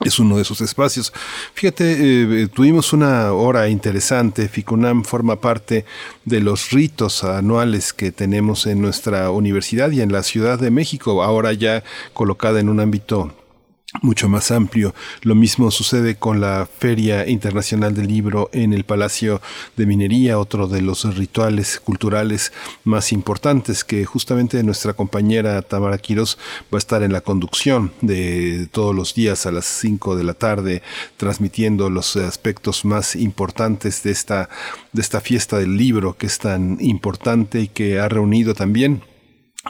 [0.00, 1.12] es uno de esos espacios.
[1.54, 4.48] Fíjate, eh, tuvimos una hora interesante.
[4.48, 5.84] FICUNAM forma parte
[6.24, 11.22] de los ritos anuales que tenemos en nuestra universidad y en la Ciudad de México,
[11.22, 11.84] ahora ya
[12.14, 13.39] colocada en un ámbito
[14.02, 14.94] mucho más amplio.
[15.22, 19.42] Lo mismo sucede con la Feria Internacional del Libro en el Palacio
[19.76, 22.52] de Minería, otro de los rituales culturales
[22.84, 26.38] más importantes que justamente nuestra compañera Tamara Quiros
[26.72, 30.34] va a estar en la conducción de todos los días a las 5 de la
[30.34, 30.82] tarde
[31.16, 34.48] transmitiendo los aspectos más importantes de esta
[34.92, 39.02] de esta fiesta del libro que es tan importante y que ha reunido también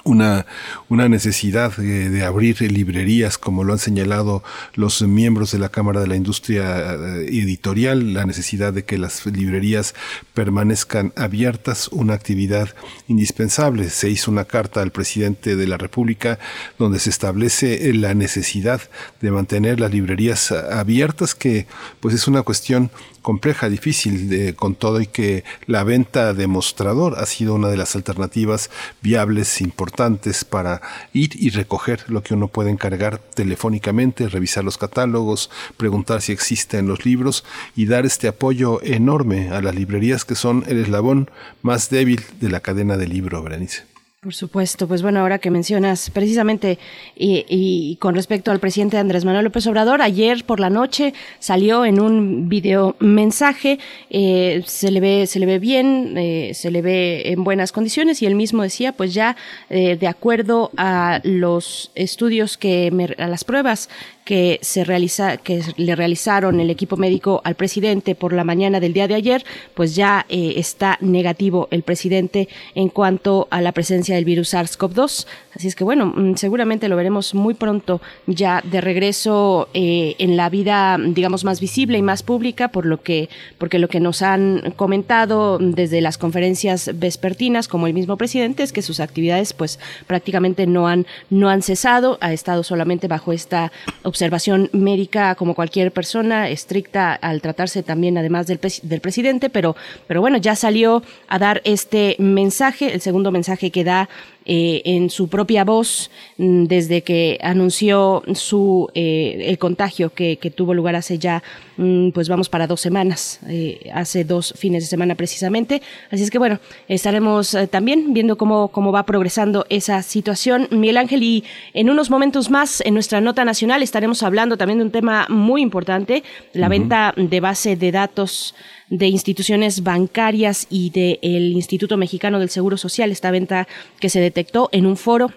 [0.04, 0.46] una,
[0.88, 6.06] una necesidad de, abrir librerías, como lo han señalado los miembros de la Cámara de
[6.06, 9.94] la Industria eh, Editorial, la necesidad de que las librerías
[10.32, 12.68] permanezcan abiertas, una actividad
[13.08, 13.90] indispensable.
[13.90, 16.38] Se hizo una carta al presidente de la República
[16.78, 18.80] donde se establece la necesidad
[19.20, 21.66] de mantener las librerías abiertas, que
[21.98, 27.26] pues es una cuestión compleja, difícil, con todo y que la venta de mostrador ha
[27.26, 28.70] sido una de las alternativas
[29.02, 30.80] viables, importantes para
[31.12, 36.86] ir y recoger lo que uno puede encargar telefónicamente, revisar los catálogos, preguntar si existen
[36.86, 37.44] los libros
[37.76, 41.30] y dar este apoyo enorme a las librerías que son el eslabón
[41.62, 43.89] más débil de la cadena de libro, Berenice.
[44.22, 46.78] Por supuesto, pues bueno, ahora que mencionas precisamente
[47.16, 51.98] y, con respecto al presidente Andrés Manuel López Obrador, ayer por la noche salió en
[51.98, 53.78] un video mensaje,
[54.10, 58.20] eh, se le ve, se le ve bien, eh, se le ve en buenas condiciones
[58.20, 59.36] y él mismo decía, pues ya
[59.70, 63.88] eh, de acuerdo a los estudios que a las pruebas
[64.24, 68.92] que se realiza, que le realizaron el equipo médico al presidente por la mañana del
[68.92, 69.44] día de ayer,
[69.74, 75.26] pues ya eh, está negativo el presidente en cuanto a la presencia del virus SARS-CoV-2.
[75.60, 80.38] Así es que bueno, mm, seguramente lo veremos muy pronto ya de regreso eh, en
[80.38, 84.22] la vida, digamos, más visible y más pública, por lo que, porque lo que nos
[84.22, 89.78] han comentado desde las conferencias vespertinas, como el mismo presidente, es que sus actividades, pues,
[90.06, 93.70] prácticamente no han, no han cesado, ha estado solamente bajo esta
[94.02, 100.22] observación médica como cualquier persona, estricta al tratarse también además del, del presidente, pero, pero
[100.22, 104.08] bueno, ya salió a dar este mensaje, el segundo mensaje que da
[104.52, 110.74] eh, en su propia voz mm, desde que anunció su eh, el contagio que, tuvo
[110.74, 111.40] lugar hace ya
[111.76, 115.82] mm, pues vamos para dos semanas eh, hace dos fines de semana precisamente.
[116.10, 120.66] Así es que bueno estaremos también viendo cómo cómo va progresando esa situación.
[120.72, 124.84] Miguel Ángel y en unos momentos más en nuestra nota nacional estaremos hablando también de
[124.86, 126.24] un tema muy importante
[126.54, 128.56] la venta de base de datos
[128.90, 133.66] de instituciones bancarias y del Instituto Mexicano del Seguro Social, esta venta
[134.00, 135.32] que se detectó en un foro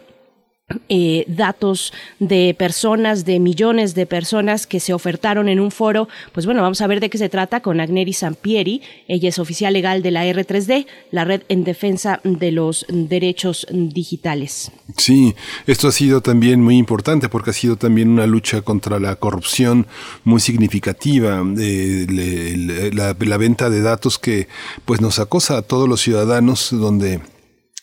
[0.87, 6.07] eh, datos de personas, de millones de personas que se ofertaron en un foro.
[6.31, 8.81] Pues bueno, vamos a ver de qué se trata con Agneri Sampieri.
[9.07, 14.71] Ella es oficial legal de la R3D, la Red en Defensa de los Derechos Digitales.
[14.97, 15.35] Sí,
[15.67, 19.85] esto ha sido también muy importante porque ha sido también una lucha contra la corrupción
[20.23, 24.47] muy significativa, eh, la, venta de datos que
[24.85, 27.19] pues nos acosa a todos los ciudadanos donde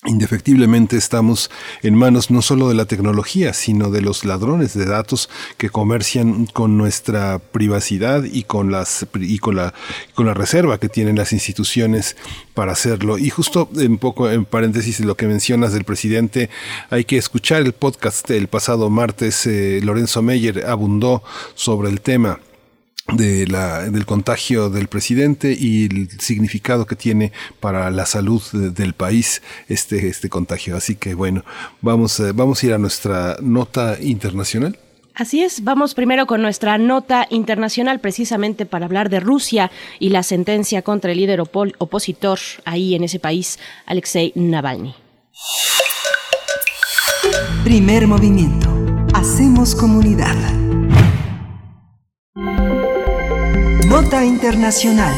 [0.06, 1.50] Indefectiblemente estamos
[1.82, 5.28] en manos no solo de la tecnología, sino de los ladrones de datos
[5.58, 9.74] que comercian con nuestra privacidad y con las y con la
[10.14, 12.16] con la reserva que tienen las instituciones
[12.54, 13.18] para hacerlo.
[13.18, 16.48] Y justo un poco en paréntesis lo que mencionas del presidente,
[16.88, 19.46] hay que escuchar el podcast del pasado martes.
[19.46, 21.22] Eh, Lorenzo Meyer abundó
[21.54, 22.40] sobre el tema
[23.16, 28.94] de la, del contagio del presidente y el significado que tiene para la salud del
[28.94, 30.76] país este, este contagio.
[30.76, 31.44] Así que bueno,
[31.80, 34.78] vamos, eh, vamos a ir a nuestra nota internacional.
[35.14, 40.22] Así es, vamos primero con nuestra nota internacional precisamente para hablar de Rusia y la
[40.22, 44.94] sentencia contra el líder opositor ahí en ese país, Alexei Navalny.
[47.64, 48.68] Primer movimiento.
[49.12, 50.36] Hacemos comunidad.
[53.90, 55.12] Nota Internacional.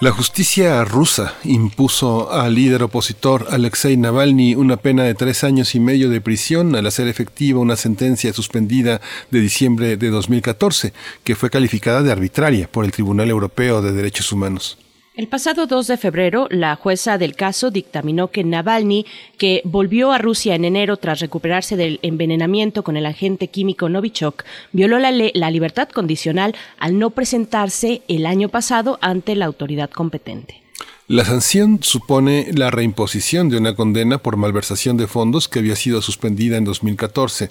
[0.00, 5.78] La justicia rusa impuso al líder opositor Alexei Navalny una pena de tres años y
[5.78, 11.48] medio de prisión al hacer efectiva una sentencia suspendida de diciembre de 2014, que fue
[11.48, 14.76] calificada de arbitraria por el Tribunal Europeo de Derechos Humanos.
[15.18, 19.04] El pasado 2 de febrero, la jueza del caso dictaminó que Navalny,
[19.36, 24.44] que volvió a Rusia en enero tras recuperarse del envenenamiento con el agente químico Novichok,
[24.70, 30.62] violó la, la libertad condicional al no presentarse el año pasado ante la autoridad competente.
[31.08, 36.02] La sanción supone la reimposición de una condena por malversación de fondos que había sido
[36.02, 37.50] suspendida en 2014.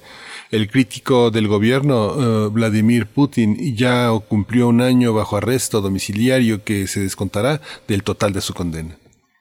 [0.51, 6.85] El crítico del gobierno, eh, Vladimir Putin, ya cumplió un año bajo arresto domiciliario que
[6.85, 8.95] se descontará del total de su condena.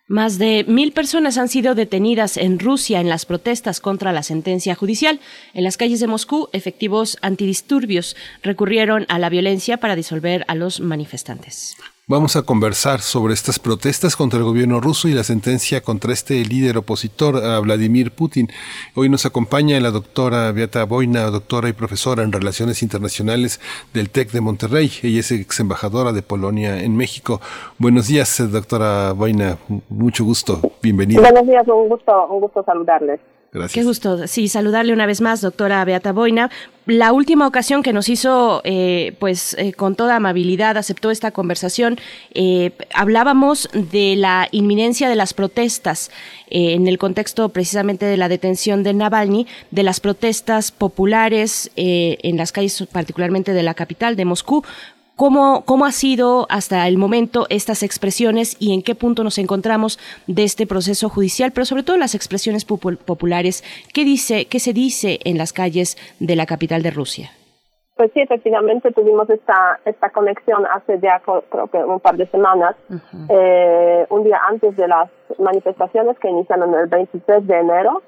[0.08, 4.74] Más de mil personas han sido detenidas en Rusia en las protestas contra la sentencia
[4.74, 5.20] judicial.
[5.52, 10.80] En las calles de Moscú, efectivos antidisturbios recurrieron a la violencia para disolver a los
[10.80, 11.76] manifestantes.
[12.08, 16.34] Vamos a conversar sobre estas protestas contra el gobierno ruso y la sentencia contra este
[16.44, 18.46] líder opositor, a Vladimir Putin.
[18.94, 23.60] Hoy nos acompaña la doctora Beata Boina, doctora y profesora en Relaciones Internacionales
[23.92, 24.88] del TEC de Monterrey.
[25.02, 27.40] Ella es ex embajadora de Polonia en México.
[27.76, 29.58] Buenos días, doctora Boina.
[29.88, 30.60] Mucho gusto.
[30.80, 31.20] Bienvenida.
[31.20, 33.18] Buenos días, un gusto, un gusto saludarles.
[33.72, 36.50] Qué gusto, sí, saludarle una vez más, doctora Beata Boina.
[36.84, 41.98] La última ocasión que nos hizo, eh, pues eh, con toda amabilidad, aceptó esta conversación,
[42.34, 46.10] eh, hablábamos de la inminencia de las protestas
[46.48, 52.52] en el contexto precisamente de la detención de Navalny, de las protestas populares en las
[52.52, 54.62] calles particularmente de la capital, de Moscú,
[55.16, 59.98] ¿Cómo, ¿Cómo ha sido hasta el momento estas expresiones y en qué punto nos encontramos
[60.26, 63.64] de este proceso judicial, pero sobre todo las expresiones populares?
[63.94, 67.30] ¿Qué, dice, ¿Qué se dice en las calles de la capital de Rusia?
[67.96, 72.76] Pues sí, efectivamente tuvimos esta, esta conexión hace ya creo que un par de semanas,
[73.30, 75.08] eh, un día antes de las
[75.38, 78.02] manifestaciones que iniciaron el 23 de enero.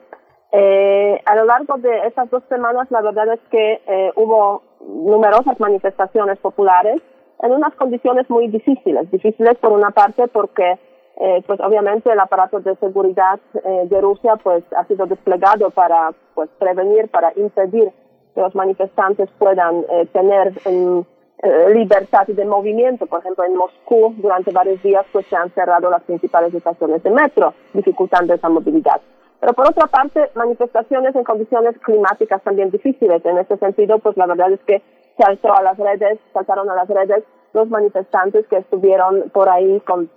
[0.52, 5.58] Eh, a lo largo de esas dos semanas, la verdad es que eh, hubo numerosas
[5.60, 7.00] manifestaciones populares
[7.40, 9.10] en unas condiciones muy difíciles.
[9.10, 10.78] Difíciles por una parte porque
[11.20, 16.12] eh, pues obviamente el aparato de seguridad eh, de Rusia pues ha sido desplegado para
[16.34, 17.90] pues prevenir, para impedir
[18.34, 23.06] que los manifestantes puedan eh, tener eh, libertad de movimiento.
[23.06, 27.10] Por ejemplo, en Moscú durante varios días pues se han cerrado las principales estaciones de
[27.10, 29.00] metro, dificultando esa movilidad.
[29.40, 33.24] Pero por otra parte, manifestaciones en condiciones climáticas también difíciles.
[33.24, 34.82] En este sentido, pues la verdad es que
[35.16, 40.10] se a las redes, saltaron a las redes los manifestantes que estuvieron por ahí con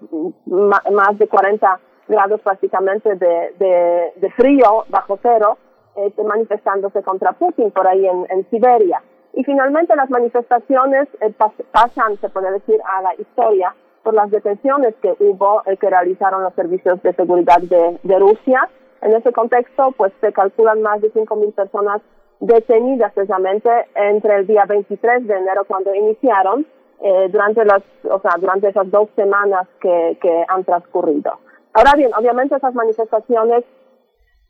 [0.45, 5.57] más de 40 grados prácticamente de, de, frío bajo cero,
[5.95, 9.01] este, manifestándose contra Putin por ahí en, Siberia.
[9.33, 11.33] Y finalmente las manifestaciones eh,
[11.71, 16.43] pasan, se puede decir, a la historia por las detenciones que hubo, eh, que realizaron
[16.43, 18.69] los servicios de seguridad de Rusia
[19.01, 22.01] en ese contexto, pues se calculan más de 5.000 personas
[22.39, 26.65] detenidas precisamente entre el día 23 de enero cuando iniciaron,
[27.03, 31.39] eh, durante las, o sea, durante esas dos semanas que, que han transcurrido.
[31.73, 33.63] Ahora bien, obviamente esas manifestaciones,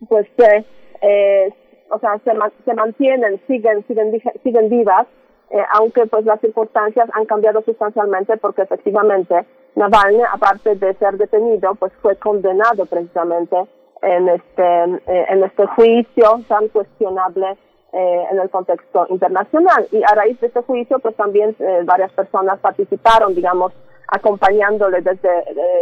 [0.09, 0.65] pues se,
[1.01, 1.53] eh,
[1.89, 2.31] o sea, se,
[2.65, 5.07] se mantienen, siguen, siguen, siguen vivas,
[5.49, 9.45] eh, aunque pues las circunstancias han cambiado sustancialmente porque efectivamente
[9.75, 13.57] Navalny, aparte de ser detenido, pues fue condenado precisamente
[14.01, 17.57] en este, eh, en este juicio tan cuestionable
[17.93, 19.87] eh, en el contexto internacional.
[19.91, 23.73] Y a raíz de este juicio, pues también eh, varias personas participaron, digamos,
[24.07, 25.29] acompañándole desde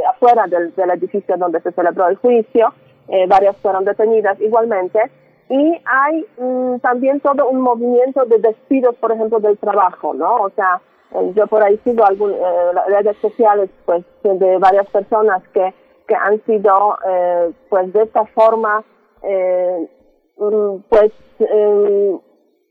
[0.08, 2.74] afuera del, del, edificio donde se celebró el juicio.
[3.28, 5.00] varias fueron detenidas igualmente.
[5.50, 10.44] Y hay mm, también todo un movimiento de despidos, por ejemplo, del trabajo, ¿no?
[10.44, 10.80] O sea,
[11.34, 12.38] yo por ahí sigo algunas
[12.88, 15.74] redes sociales, pues, de varias personas que
[16.10, 18.84] que han sido eh, pues de esta forma
[19.22, 19.88] eh,
[20.38, 22.18] mm, pues eh,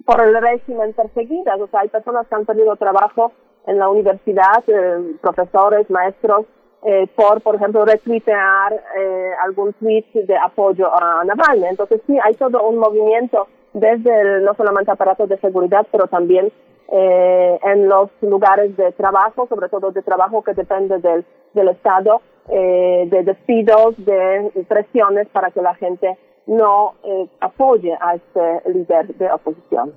[0.05, 1.61] por el régimen perseguidas.
[1.61, 3.33] O sea hay personas que han perdido trabajo
[3.67, 6.47] en la universidad eh, profesores maestros
[6.83, 11.67] eh, por por ejemplo retuitear eh, algún tweet de apoyo a Navalny.
[11.67, 16.51] Entonces sí hay todo un movimiento desde el, no solamente aparatos de seguridad pero también
[16.91, 23.07] en los lugares de trabajo, sobre todo de trabajo que depende del, del Estado, eh,
[23.11, 26.17] de despidos, de presiones para que la gente
[26.47, 29.93] no eh, apoye a este líder de oposición.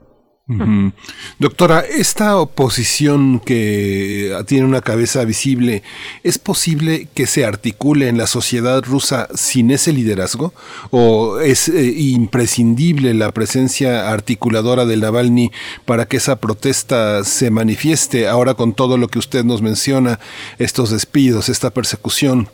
[1.40, 5.82] Doctora, esta oposición que tiene una cabeza visible,
[6.24, 10.54] ¿es posible que se articule en la sociedad rusa sin ese liderazgo?
[10.90, 15.52] ¿O es eh, imprescindible la presencia articuladora de Navalny
[15.86, 20.20] para que esa protesta se manifieste ahora con todo lo que usted nos menciona,
[20.58, 22.50] estos despidos, esta persecución?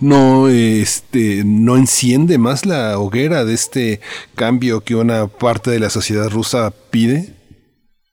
[0.00, 4.00] No este no enciende más la hoguera de este
[4.36, 7.34] cambio que una parte de la sociedad rusa pide?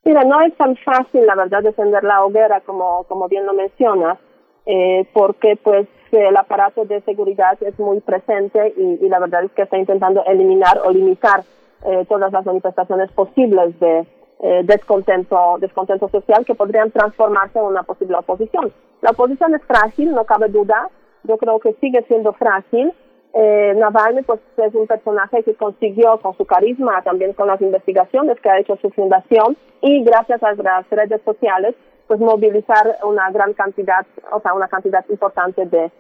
[0.04, 4.18] Mira, no es tan fácil, la verdad, defender la hoguera como, como bien lo mencionas,
[4.66, 9.52] eh, porque pues el aparato de seguridad es muy presente y, y, la verdad es
[9.52, 11.44] que está intentando eliminar o limitar
[11.86, 14.08] eh, todas las manifestaciones posibles de
[14.42, 18.74] eh, descontento, descontento social que podrían transformarse en una posible oposición.
[19.02, 20.90] La oposición es frágil, no cabe duda,
[21.24, 22.94] yo creo que sigue siendo frágil.
[23.34, 28.40] Eh, Navalny pues es un personaje que consiguió con su carisma, también con las investigaciones
[28.41, 31.76] que ha hecho su fundación y gracias a las redes sociales
[32.08, 35.91] pues movilizar una gran cantidad, o sea, una cantidad importante de,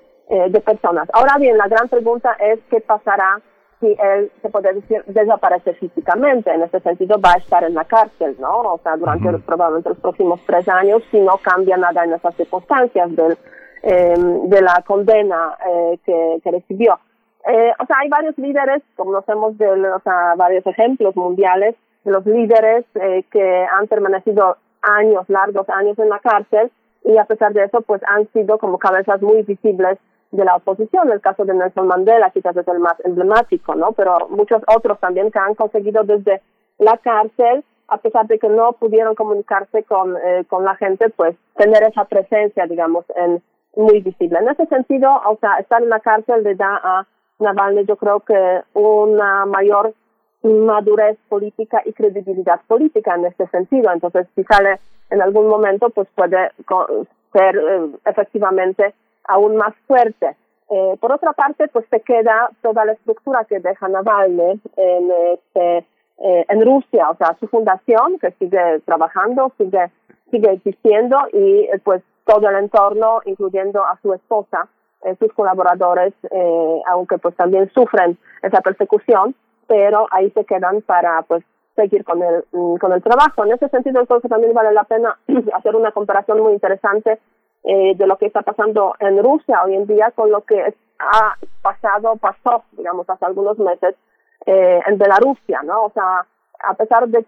[0.49, 1.07] de personas.
[1.13, 3.39] Ahora bien, la gran pregunta es qué pasará
[3.79, 6.51] si él, se puede decir, desaparece físicamente.
[6.53, 8.73] En ese sentido, va a estar en la cárcel, ¿no?
[8.73, 13.15] O sea, durante probablemente los próximos tres años, si no cambia nada en esas circunstancias
[13.15, 13.37] del,
[13.83, 16.99] em, de la condena eh, que, que, recibió.
[17.47, 22.25] Eh, o sea, hay varios líderes, conocemos de o sea, varios ejemplos mundiales de los
[22.25, 26.71] líderes eh, que han permanecido años, largos años en la cárcel
[27.03, 29.97] y a pesar de eso, pues han sido como cabezas muy visibles
[30.31, 31.11] de la oposición.
[31.11, 33.93] El caso de Nelson Mandela quizás es el más emblemático, ¿no?
[33.93, 36.41] Pero muchos otros también que han conseguido desde
[36.77, 41.35] la cárcel, a pesar de que no pudieron comunicarse con, eh, con la gente, pues
[41.55, 43.41] tener esa presencia, digamos, en,
[43.75, 44.39] muy visible.
[44.39, 47.07] En ese sentido, o sea, estar en la cárcel le da a
[47.39, 49.93] Navalny, yo creo que una mayor
[50.43, 53.91] madurez política y credibilidad política en este sentido.
[53.91, 54.79] Entonces, si sale
[55.09, 56.51] en algún momento, pues puede
[57.33, 58.93] ser eh, efectivamente
[59.25, 60.35] aún más fuerte.
[60.69, 65.77] Eh, por otra parte, pues se queda toda la estructura que deja Navalny en, este,
[66.19, 69.89] eh, en Rusia, o sea, su fundación que sigue trabajando, sigue,
[70.29, 74.67] sigue existiendo y eh, pues todo el entorno, incluyendo a su esposa,
[75.17, 76.13] sus colaboradores,
[76.87, 79.33] aunque pues también sufren esa persecución,
[79.67, 81.43] pero ahí se quedan para pues
[81.79, 83.45] seguir con el, mm, con el trabajo.
[83.45, 85.17] En ese sentido, entonces también vale la pena
[85.53, 87.19] hacer una comparación muy interesante
[87.63, 91.35] eh, de lo que está pasando en Rusia hoy en día con lo que ha
[91.61, 93.95] pasado, pasó, digamos, hace algunos meses
[94.45, 95.85] eh, en Belarusia, ¿no?
[95.85, 96.25] O sea,
[96.61, 97.25] a pesar del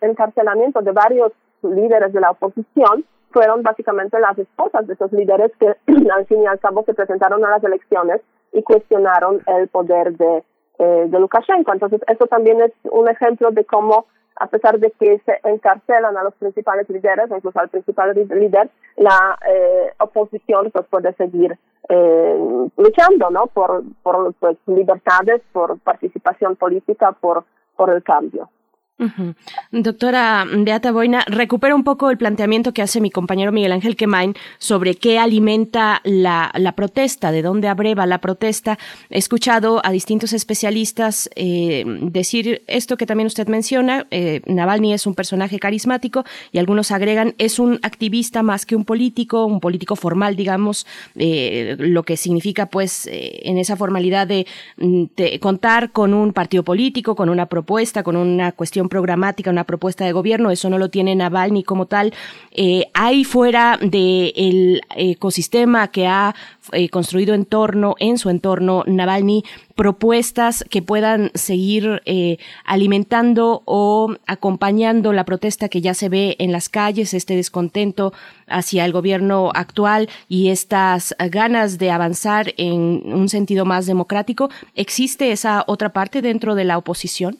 [0.00, 1.32] encarcelamiento de varios
[1.62, 5.66] líderes de la oposición, fueron básicamente las esposas de esos líderes que
[6.12, 8.20] al fin y al cabo se presentaron a las elecciones
[8.52, 10.44] y cuestionaron el poder de,
[10.78, 11.72] eh, de Lukashenko.
[11.72, 14.06] Entonces, eso también es un ejemplo de cómo
[14.40, 19.38] a pesar de que se encarcelan a los principales líderes, incluso al principal líder, la
[19.46, 21.58] eh, oposición pues puede seguir
[21.90, 23.48] eh, luchando, ¿no?
[23.48, 27.44] Por, por pues, libertades, por participación política, por,
[27.76, 28.48] por el cambio.
[29.72, 34.34] Doctora Beata Boina, recupera un poco el planteamiento que hace mi compañero Miguel Ángel Quemain
[34.58, 38.78] sobre qué alimenta la, protesta, de dónde abreva la protesta.
[39.08, 44.06] He escuchado a distintos especialistas eh, decir esto que también usted menciona.
[44.10, 48.84] Eh, Navalny es un personaje carismático y algunos agregan es un activista más que un
[48.84, 50.86] político, un político formal, digamos,
[51.16, 54.46] eh, lo que significa pues en esa formalidad de,
[54.76, 60.04] de contar con un partido político, con una propuesta, con una cuestión programática, una propuesta
[60.04, 62.12] de gobierno, eso no lo tiene Navalny como tal.
[62.50, 66.34] Eh, hay fuera del ecosistema que ha
[66.72, 69.44] eh, construido en torno, en su entorno, Navalny,
[69.74, 72.36] propuestas que puedan seguir eh,
[72.66, 78.12] alimentando o acompañando la protesta que ya se ve en las calles, este descontento
[78.46, 84.50] hacia el gobierno actual y estas ganas de avanzar en un sentido más democrático.
[84.74, 87.38] ¿Existe esa otra parte dentro de la oposición?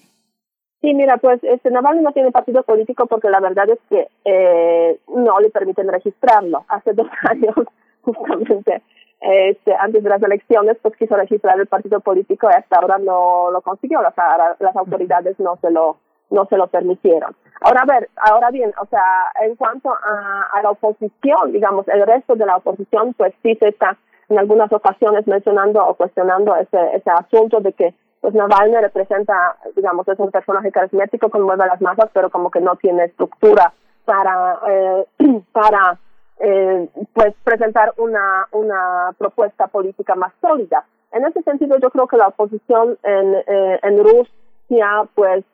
[0.81, 4.99] Sí, mira, pues este Navalny no tiene partido político porque la verdad es que eh,
[5.09, 6.65] no le permiten registrarlo.
[6.69, 7.55] Hace dos años,
[8.03, 8.83] justamente,
[9.21, 13.51] este, antes de las elecciones, pues quiso registrar el partido político y hasta ahora no
[13.51, 14.01] lo consiguió.
[14.01, 14.15] Las,
[14.59, 15.99] las autoridades no se lo
[16.31, 17.35] no se lo permitieron.
[17.61, 19.03] Ahora, a ver, ahora bien, o sea,
[19.43, 23.71] en cuanto a, a la oposición, digamos, el resto de la oposición, pues sí se
[23.71, 23.99] está
[24.29, 30.07] en algunas ocasiones mencionando o cuestionando ese, ese asunto de que pues Navalny representa, digamos,
[30.09, 33.73] es un personaje carismático, conmueve a las masas, pero como que no tiene estructura
[34.05, 35.07] para, eh,
[35.53, 35.99] para
[36.39, 40.85] eh, pues presentar una, una propuesta política más sólida.
[41.13, 45.45] En ese sentido, yo creo que la oposición en, eh, en Rusia, pues,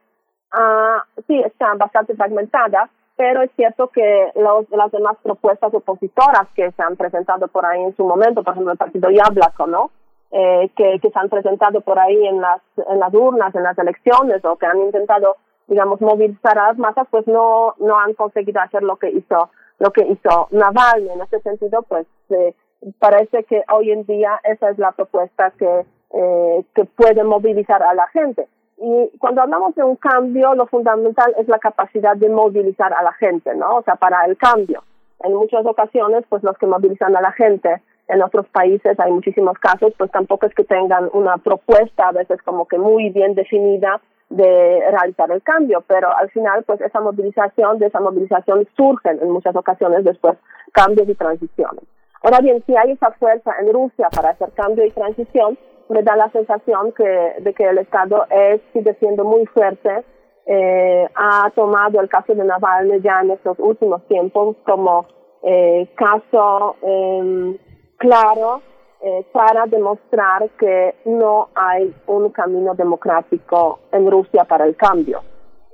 [0.53, 6.71] ah, sí, está bastante fragmentada, pero es cierto que los, las demás propuestas opositoras que
[6.73, 9.91] se han presentado por ahí en su momento, por ejemplo, el partido Yablako, ¿no?
[10.33, 13.79] Eh, que, que se han presentado por ahí en las, en las urnas, en las
[13.79, 15.37] elecciones o que han intentado,
[15.69, 19.91] digamos, movilizar a las masas, pues no, no han conseguido hacer lo que hizo, lo
[19.93, 21.11] que hizo Navalny.
[21.11, 22.55] En ese sentido, pues eh,
[22.99, 27.95] parece que hoy en día esa es la propuesta que, eh, que puede movilizar a
[27.95, 28.49] la gente.
[28.79, 33.13] Y cuando hablamos de un cambio, lo fundamental es la capacidad de movilizar a la
[33.15, 33.77] gente, ¿no?
[33.77, 34.83] O sea, para el cambio.
[35.25, 39.59] En muchas ocasiones, pues los que movilizan a la gente en otros países hay muchísimos
[39.59, 44.01] casos, pues tampoco es que tengan una propuesta a veces como que muy bien definida
[44.29, 49.31] de realizar el cambio, pero al final pues esa movilización, de esa movilización surgen en
[49.31, 50.37] muchas ocasiones después
[50.73, 51.85] cambios y transiciones.
[52.23, 55.59] Ahora bien, si hay esa fuerza en Rusia para hacer cambio y transición,
[55.89, 60.05] me da la sensación que, de que el Estado es, sigue siendo muy fuerte,
[60.47, 65.07] eh, ha tomado el caso de Navalny ya en estos últimos tiempos como
[65.43, 67.59] eh, caso eh,
[67.97, 68.63] claro
[69.03, 75.23] eh, para demostrar que no hay un camino democrático en Rusia para el cambio.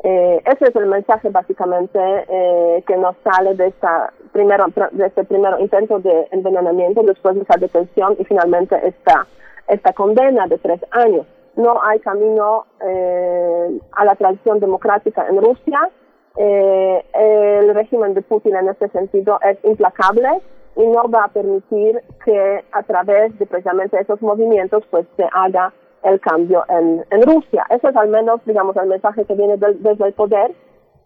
[0.04, 5.22] Eh, ese es el mensaje básicamente eh, que nos sale de, esta primero, de este
[5.24, 9.26] primer intento de envenenamiento, después de esa detención y finalmente esta,
[9.68, 11.26] esta condena de tres años.
[11.54, 15.90] No hay camino eh, a la transición democrática en Rusia.
[16.36, 20.40] Eh, el régimen de Putin en este sentido es implacable
[20.76, 25.72] y no va a permitir que a través de precisamente esos movimientos pues se haga
[26.04, 27.64] el cambio en, Rusia.
[27.70, 30.52] Ese es al menos, digamos, el mensaje que viene desde el poder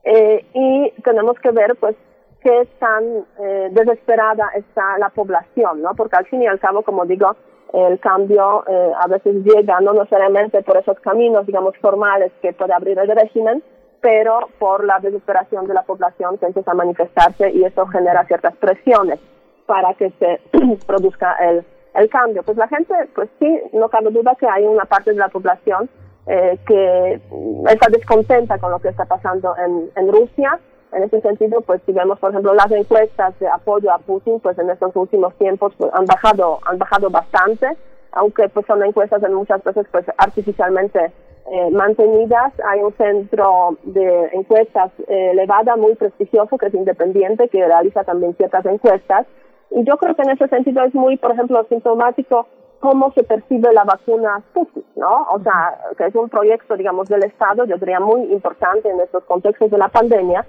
[0.05, 1.97] eh, y tenemos que ver, pues,
[2.43, 3.05] qué tan
[3.41, 5.95] eh, desesperada está la población, ¿no?
[5.95, 7.37] Porque al fin y al cabo, como digo,
[7.73, 12.73] el cambio eh, a veces llega no necesariamente por esos caminos, digamos, formales que puede
[12.73, 13.63] abrir el régimen,
[14.01, 18.57] pero por la desesperación de la población que empieza a manifestarse y eso genera ciertas
[18.57, 19.19] presiones
[19.67, 20.41] para que se
[20.87, 21.65] produzca el
[21.97, 22.43] el cambio.
[22.43, 25.89] Pues la gente, pues sí, no cabe duda que hay una parte de la población
[26.27, 27.21] eh, que
[27.69, 30.59] está descontenta con lo que está pasando en, en Rusia.
[30.93, 34.59] En ese sentido, pues si vemos, por ejemplo, las encuestas de apoyo a Putin, pues
[34.59, 37.67] en estos últimos tiempos pues, han bajado, han bajado bastante,
[38.13, 41.13] aunque pues son encuestas en muchas veces pues artificialmente
[41.51, 42.53] eh, mantenidas.
[42.69, 48.35] Hay un centro de encuestas eh, Levada muy prestigioso que es independiente, que realiza también
[48.37, 49.27] ciertas encuestas
[49.71, 52.47] y yo creo que en ese sentido es muy, por ejemplo, sintomático
[52.81, 55.27] cómo se percibe la vacuna Sputnik, ¿no?
[55.33, 59.25] O sea, que es un proyecto, digamos, del Estado, yo diría muy importante en estos
[59.25, 60.47] contextos de la pandemia.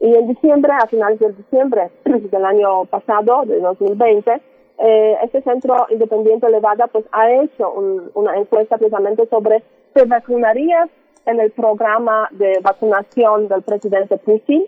[0.00, 4.40] Y en diciembre, a finales de diciembre del año pasado, de 2020,
[4.78, 7.72] eh, este centro independiente Levada pues ha hecho
[8.14, 9.62] una encuesta precisamente sobre
[9.92, 10.88] ¿te vacunarías
[11.26, 14.64] en el programa de vacunación del presidente Putin?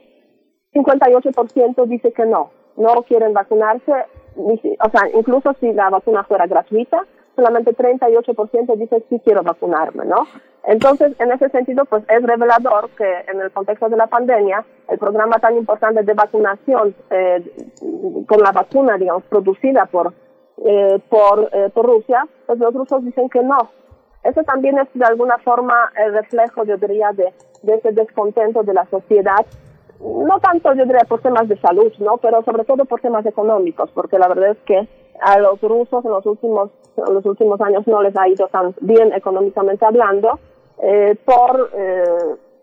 [0.72, 3.92] 58% dice que no no quieren vacunarse,
[4.36, 7.04] o sea, incluso si la vacuna fuera gratuita,
[7.36, 10.26] solamente 38% dicen sí quiero vacunarme, ¿no?
[10.66, 14.98] Entonces, en ese sentido, pues es revelador que en el contexto de la pandemia, el
[14.98, 17.44] programa tan importante de vacunación eh,
[18.26, 20.14] con la vacuna, digamos, producida por,
[20.64, 23.70] eh, por, eh, por Rusia, pues los rusos dicen que no.
[24.22, 28.72] Eso también es de alguna forma el reflejo, yo diría, de, de ese descontento de
[28.72, 29.44] la sociedad
[30.00, 32.18] no tanto yo diría por temas de salud, ¿no?
[32.18, 34.88] Pero sobre todo por temas económicos, porque la verdad es que
[35.20, 38.74] a los rusos en los últimos, en los últimos años no les ha ido tan
[38.80, 40.38] bien económicamente hablando,
[40.82, 42.04] eh, por eh,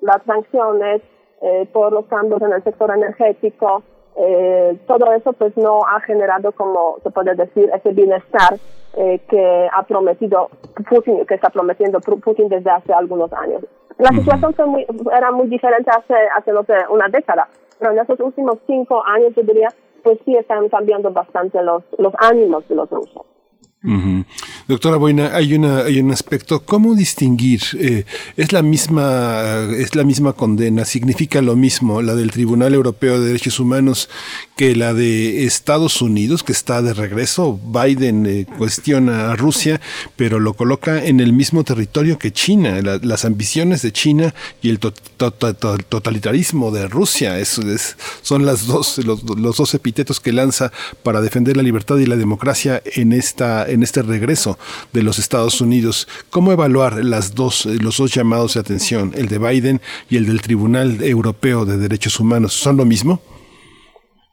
[0.02, 1.02] las sanciones,
[1.42, 3.84] eh, por los cambios en el sector energético,
[4.18, 8.58] eh, todo eso pues no ha generado, como se puede decir, ese bienestar
[8.98, 10.50] eh, que ha prometido
[10.90, 13.64] Putin, que está prometiendo Putin desde hace algunos años.
[13.98, 14.86] La situación fue muy,
[15.16, 17.48] era muy diferente hace, hace no sé, una década,
[17.80, 19.70] pero en estos últimos cinco años yo diría,
[20.04, 23.26] pues sí están cambiando bastante los, los ánimos de los rusos.
[24.72, 26.62] Doctora Boina, hay una hay un aspecto.
[26.62, 28.06] Cómo distinguir eh,
[28.38, 33.28] es la misma es la misma condena significa lo mismo la del Tribunal Europeo de
[33.28, 34.08] Derechos Humanos
[34.56, 39.82] que la de Estados Unidos que está de regreso Biden eh, cuestiona a Rusia
[40.16, 42.80] pero lo coloca en el mismo territorio que China.
[42.82, 49.22] Las ambiciones de China y el totalitarismo de Rusia eso es, son las dos los,
[49.24, 50.72] los dos epítetos que lanza
[51.04, 54.58] para defender la libertad y la democracia en esta en este regreso
[54.94, 56.08] de los Estados Unidos.
[56.30, 60.42] ¿Cómo evaluar las dos, los dos llamados de atención, el de Biden y el del
[60.42, 62.54] Tribunal Europeo de Derechos Humanos?
[62.54, 63.20] ¿Son lo mismo?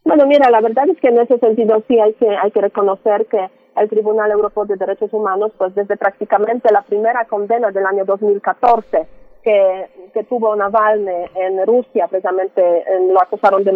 [0.05, 3.27] Bueno, mira, la verdad es que en ese sentido sí hay que, hay que reconocer
[3.27, 3.47] que
[3.77, 9.07] el Tribunal Europeo de Derechos Humanos, pues desde prácticamente la primera condena del año 2014,
[9.43, 13.73] que, que tuvo Navalny en Rusia, precisamente lo acusaron de,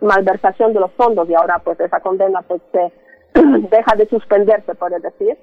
[0.00, 2.92] malversación de los fondos y ahora pues esa condena pues se
[3.70, 5.36] deja de suspenderse, puede decir.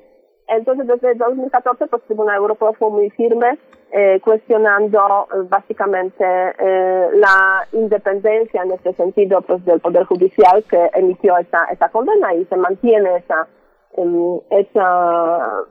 [0.48, 3.60] Entonces, desde 2014, pues el Tribunal Europeo fue muy firme,
[3.92, 10.90] eh, cuestionando eh, básicamente eh, la independencia en este sentido pues del Poder Judicial que
[10.94, 13.48] emitió esa, esa condena y se mantiene esa,
[13.94, 15.64] em, esa,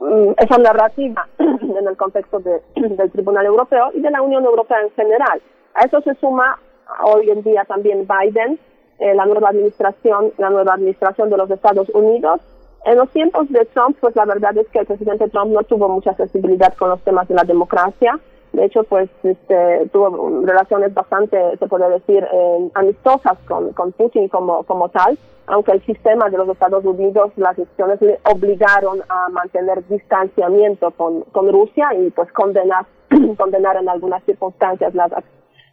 [0.00, 4.80] mm, esa narrativa en el contexto de, del Tribunal Europeo y de la Unión Europea
[4.80, 5.42] en general.
[5.74, 6.58] A eso se suma
[7.04, 8.58] hoy en día también Biden,
[8.98, 12.40] eh, la nueva administración, la nueva administración de los Estados Unidos.
[12.84, 15.88] En los tiempos de Trump, pues la verdad es que el presidente Trump no tuvo
[15.88, 18.18] mucha sensibilidad con los temas de la democracia.
[18.52, 24.28] De hecho, pues este, tuvo relaciones bastante, se puede decir, eh, amistosas con, con Putin
[24.28, 29.28] como, como tal, aunque el sistema de los Estados Unidos, las decisiones le obligaron a
[29.28, 32.86] mantener distanciamiento con, con Rusia y pues condenar,
[33.36, 35.12] condenar en algunas circunstancias las,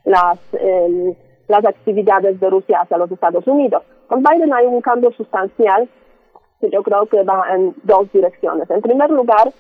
[0.04, 1.18] las eh,
[1.48, 3.84] las actividades de Rusia hacia los Estados Unidos.
[4.08, 5.90] Con Biden hay un cambio sustancial
[6.70, 8.70] yo creo que va en dos direcciones.
[8.70, 9.52] En primer lugar,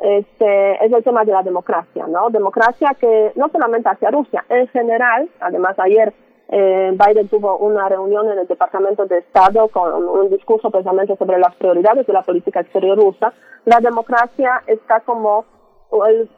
[0.00, 2.30] este, es el tema de la democracia, ¿no?
[2.30, 6.12] Democracia que no solamente hacia Rusia, en general, además ayer
[6.48, 11.38] eh, Biden tuvo una reunión en el Departamento de Estado con un discurso precisamente sobre
[11.38, 13.32] las prioridades de la política exterior rusa.
[13.64, 15.46] La democracia está como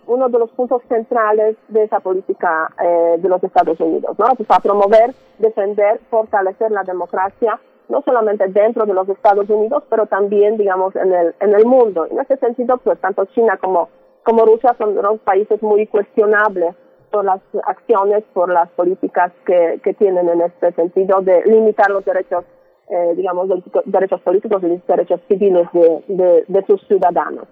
[0.06, 4.26] uno de los puntos centrales de esa política eh, de los Estados Unidos, ¿no?
[4.34, 10.56] Pues, promover, defender, fortalecer la democracia no solamente dentro de los Estados Unidos, pero también,
[10.56, 12.06] digamos, en el, en el mundo.
[12.10, 13.88] En ese sentido, pues tanto China como,
[14.22, 16.74] como Rusia son dos países muy cuestionables
[17.10, 22.04] por las acciones, por las políticas que, que tienen en este sentido de limitar los
[22.04, 22.44] derechos,
[22.88, 27.46] eh, digamos, los derechos políticos y los derechos civiles de, de, sus ciudadanos.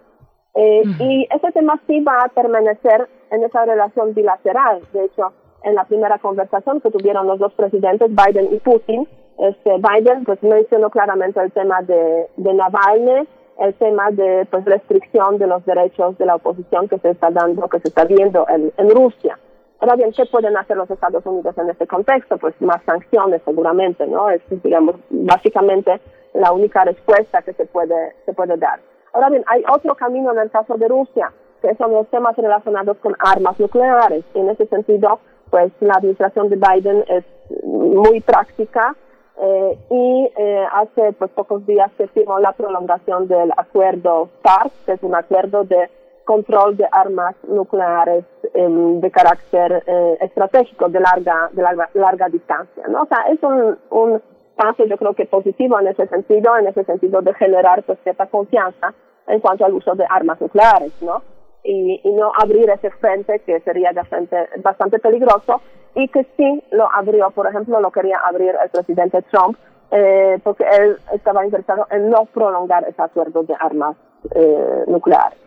[0.55, 4.83] Eh, y ese tema sí va a permanecer en esa relación bilateral.
[4.93, 5.33] De hecho,
[5.65, 9.09] en la primera conversación que tuvieron los dos presidentes, Biden y Putin,
[9.39, 13.27] este, Biden pues mencionó claramente el tema de, de Navalny,
[13.59, 17.69] el tema de pues restricción de los derechos de la oposición que se está dando,
[17.69, 19.39] que se está viendo en, en Rusia.
[19.81, 22.39] Ahora bien, ¿qué pueden hacer los Estados Unidos en este contexto?
[22.39, 24.31] Pues más sanciones seguramente, ¿no?
[24.31, 26.01] Es, digamos, básicamente
[26.35, 28.79] la única respuesta que se puede, se puede dar.
[29.13, 32.97] Ahora bien, hay otro camino en el caso de Rusia, que son los temas relacionados
[32.99, 34.25] con armas nucleares.
[34.35, 35.21] En ese sentido,
[35.51, 37.25] pues la administración de Biden es
[37.65, 38.97] muy práctica,
[39.41, 45.03] eh, y eh, hace pues pocos días firmó la prolongación del acuerdo START, que es
[45.03, 45.91] un acuerdo de
[46.25, 48.25] control de armas nucleares
[48.55, 53.03] em, de carácter eh, estratégico de larga de larga, larga distancia, ¿no?
[53.03, 54.23] O sea, es un, un
[54.57, 58.27] paso yo creo que positivo en ese sentido, en ese sentido de generar pues cierta
[58.27, 58.95] confianza
[59.27, 61.23] en cuanto al uso de armas nucleares, ¿no?
[61.65, 65.61] Y, y no abrir ese frente que sería de frente bastante peligroso
[65.95, 69.57] y que sí lo abrió, por ejemplo, lo quería abrir el presidente Trump,
[69.91, 73.97] eh, porque él estaba interesado en no prolongar ese acuerdo de armas
[74.35, 75.42] eh, nucleares.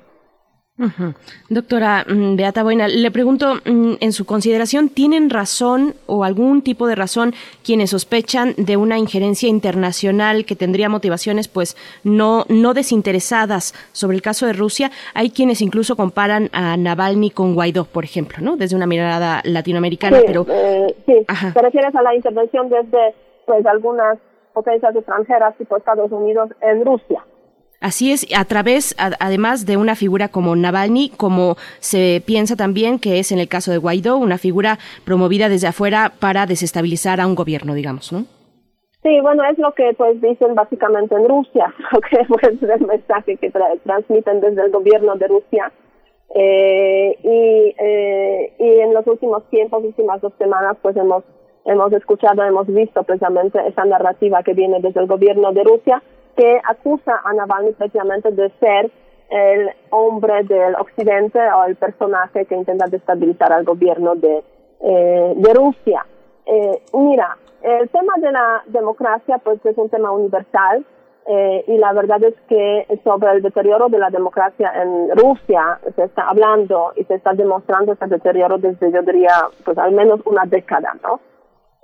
[1.49, 6.85] Doctora mm, Beata Boina, le pregunto, mm, en su consideración, ¿tienen razón o algún tipo
[6.87, 7.33] de razón
[7.63, 14.21] quienes sospechan de una injerencia internacional que tendría motivaciones pues no, no desinteresadas sobre el
[14.21, 14.91] caso de Rusia?
[15.13, 18.57] Hay quienes incluso comparan a Navalny con Guaidó, por ejemplo, ¿no?
[18.57, 20.45] Desde una mirada latinoamericana, pero...
[20.49, 23.15] Eh, sí, te refieres a la intervención desde
[23.45, 24.17] pues algunas
[24.53, 27.23] potencias extranjeras tipo Estados Unidos en Rusia.
[27.81, 33.19] Así es, a través, además de una figura como Navalny, como se piensa también que
[33.19, 37.35] es en el caso de Guaidó, una figura promovida desde afuera para desestabilizar a un
[37.35, 38.25] gobierno, digamos, ¿no?
[39.05, 43.37] Sí, bueno, es lo que pues dicen básicamente en Rusia, lo que es el mensaje
[43.37, 43.51] que
[43.83, 45.71] transmiten desde el gobierno de Rusia.
[46.33, 51.23] Eh, y, eh, y en los últimos tiempos, últimas dos semanas, pues hemos,
[51.65, 56.01] hemos escuchado, hemos visto precisamente esa narrativa que viene desde el gobierno de Rusia,
[56.35, 58.91] que acusa a Navalny precisamente de ser
[59.29, 64.43] el hombre del occidente o el personaje que intenta destabilizar al gobierno de,
[64.81, 66.05] eh, Rusia.
[66.45, 70.85] Eh, mira, el tema de la democracia pues es un tema universal
[71.27, 76.03] eh, y la verdad es que sobre el deterioro de la democracia en Rusia se
[76.03, 80.45] está hablando y se está demostrando ese deterioro desde yo diría pues al menos una
[80.45, 81.19] década, ¿no?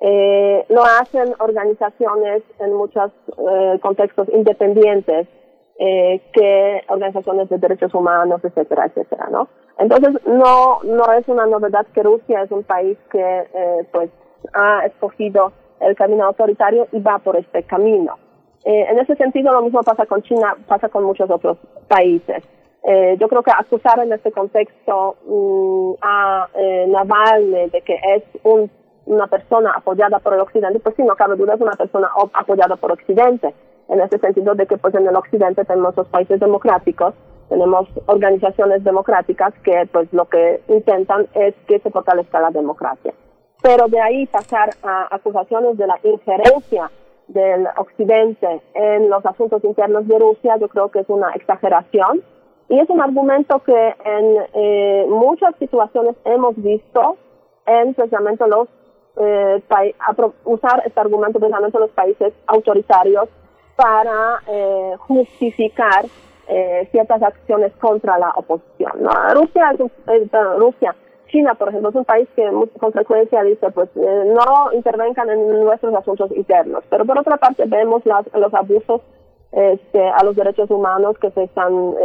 [0.04, 5.28] Eh, lo hacen organizaciones en muchos eh, contextos independientes
[5.78, 9.48] eh, que organizaciones de derechos humanos, etcétera, etcétera, ¿no?
[9.78, 14.10] Entonces no no es una novedad que Rusia es un país que eh, pues
[14.54, 18.18] ha escogido el camino autoritario y va por este camino.
[18.64, 21.58] En ese sentido lo mismo pasa con China, pasa con muchos otros
[21.88, 22.44] países.
[23.18, 28.70] Yo creo que acusar en este contexto mm, a eh, Navalny de que es un
[29.06, 32.76] una persona apoyada por el Occidente, pues sí, no cabe duda, es una persona apoyada
[32.76, 33.54] por Occidente,
[33.90, 37.14] en ese sentido de que pues en el Occidente tenemos los países democráticos,
[37.50, 43.14] tenemos organizaciones democráticas que pues lo que intentan es que se fortalezca la democracia.
[43.62, 46.90] Pero de ahí pasar a acusaciones de la injerencia
[47.28, 52.24] del Occidente en los asuntos internos de Rusia, yo creo que es una exageración
[52.70, 57.18] y es un argumento que en eh, muchas situaciones hemos visto
[57.66, 58.70] en precisamente los
[59.18, 59.62] eh,
[60.46, 63.28] usar este argumento precisamente los países autoritarios
[63.76, 66.06] para eh, justificar
[66.48, 68.92] eh, ciertas acciones contra la oposición.
[69.34, 69.76] Rusia,
[70.58, 70.96] Rusia,
[71.28, 75.94] China, por ejemplo, es un país que con frecuencia dice, pues no intervengan en nuestros
[75.96, 76.84] asuntos internos.
[76.90, 79.02] Pero por otra parte vemos las, los abusos
[79.52, 81.96] este, a los derechos humanos que se están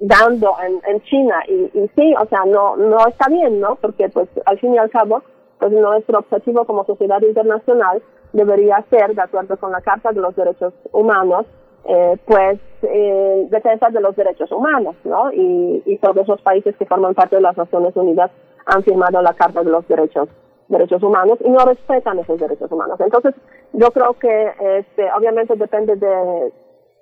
[0.00, 3.76] dando en, en China y, y, sí, o sea, no no está bien, ¿no?
[3.76, 5.22] Porque pues al fin y al cabo
[5.58, 8.02] pues nuestro objetivo como sociedad internacional
[8.32, 11.46] debería ser, de acuerdo con la Carta de los Derechos Humanos,
[11.86, 15.30] eh, pues eh, defensa de los derechos humanos, ¿no?
[15.32, 18.30] Y, y todos esos países que forman parte de las Naciones Unidas
[18.66, 20.28] han firmado la Carta de los Derechos
[20.68, 22.98] derechos humanos y no respetan esos derechos humanos.
[23.00, 23.34] Entonces,
[23.72, 26.52] yo creo que este, obviamente depende de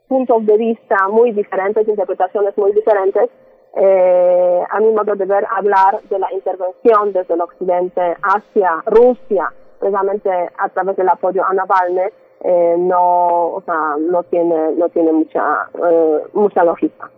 [0.09, 3.31] puntos de vista muy diferentes, interpretaciones muy diferentes.
[3.75, 9.53] Eh, a mi modo de ver, hablar de la intervención desde el occidente hacia Rusia,
[9.79, 12.03] precisamente a través del apoyo a Navalny,
[12.45, 17.11] eh, no, o sea, no tiene, no tiene mucha, eh, mucha lógica.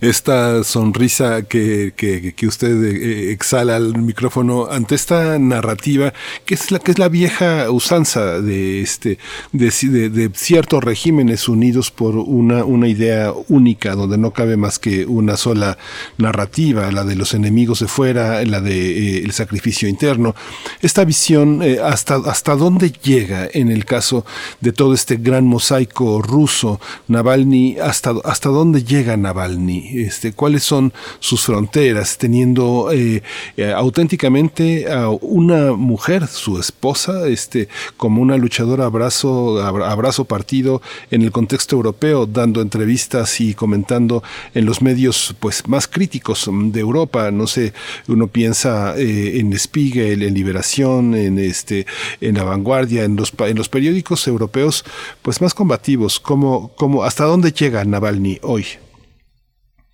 [0.00, 6.12] Esta sonrisa que, que, usted eh, exhala al micrófono ante esta narrativa,
[6.44, 9.18] que es la que es la vieja usanza de este
[9.52, 15.36] de, ciertos regímenes unidos por una, una idea única, donde no cabe más que una
[15.36, 15.78] sola
[16.16, 20.36] narrativa, la de los enemigos de fuera, la de eh, el sacrificio interno.
[20.80, 24.24] Esta visión, eh, hasta, hasta dónde llega en el caso
[24.60, 30.00] de todo este gran mosaico ruso, Navalny, hasta, hasta dónde llega Navalny?
[30.00, 32.18] Este, ¿Cuáles son sus fronteras?
[32.18, 33.22] Teniendo eh,
[33.56, 41.22] eh, auténticamente a una mujer, su esposa, este, como una luchadora abrazo, abrazo partido en
[41.22, 44.22] el contexto europeo, dando entrevistas y comentando
[44.54, 47.30] en los medios pues, más críticos de Europa.
[47.30, 47.72] No sé,
[48.06, 51.86] uno piensa eh, en Spiegel, en Liberación, en, este,
[52.20, 54.84] en La Vanguardia, en los, en los periódicos europeos
[55.22, 56.20] pues, más combativos.
[56.20, 58.66] ¿Cómo, cómo, ¿Hasta dónde llega Navalny hoy?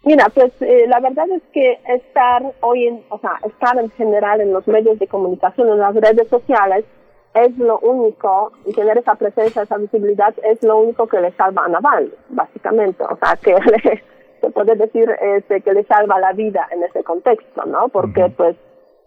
[0.05, 4.43] Mira, pues eh, la verdad es que estar hoy en, o sea, estar en general
[4.43, 6.85] en los medios de comunicación, en las redes sociales,
[7.35, 11.65] es lo único, y tener esa presencia, esa visibilidad, es lo único que le salva
[11.65, 13.03] a Naval, básicamente.
[13.03, 13.57] O sea, que
[14.41, 17.89] se puede decir este, que le salva la vida en ese contexto, ¿no?
[17.89, 18.57] Porque, pues,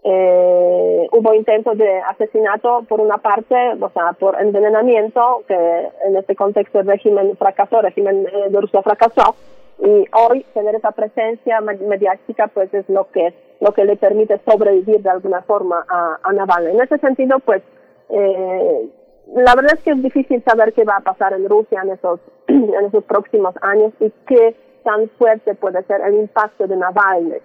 [0.03, 6.36] eh, hubo intentos de asesinato por una parte, o sea, por envenenamiento, que en este
[6.36, 9.36] contexto el régimen fracasó, el régimen eh, de Rusia fracasó,
[9.80, 15.02] y hoy tener esa presencia mediática pues es lo que lo que le permite sobrevivir
[15.02, 16.72] de alguna forma a, a Navalny.
[16.72, 17.62] En ese sentido pues
[18.10, 18.90] eh,
[19.36, 22.20] la verdad es que es difícil saber qué va a pasar en Rusia en esos
[22.48, 27.36] en esos próximos años y qué tan fuerte puede ser el impacto de Navalny.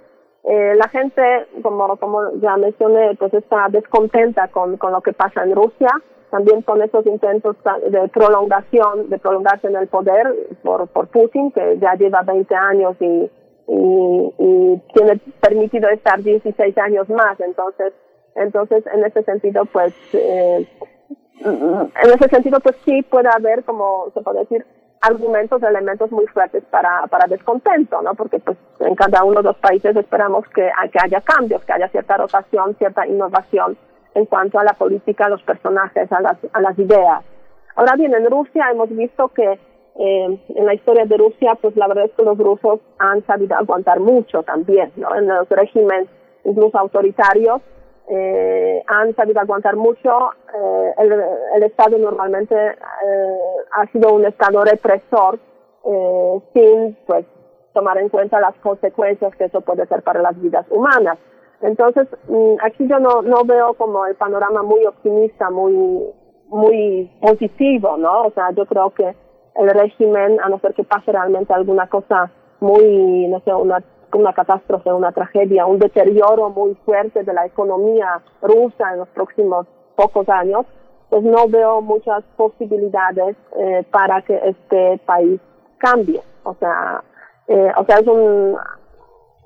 [0.45, 1.23] Eh, la gente,
[1.63, 5.89] como, como ya mencioné, pues está descontenta con, con lo que pasa en Rusia
[6.33, 7.57] también con esos intentos
[7.91, 12.97] de prolongación, de prolongarse en el poder por, por Putin, que ya lleva 20 años
[13.01, 13.31] y,
[13.69, 17.39] y, tiene permitido estar 16 años más.
[17.39, 17.93] Entonces,
[18.35, 20.67] entonces en ese sentido, pues, eh,
[21.45, 24.65] en ese sentido, pues sí puede haber, como se puede decir,
[25.03, 28.15] argumentos, elementos muy fuertes para, para descontento, ¿no?
[28.15, 31.89] Porque pues en cada uno de los países esperamos que, que haya cambios, que haya
[31.89, 33.77] cierta rotación, cierta innovación
[34.15, 37.23] en cuanto a la política, a los personajes, a las, a las ideas.
[37.77, 39.59] Ahora bien, en Rusia hemos visto que
[39.99, 43.57] eh, en la historia de Rusia, pues la verdad es que los rusos han sabido
[43.57, 45.15] aguantar mucho también, ¿no?
[45.15, 46.09] En los regímenes
[46.45, 47.61] incluso autoritarios
[48.09, 50.31] eh, han sabido aguantar mucho.
[50.55, 51.13] Eh, el,
[51.57, 53.37] el, Estado normalmente eh,
[53.73, 55.39] ha sido un Estado represor
[55.85, 57.25] eh, sin, pues,
[57.73, 61.19] tomar en cuenta las consecuencias que eso puede ser para las vidas humanas.
[61.63, 66.03] Entonces, mm, aquí yo no, no veo como el panorama muy optimista, muy,
[66.49, 68.25] muy positivo, ¿no?
[68.25, 69.15] O sea, yo creo que
[69.55, 72.31] el régimen, a no ser que pase realmente alguna cosa
[72.61, 73.83] muy, no sé, una,
[74.13, 79.67] una catástrofe, una tragedia, un deterioro muy fuerte de la economía rusa en los próximos
[79.97, 80.67] pocos años,
[81.11, 85.41] pues no veo muchas posibilidades eh, para que este país
[85.79, 86.21] cambie.
[86.45, 87.03] O sea,
[87.49, 88.57] eh, o sea, es un,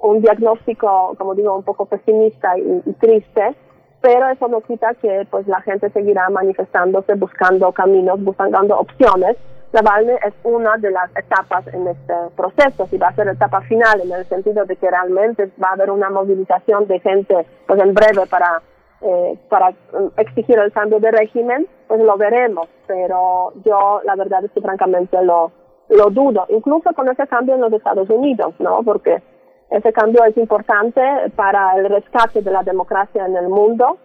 [0.00, 3.54] un diagnóstico, como digo, un poco pesimista y, triste,
[4.00, 9.36] pero eso no quita que pues la gente seguirá manifestándose, buscando caminos, buscando opciones.
[9.72, 14.00] Navalny es una de las etapas en este proceso, si va a ser etapa final
[14.00, 17.92] en el sentido de que realmente va a haber una movilización de gente pues en
[17.92, 18.62] breve para
[19.02, 19.74] eh, para
[20.16, 25.22] exigir el cambio de régimen, pues lo veremos, pero yo la verdad es que francamente
[25.22, 25.52] lo,
[25.90, 28.82] lo dudo, incluso con ese cambio en los Estados Unidos, ¿no?
[28.82, 29.22] Porque
[29.70, 31.00] ese cambio es importante
[31.34, 33.98] para el rescate de la democracia en el mundo,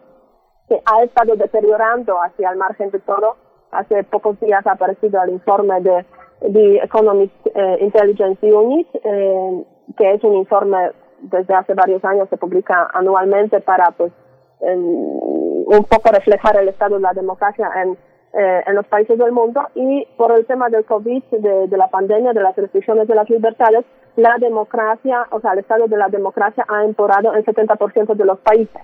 [0.68, 3.36] que ha estado deteriorando hacia el margen de todo.
[3.72, 6.06] Hace pocos días ha aparecido el informe de
[6.42, 9.66] The Economist eh, Intelligence Unit, eh,
[9.98, 14.12] que es un informe desde hace varios años, se publica anualmente para pues
[14.64, 17.98] un poco reflejar el estado de la democracia en,
[18.34, 22.34] eh, en los países del mundo y por el tema del COVID, de, la pandemia,
[22.34, 23.86] de las restricciones de las libertades,
[24.16, 28.40] la democracia, o sea, el estado de la democracia ha empeorado en 70% de los
[28.40, 28.82] países.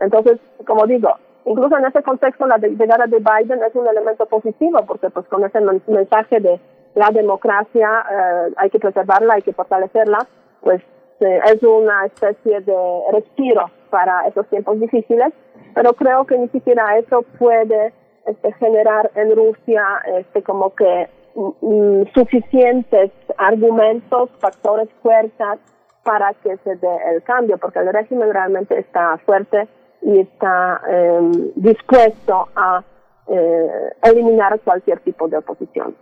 [0.00, 1.10] Entonces, como digo,
[1.44, 5.44] incluso en ese contexto la llegada de Biden es un elemento positivo porque pues con
[5.44, 6.60] ese mensaje de,
[6.94, 10.26] la democracia eh, hay que preservarla, hay que fortalecerla,
[10.60, 10.82] pues
[11.20, 15.32] eh, es una especie de respiro para esos tiempos difíciles,
[15.74, 17.92] pero creo que ni siquiera eso puede
[18.26, 19.84] este, generar en Rusia
[20.18, 25.58] este, como que mm, mm, suficientes argumentos, factores, fuerzas
[26.04, 29.68] para que se dé el cambio, porque el régimen realmente está fuerte
[30.02, 32.82] y está em, dispuesto a
[33.28, 35.94] eh, eliminar cualquier tipo de oposición.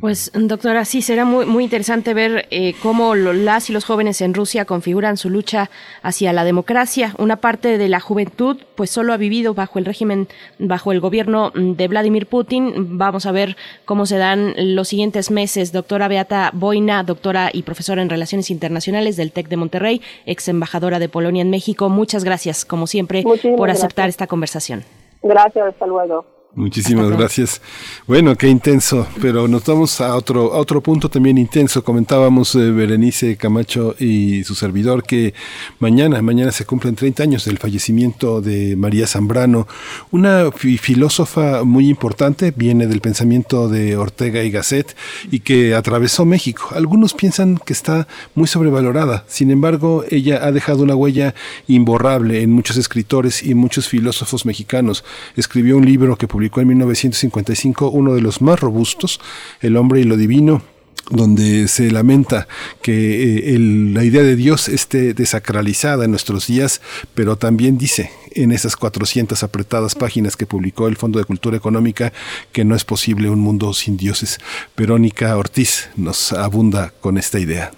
[0.00, 4.34] Pues doctora, sí, será muy, muy interesante ver eh, cómo las y los jóvenes en
[4.34, 5.70] Rusia configuran su lucha
[6.02, 7.14] hacia la democracia.
[7.18, 10.26] Una parte de la juventud pues solo ha vivido bajo el régimen,
[10.58, 12.98] bajo el gobierno de Vladimir Putin.
[12.98, 15.70] Vamos a ver cómo se dan los siguientes meses.
[15.70, 20.98] Doctora Beata Boina, doctora y profesora en Relaciones Internacionales del TEC de Monterrey, ex embajadora
[20.98, 21.88] de Polonia en México.
[21.90, 23.22] Muchas gracias, como siempre,
[23.56, 24.82] por aceptar esta conversación.
[25.22, 26.35] Gracias, hasta luego.
[26.56, 27.60] Muchísimas gracias.
[28.06, 31.84] Bueno, qué intenso, pero nos vamos a otro, a otro punto también intenso.
[31.84, 35.34] Comentábamos eh, Berenice Camacho y su servidor que
[35.80, 39.68] mañana, mañana se cumplen 30 años del fallecimiento de María Zambrano,
[40.10, 44.96] una filósofa muy importante, viene del pensamiento de Ortega y Gasset
[45.30, 46.70] y que atravesó México.
[46.74, 51.34] Algunos piensan que está muy sobrevalorada, sin embargo, ella ha dejado una huella
[51.68, 55.04] imborrable en muchos escritores y muchos filósofos mexicanos.
[55.36, 59.20] Escribió un libro que publicó en 1955 uno de los más robustos,
[59.60, 60.62] El hombre y lo divino,
[61.10, 62.48] donde se lamenta
[62.82, 66.80] que eh, la idea de Dios esté desacralizada en nuestros días,
[67.14, 72.12] pero también dice en esas 400 apretadas páginas que publicó el Fondo de Cultura Económica
[72.52, 74.38] que no es posible un mundo sin dioses.
[74.76, 77.70] Verónica Ortiz nos abunda con esta idea.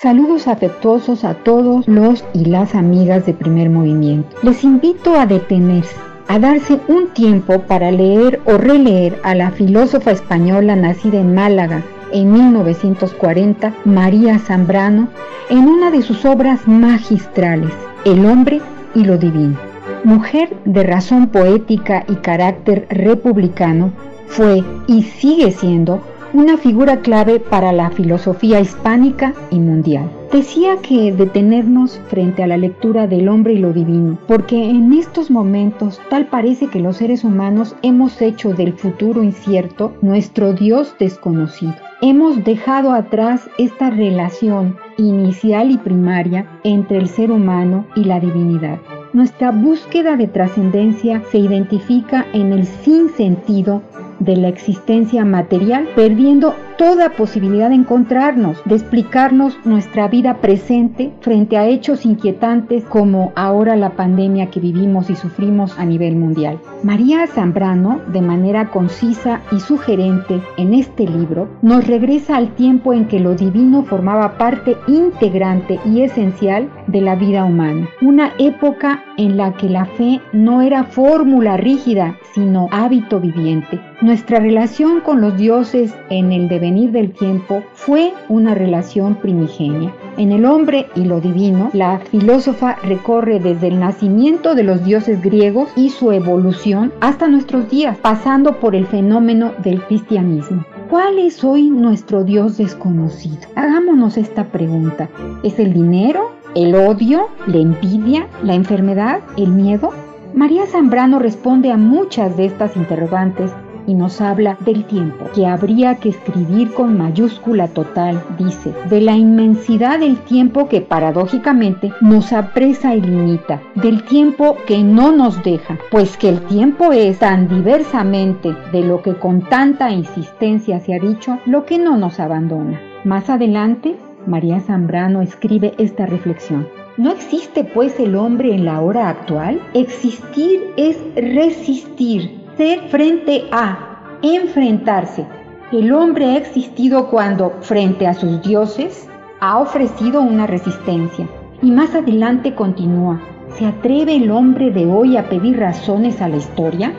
[0.00, 4.28] Saludos afectuosos a todos los y las amigas de primer movimiento.
[4.44, 5.96] Les invito a detenerse
[6.28, 11.82] a darse un tiempo para leer o releer a la filósofa española nacida en Málaga
[12.12, 15.08] en 1940, María Zambrano,
[15.50, 17.72] en una de sus obras magistrales,
[18.04, 18.60] El hombre
[18.94, 19.58] y lo divino.
[20.04, 23.92] Mujer de razón poética y carácter republicano,
[24.26, 26.00] fue y sigue siendo
[26.32, 30.10] una figura clave para la filosofía hispánica y mundial.
[30.32, 35.30] Decía que detenernos frente a la lectura del hombre y lo divino, porque en estos
[35.30, 41.74] momentos tal parece que los seres humanos hemos hecho del futuro incierto nuestro Dios desconocido.
[42.02, 48.78] Hemos dejado atrás esta relación inicial y primaria entre el ser humano y la divinidad.
[49.14, 53.82] Nuestra búsqueda de trascendencia se identifica en el sinsentido
[54.20, 61.58] de la existencia material, perdiendo toda posibilidad de encontrarnos, de explicarnos nuestra vida presente frente
[61.58, 66.58] a hechos inquietantes como ahora la pandemia que vivimos y sufrimos a nivel mundial.
[66.84, 73.06] María Zambrano, de manera concisa y sugerente en este libro, nos regresa al tiempo en
[73.06, 79.36] que lo divino formaba parte integrante y esencial de la vida humana, una época en
[79.36, 83.80] la que la fe no era fórmula rígida, sino hábito viviente.
[84.00, 89.92] Nuestra relación con los dioses en el devenir del tiempo fue una relación primigenia.
[90.16, 95.20] En el hombre y lo divino, la filósofa recorre desde el nacimiento de los dioses
[95.20, 100.64] griegos y su evolución hasta nuestros días, pasando por el fenómeno del cristianismo.
[100.88, 103.48] ¿Cuál es hoy nuestro Dios desconocido?
[103.56, 105.08] Hagámonos esta pregunta.
[105.42, 106.36] ¿Es el dinero?
[106.54, 107.30] ¿El odio?
[107.48, 108.28] ¿La envidia?
[108.44, 109.22] ¿La enfermedad?
[109.36, 109.90] ¿El miedo?
[110.34, 113.50] María Zambrano responde a muchas de estas interrogantes
[113.88, 119.16] y nos habla del tiempo, que habría que escribir con mayúscula total, dice, de la
[119.16, 125.78] inmensidad del tiempo que paradójicamente nos apresa y limita, del tiempo que no nos deja,
[125.90, 130.98] pues que el tiempo es tan diversamente de lo que con tanta insistencia se ha
[130.98, 132.78] dicho, lo que no nos abandona.
[133.04, 133.96] Más adelante,
[134.26, 136.68] María Zambrano escribe esta reflexión.
[136.98, 139.62] ¿No existe pues el hombre en la hora actual?
[139.72, 145.24] Existir es resistir, ser frente a, enfrentarse.
[145.70, 149.08] El hombre ha existido cuando, frente a sus dioses,
[149.38, 151.28] ha ofrecido una resistencia.
[151.62, 153.20] Y más adelante continúa,
[153.56, 156.92] ¿se atreve el hombre de hoy a pedir razones a la historia,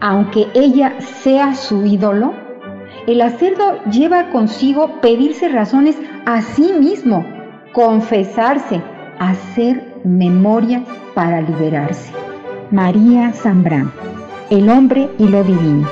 [0.00, 2.32] aunque ella sea su ídolo?
[3.08, 7.26] El acerdo lleva consigo pedirse razones a sí mismo,
[7.72, 8.80] confesarse,
[9.18, 10.84] hacer memoria
[11.14, 12.12] para liberarse.
[12.70, 13.90] María Zambrán,
[14.50, 15.88] El hombre y lo divino,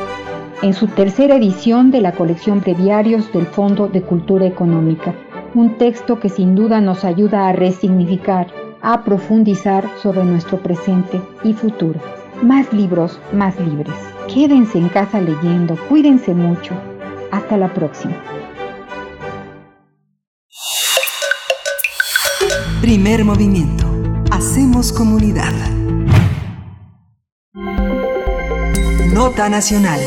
[0.63, 5.15] en su tercera edición de la colección Breviarios del Fondo de Cultura Económica,
[5.55, 8.49] un texto que sin duda nos ayuda a resignificar,
[8.83, 12.01] a profundizar sobre nuestro presente y futuro.
[12.43, 13.95] Más libros, más libres.
[14.27, 16.75] Quédense en casa leyendo, cuídense mucho.
[17.31, 18.17] Hasta la próxima.
[22.81, 23.87] Primer movimiento.
[24.33, 25.55] Hacemos comunidad.
[29.19, 29.99] Nota Nacional.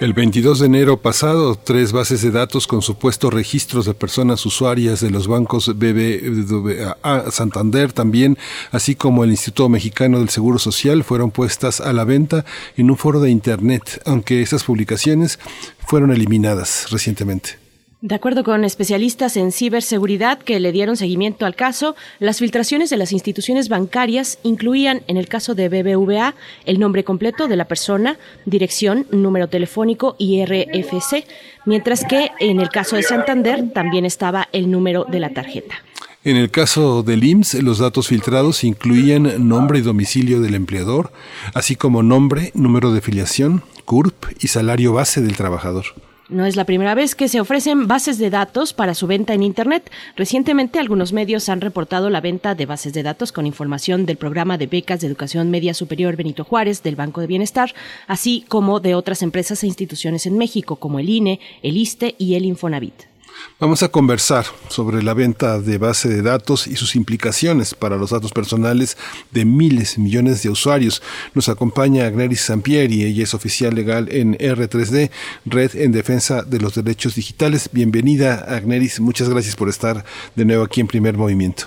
[0.00, 5.02] El 22 de enero pasado, tres bases de datos con supuestos registros de personas usuarias
[5.02, 8.38] de los bancos BBVA Santander también,
[8.70, 12.46] así como el Instituto Mexicano del Seguro Social, fueron puestas a la venta
[12.78, 15.38] en un foro de Internet, aunque esas publicaciones
[15.86, 17.61] fueron eliminadas recientemente.
[18.02, 22.96] De acuerdo con especialistas en ciberseguridad que le dieron seguimiento al caso, las filtraciones de
[22.96, 26.34] las instituciones bancarias incluían, en el caso de BBVA,
[26.64, 31.24] el nombre completo de la persona, dirección, número telefónico y RFC,
[31.64, 35.76] mientras que en el caso de Santander también estaba el número de la tarjeta.
[36.24, 41.12] En el caso del IMSS, los datos filtrados incluían nombre y domicilio del empleador,
[41.54, 45.84] así como nombre, número de filiación, CURP y salario base del trabajador.
[46.28, 49.42] No es la primera vez que se ofrecen bases de datos para su venta en
[49.42, 49.90] Internet.
[50.16, 54.56] Recientemente algunos medios han reportado la venta de bases de datos con información del programa
[54.56, 57.74] de becas de educación media superior Benito Juárez del Banco de Bienestar,
[58.06, 62.34] así como de otras empresas e instituciones en México como el INE, el ISTE y
[62.34, 63.11] el Infonavit.
[63.60, 68.10] Vamos a conversar sobre la venta de base de datos y sus implicaciones para los
[68.10, 68.96] datos personales
[69.30, 71.02] de miles, millones de usuarios.
[71.34, 75.10] Nos acompaña Agneris Sampieri, ella es oficial legal en R3D,
[75.46, 77.70] Red en Defensa de los Derechos Digitales.
[77.72, 80.04] Bienvenida, Agneris, muchas gracias por estar
[80.34, 81.66] de nuevo aquí en Primer Movimiento.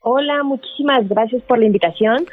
[0.00, 2.26] Hola, muchísimas gracias por la invitación.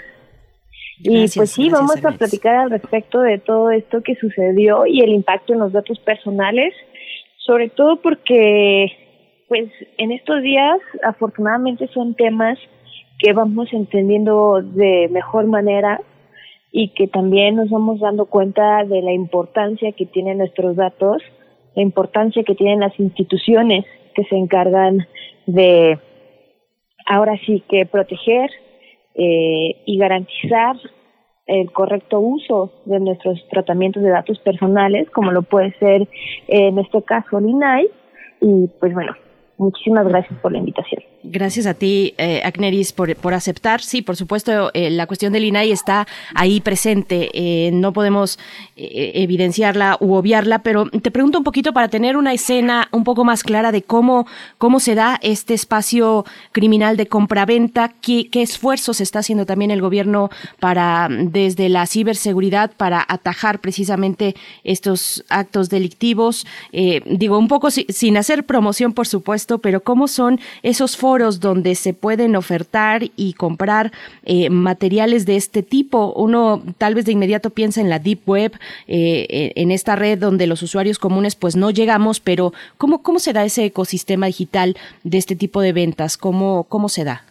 [0.99, 5.09] y pues sí, vamos a platicar al respecto de todo esto que sucedió y el
[5.09, 6.73] impacto en los datos personales
[7.45, 8.91] sobre todo porque
[9.47, 12.57] pues en estos días afortunadamente son temas
[13.19, 16.01] que vamos entendiendo de mejor manera
[16.71, 21.21] y que también nos vamos dando cuenta de la importancia que tienen nuestros datos,
[21.75, 23.85] la importancia que tienen las instituciones
[24.15, 25.07] que se encargan
[25.45, 25.99] de
[27.05, 28.49] ahora sí que proteger
[29.13, 30.75] eh, y garantizar
[31.47, 36.07] el correcto uso de nuestros tratamientos de datos personales, como lo puede ser
[36.47, 37.87] en este caso el INAI.
[38.41, 39.13] Y pues bueno,
[39.57, 41.03] muchísimas gracias por la invitación.
[41.27, 43.81] Gracias a ti, eh, Agneris, por, por, aceptar.
[43.81, 47.31] Sí, por supuesto, eh, la cuestión del INAI está ahí presente.
[47.33, 48.37] Eh, no podemos
[48.75, 53.23] eh, evidenciarla u obviarla, pero te pregunto un poquito para tener una escena un poco
[53.23, 54.27] más clara de cómo,
[54.59, 59.81] cómo se da este espacio criminal de compraventa, qué, qué esfuerzos está haciendo también el
[59.81, 60.29] gobierno
[60.59, 66.45] para, desde la ciberseguridad, para atajar precisamente estos actos delictivos.
[66.71, 71.93] digo, un poco sin hacer promoción, por supuesto, pero cómo son esos foros donde se
[71.93, 73.91] pueden ofertar y comprar
[74.25, 76.13] eh, materiales de este tipo.
[76.13, 78.53] Uno tal vez de inmediato piensa en la Deep Web,
[78.87, 83.33] eh, en esta red donde los usuarios comunes pues no llegamos, pero ¿cómo, cómo se
[83.33, 86.17] da ese ecosistema digital de este tipo de ventas?
[86.17, 87.23] ¿Cómo, cómo se da?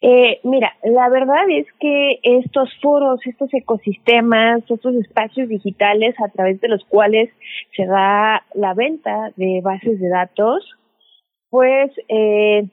[0.00, 6.60] Eh, mira, la verdad es que estos foros, estos ecosistemas, estos espacios digitales a través
[6.60, 7.30] de los cuales
[7.76, 10.77] se da la venta de bases de datos,
[11.50, 12.66] pues eh,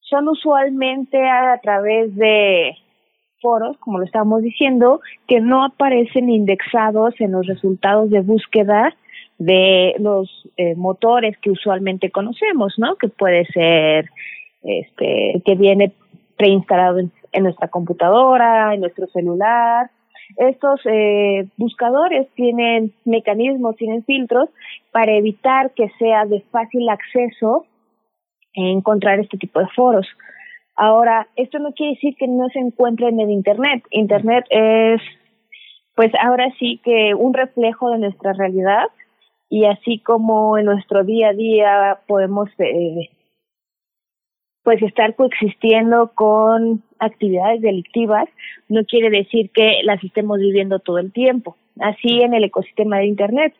[0.00, 2.76] son usualmente a, través de
[3.40, 8.94] foros, como lo estamos diciendo, que no aparecen indexados en los resultados de búsqueda
[9.38, 12.96] de los eh, motores que usualmente conocemos, ¿no?
[12.96, 14.08] Que puede ser
[14.62, 15.92] este que viene
[16.36, 19.90] preinstalado en, en nuestra computadora, en nuestro celular.
[20.36, 24.48] Estos eh, buscadores tienen mecanismos, tienen filtros
[24.92, 27.66] para evitar que sea de fácil acceso
[28.54, 30.06] encontrar este tipo de foros.
[30.76, 33.84] Ahora, esto no quiere decir que no se encuentren en Internet.
[33.90, 35.00] Internet es,
[35.94, 38.86] pues ahora sí que un reflejo de nuestra realidad
[39.48, 43.10] y así como en nuestro día a día podemos eh,
[44.64, 48.28] pues estar coexistiendo con actividades delictivas,
[48.68, 51.56] no quiere decir que las estemos viviendo todo el tiempo.
[51.78, 53.54] Así en el ecosistema de Internet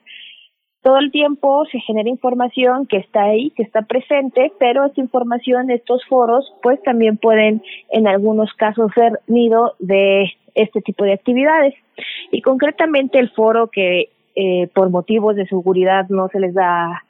[0.84, 5.70] todo el tiempo se genera información que está ahí, que está presente, pero esta información,
[5.70, 11.74] estos foros, pues también pueden en algunos casos ser nido de este tipo de actividades.
[12.30, 17.02] Y concretamente el foro que eh, por motivos de seguridad no se les da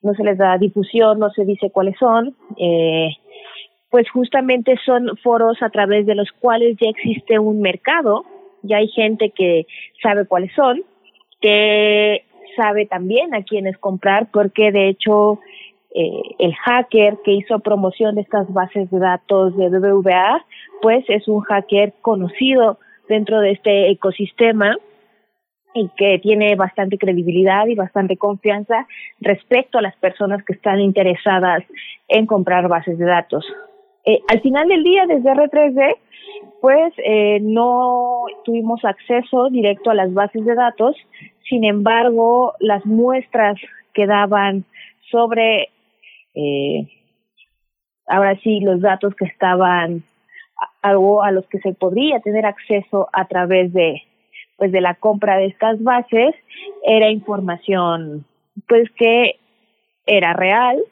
[0.00, 3.10] no se les da difusión, no se dice cuáles son, eh,
[3.90, 8.24] pues justamente son foros a través de los cuales ya existe un mercado,
[8.62, 9.66] ya hay gente que
[10.02, 10.82] sabe cuáles son,
[11.40, 12.24] que
[12.56, 15.40] sabe también a quiénes comprar porque de hecho
[15.94, 20.44] eh, el hacker que hizo promoción de estas bases de datos de BBVA
[20.82, 22.78] pues es un hacker conocido
[23.08, 24.76] dentro de este ecosistema
[25.74, 28.86] y que tiene bastante credibilidad y bastante confianza
[29.20, 31.62] respecto a las personas que están interesadas
[32.08, 33.46] en comprar bases de datos.
[34.04, 35.96] Eh, al final del día, desde R3D,
[36.60, 40.96] pues eh, no tuvimos acceso directo a las bases de datos,
[41.48, 43.58] sin embargo, las muestras
[43.94, 44.64] que daban
[45.10, 45.70] sobre,
[46.34, 46.86] eh,
[48.06, 50.02] ahora sí, los datos que estaban
[50.82, 54.02] algo a los que se podría tener acceso a través de
[54.56, 56.34] pues de la compra de estas bases
[56.84, 58.24] era información
[58.66, 59.38] pues que
[60.04, 60.82] era real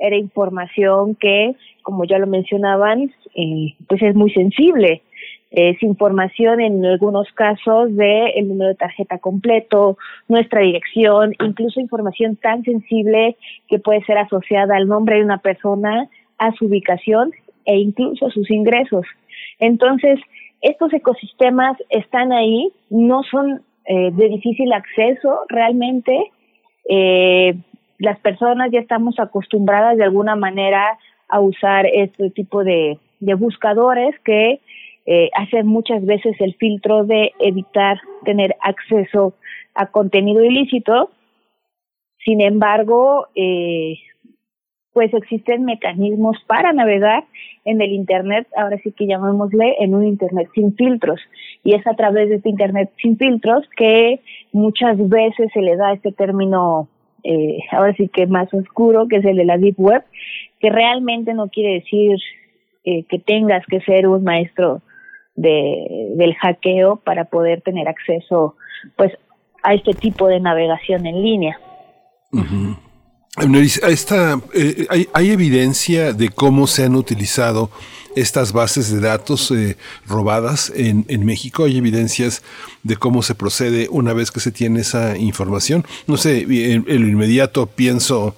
[0.00, 5.02] era información que como ya lo mencionaban eh, pues es muy sensible
[5.50, 9.98] es información en algunos casos de el número de tarjeta completo,
[10.28, 13.36] nuestra dirección, incluso información tan sensible
[13.68, 16.08] que puede ser asociada al nombre de una persona,
[16.38, 17.32] a su ubicación
[17.64, 19.04] e incluso a sus ingresos.
[19.58, 20.20] Entonces,
[20.62, 26.30] estos ecosistemas están ahí, no son eh, de difícil acceso realmente.
[26.88, 27.56] Eh,
[28.00, 30.98] las personas ya estamos acostumbradas de alguna manera
[31.28, 34.60] a usar este tipo de, buscadores que
[35.06, 39.34] eh, hacen muchas veces el filtro de evitar tener acceso
[39.74, 41.10] a contenido ilícito.
[42.24, 43.98] Sin embargo, eh,
[44.92, 47.24] pues existen mecanismos para navegar
[47.66, 51.20] en el Internet, ahora sí que llamémosle en un Internet sin filtros.
[51.62, 54.20] Y es a través de este Internet sin filtros que
[54.52, 56.88] muchas veces se le da este término,
[57.24, 60.04] eh, ahora sí que más oscuro, que es el de la Deep Web,
[60.60, 62.18] que realmente no quiere decir
[62.84, 64.82] eh, que tengas que ser un maestro
[65.34, 68.56] de, del hackeo para poder tener acceso
[68.96, 69.12] pues
[69.62, 71.58] a este tipo de navegación en línea.
[73.88, 77.70] Esta, eh, hay, hay, evidencia de cómo se han utilizado
[78.16, 79.76] estas bases de datos eh,
[80.06, 81.64] robadas en, México.
[81.64, 82.42] Hay evidencias
[82.82, 85.84] de cómo se procede una vez que se tiene esa información.
[86.06, 88.34] No sé, en, lo inmediato pienso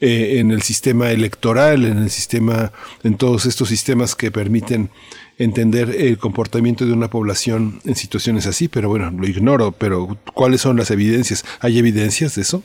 [0.00, 2.72] eh, en el sistema electoral, en el sistema,
[3.04, 4.90] en todos estos sistemas que permiten
[5.38, 10.62] entender el comportamiento de una población en situaciones así, pero bueno, lo ignoro, pero ¿cuáles
[10.62, 11.44] son las evidencias?
[11.60, 12.62] ¿Hay evidencias de eso?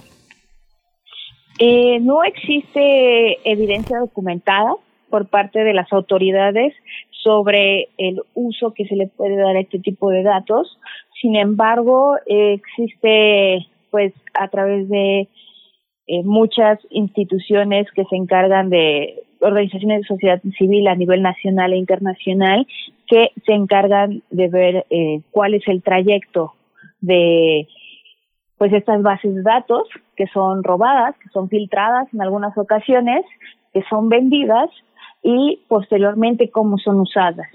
[1.60, 4.73] Eh, no existe evidencia documentada
[5.12, 6.74] por parte de las autoridades
[7.12, 10.80] sobre el uso que se le puede dar a este tipo de datos.
[11.22, 15.28] Sin embargo, existe, pues, a través de
[16.08, 21.78] eh, muchas instituciones que se encargan de organizaciones de sociedad civil a nivel nacional e
[21.78, 22.68] internacional
[23.08, 26.54] que se encargan de ver eh, cuál es el trayecto
[27.02, 27.68] de
[28.58, 33.26] pues estas bases de datos que son robadas, que son filtradas en algunas ocasiones,
[33.74, 34.70] que son vendidas
[35.22, 37.48] y posteriormente cómo son usadas.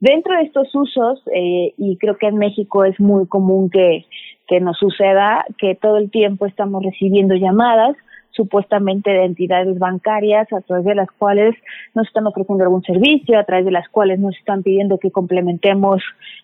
[0.00, 4.06] Dentro de estos usos, eh, y creo que en México es muy común que,
[4.46, 7.96] que nos suceda, que todo el tiempo estamos recibiendo llamadas
[8.30, 11.56] supuestamente de entidades bancarias a través de las cuales
[11.94, 16.00] nos están ofreciendo algún servicio, a través de las cuales nos están pidiendo que complementemos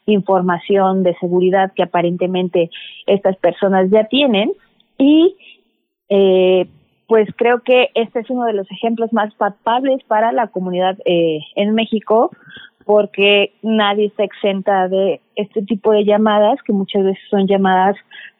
[0.06, 2.70] información de seguridad que aparentemente
[3.06, 4.50] estas personas ya tienen
[4.98, 5.36] y
[6.08, 6.66] eh,
[7.06, 11.40] pues creo que este es uno de los ejemplos más palpables para la comunidad eh,
[11.54, 12.30] en México
[12.84, 17.96] porque nadie está exenta de este tipo de llamadas que muchas veces son llamadas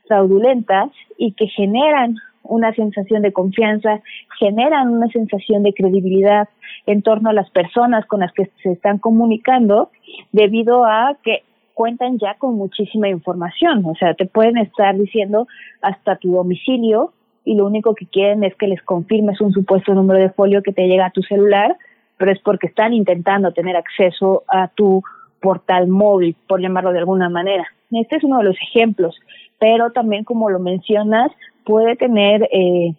[0.07, 4.03] fraudulentas y que generan una sensación de confianza,
[4.39, 6.49] generan una sensación de credibilidad
[6.86, 9.91] en torno a las personas con las que se están comunicando,
[10.32, 11.43] debido a que
[11.73, 13.85] cuentan ya con muchísima información.
[13.86, 15.49] O sea, te pueden estar diciendo
[15.81, 17.12] hasta tu domicilio
[17.45, 20.73] y lo único que quieren es que les confirmes un supuesto número de folio que
[20.73, 21.77] te llega a tu celular,
[22.16, 25.03] pero es porque están intentando tener acceso a tu
[25.41, 27.66] portal móvil, por llamarlo de alguna manera.
[27.91, 29.15] Este es uno de los ejemplos,
[29.59, 31.31] pero también como lo mencionas,
[31.65, 32.95] puede tener eh,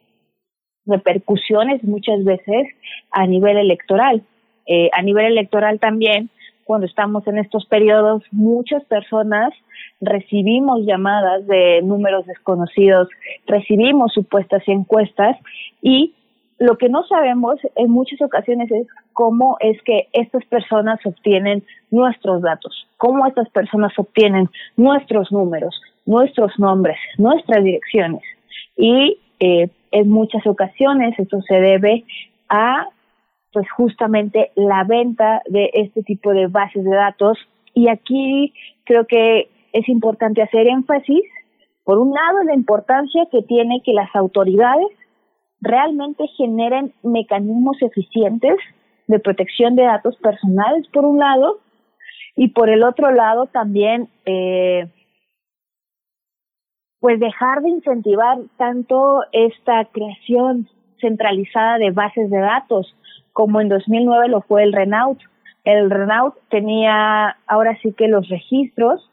[0.85, 2.67] repercusiones muchas veces
[3.11, 4.23] a nivel electoral.
[4.67, 6.29] Eh, a nivel electoral también,
[6.63, 9.53] cuando estamos en estos periodos, muchas personas
[10.01, 13.07] recibimos llamadas de números desconocidos,
[13.47, 15.37] recibimos supuestas encuestas
[15.81, 16.13] y
[16.57, 22.41] lo que no sabemos en muchas ocasiones es cómo es que estas personas obtienen nuestros
[22.41, 28.21] datos, cómo estas personas obtienen nuestros números, nuestros nombres, nuestras direcciones.
[28.77, 32.05] Y eh, en muchas ocasiones esto se debe
[32.49, 32.87] a
[33.51, 37.37] pues justamente la venta de este tipo de bases de datos.
[37.73, 38.53] Y aquí
[38.83, 41.23] creo que es importante hacer énfasis
[41.83, 44.87] por un lado la importancia que tiene que las autoridades
[45.59, 48.55] realmente generen mecanismos eficientes
[49.07, 51.59] de protección de datos personales por un lado
[52.35, 54.87] y por el otro lado también eh,
[56.99, 60.67] pues dejar de incentivar tanto esta creación
[60.99, 62.95] centralizada de bases de datos,
[63.33, 65.19] como en 2009 lo fue el Renault.
[65.65, 69.07] El Renault tenía ahora sí que los registros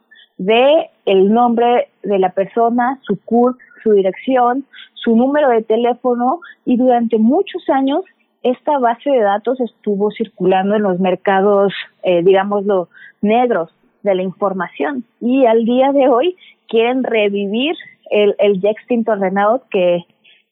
[0.45, 4.65] de el nombre de la persona, su CURP, su dirección,
[4.95, 8.05] su número de teléfono y durante muchos años
[8.43, 12.89] esta base de datos estuvo circulando en los mercados, eh, digámoslo,
[13.21, 13.71] negros
[14.03, 15.05] de la información.
[15.21, 16.37] Y al día de hoy
[16.69, 17.77] quieren revivir
[18.11, 20.05] el, el ya extinto Renault que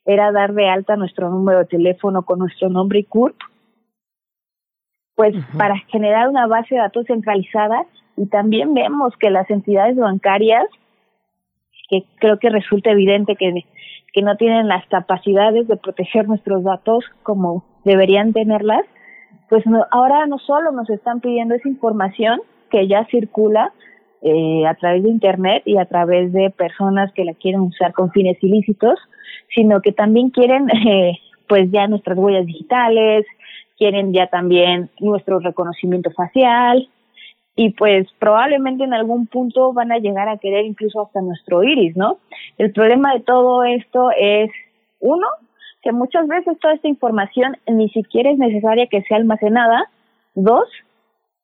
[0.06, 3.36] era dar de alta nuestro número de teléfono con nuestro nombre y CURP,
[5.14, 7.84] pues para generar una base de datos centralizada
[8.16, 10.66] y también vemos que las entidades bancarias,
[11.88, 13.64] que creo que resulta evidente que,
[14.12, 18.84] que no tienen las capacidades de proteger nuestros datos como deberían tenerlas,
[19.48, 23.72] pues ahora no solo nos están pidiendo esa información que ya circula
[24.22, 28.10] eh, a través de Internet y a través de personas que la quieren usar con
[28.10, 28.98] fines ilícitos,
[29.54, 31.18] sino que también quieren eh,
[31.48, 33.26] pues ya nuestras huellas digitales,
[33.76, 36.88] quieren ya también nuestro reconocimiento facial
[37.62, 41.94] y pues probablemente en algún punto van a llegar a querer incluso hasta nuestro iris,
[41.94, 42.16] ¿no?
[42.56, 44.50] El problema de todo esto es,
[44.98, 45.26] uno,
[45.82, 49.90] que muchas veces toda esta información ni siquiera es necesaria que sea almacenada.
[50.34, 50.70] Dos,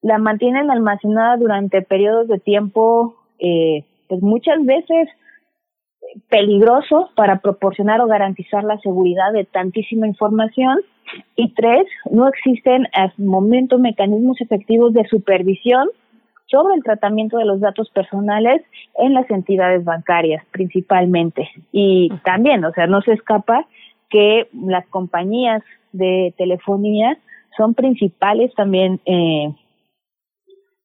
[0.01, 5.11] la mantienen almacenada durante periodos de tiempo, eh, pues muchas veces
[6.31, 10.79] peligroso para proporcionar o garantizar la seguridad de tantísima información.
[11.37, 15.91] Y tres, no existen al momento mecanismos efectivos de supervisión
[16.47, 18.63] sobre el tratamiento de los datos personales
[18.99, 21.49] en las entidades bancarias principalmente.
[21.73, 23.67] Y también, o sea, no se escapa
[24.11, 25.63] que las compañías
[25.93, 27.19] de telefonía
[27.57, 29.53] son principales también eh,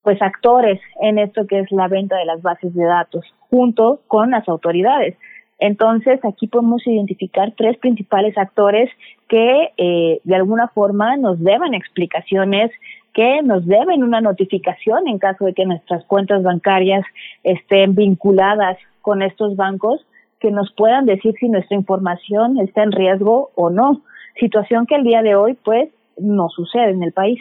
[0.02, 4.32] pues actores en esto que es la venta de las bases de datos junto con
[4.32, 5.16] las autoridades.
[5.60, 8.90] Entonces, aquí podemos identificar tres principales actores
[9.30, 12.72] que eh, de alguna forma nos deben explicaciones,
[13.14, 17.04] que nos deben una notificación en caso de que nuestras cuentas bancarias
[17.44, 20.06] estén vinculadas con estos bancos,
[20.40, 24.02] que nos puedan decir si nuestra información está en riesgo o no.
[24.40, 27.40] Situación que el día de hoy, pues, no sucede en el país.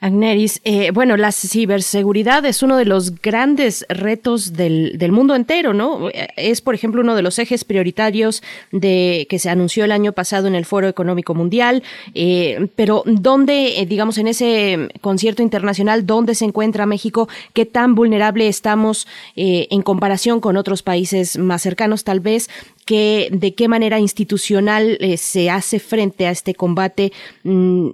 [0.00, 5.74] Agneris, eh, bueno, la ciberseguridad es uno de los grandes retos del, del, mundo entero,
[5.74, 6.08] ¿no?
[6.36, 10.48] Es, por ejemplo, uno de los ejes prioritarios de que se anunció el año pasado
[10.48, 11.84] en el Foro Económico Mundial.
[12.14, 17.28] Eh, pero ¿dónde, eh, digamos, en ese concierto internacional, dónde se encuentra México?
[17.52, 19.06] ¿Qué tan vulnerable estamos
[19.36, 22.48] en comparación con otros países más cercanos, tal vez?
[22.86, 27.12] Que, de qué manera institucional eh, se hace frente a este combate
[27.44, 27.88] mm,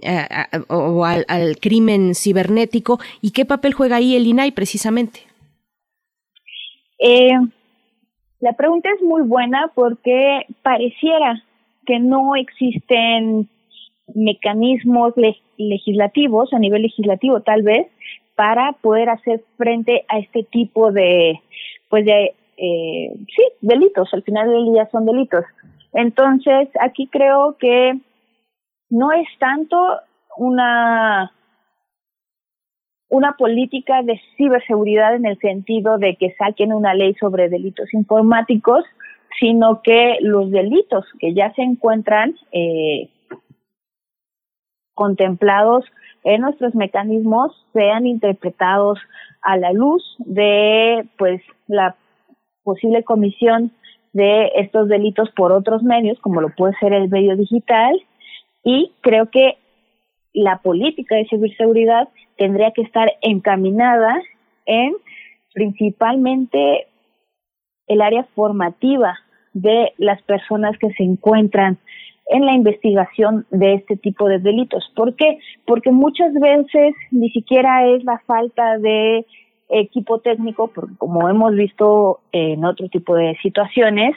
[0.69, 1.25] o al,
[1.61, 5.21] crimen cibernético y qué papel juega ahí el INAI precisamente.
[6.99, 7.33] Eh,
[8.41, 11.43] la pregunta es muy buena porque pareciera
[11.87, 13.49] que no existen
[14.15, 15.15] mecanismos
[15.57, 17.87] legislativos a nivel legislativo tal vez
[18.37, 21.41] para poder hacer frente a este tipo de
[21.89, 25.45] pues de eh, sí, delitos, al final del día son delitos.
[25.93, 27.99] Entonces, aquí creo que
[28.91, 29.77] no es tanto
[30.37, 31.33] una
[33.11, 38.85] una política de ciberseguridad en el sentido de que saquen una ley sobre delitos informáticos,
[39.41, 43.09] sino que los delitos que ya se encuentran eh,
[44.95, 45.87] contemplados
[46.25, 48.99] en nuestros mecanismos sean interpretados
[49.41, 51.97] a la luz de pues la
[52.69, 53.73] posible comisión
[54.13, 57.99] de estos delitos por otros medios, como lo puede ser el medio digital,
[58.63, 59.57] y creo que
[60.35, 64.21] la política de ciberseguridad tendría que estar encaminada
[64.67, 64.93] en
[65.55, 66.87] principalmente
[67.87, 69.17] el área formativa
[69.55, 71.79] de las personas que se encuentran
[72.27, 74.93] en la investigación de este tipo de delitos.
[74.95, 75.39] ¿Por qué?
[75.67, 79.25] Porque muchas veces ni siquiera es la falta de
[79.69, 84.17] equipo técnico, porque como hemos visto en otro tipo de situaciones,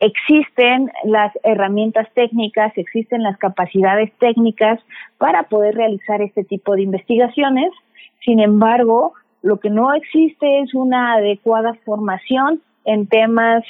[0.00, 4.80] existen las herramientas técnicas, existen las capacidades técnicas
[5.18, 7.70] para poder realizar este tipo de investigaciones.
[8.24, 9.12] Sin embargo,
[9.42, 13.62] lo que no existe es una adecuada formación en temas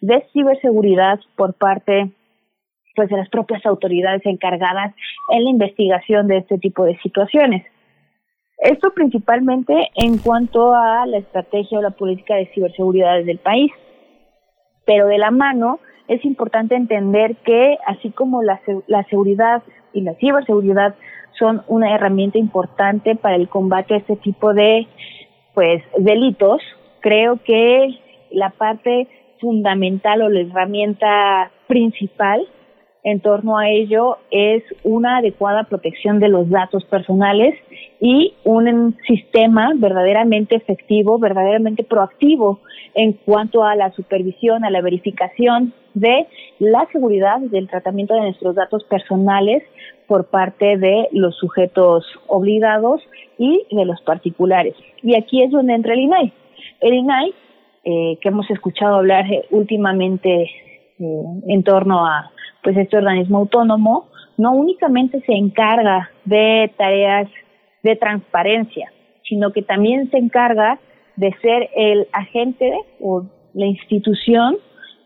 [0.00, 2.10] de ciberseguridad por parte
[2.94, 4.92] pues de las propias autoridades encargadas
[5.30, 7.64] en la investigación de este tipo de situaciones.
[8.58, 13.70] Esto principalmente en cuanto a la estrategia o la política de ciberseguridad del país.
[14.84, 15.78] Pero de la mano
[16.08, 19.62] es importante entender que así como la, la seguridad
[19.92, 20.96] y la ciberseguridad
[21.38, 24.88] son una herramienta importante para el combate a este tipo de
[25.54, 26.60] pues delitos,
[27.00, 27.98] creo que
[28.30, 29.08] la parte
[29.40, 32.46] fundamental o la herramienta principal
[33.04, 37.54] en torno a ello es una adecuada protección de los datos personales
[38.00, 42.60] y un sistema verdaderamente efectivo, verdaderamente proactivo
[42.94, 46.26] en cuanto a la supervisión, a la verificación de
[46.58, 49.62] la seguridad del tratamiento de nuestros datos personales
[50.06, 53.00] por parte de los sujetos obligados
[53.38, 54.74] y de los particulares.
[55.02, 56.32] Y aquí es donde entra el INAI.
[56.80, 57.34] El INAI,
[57.84, 60.50] eh, que hemos escuchado hablar eh, últimamente
[60.98, 62.32] eh, en torno a
[62.62, 67.28] pues este organismo autónomo, no únicamente se encarga de tareas
[67.82, 68.92] de transparencia,
[69.28, 70.78] sino que también se encarga
[71.16, 73.24] de ser el agente o
[73.54, 74.56] la institución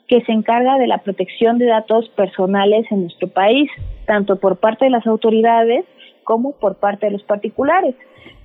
[0.09, 3.71] que se encarga de la protección de datos personales en nuestro país,
[4.07, 5.87] tanto por parte de las autoridades
[6.25, 7.95] como por parte de los particulares.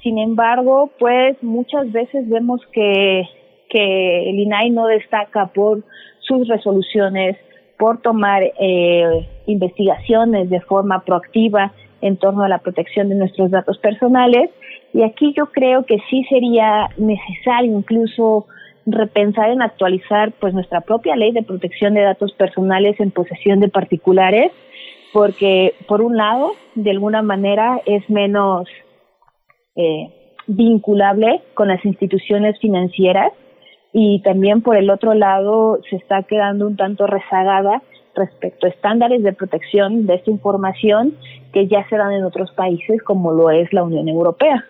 [0.01, 3.23] Sin embargo, pues muchas veces vemos que,
[3.69, 5.83] que el INAI no destaca por
[6.19, 7.35] sus resoluciones,
[7.77, 13.77] por tomar eh, investigaciones de forma proactiva en torno a la protección de nuestros datos
[13.79, 14.49] personales.
[14.93, 18.47] Y aquí yo creo que sí sería necesario incluso
[18.85, 23.67] repensar en actualizar pues nuestra propia ley de protección de datos personales en posesión de
[23.67, 24.51] particulares,
[25.13, 28.67] porque por un lado, de alguna manera es menos
[29.75, 30.09] eh,
[30.47, 33.33] vinculable con las instituciones financieras
[33.99, 37.81] y también por el otro lado se está quedando un tanto rezagada
[38.13, 41.15] respecto a estándares de protección de esta información
[41.51, 44.65] que ya se dan en otros países como lo es la Unión Europea.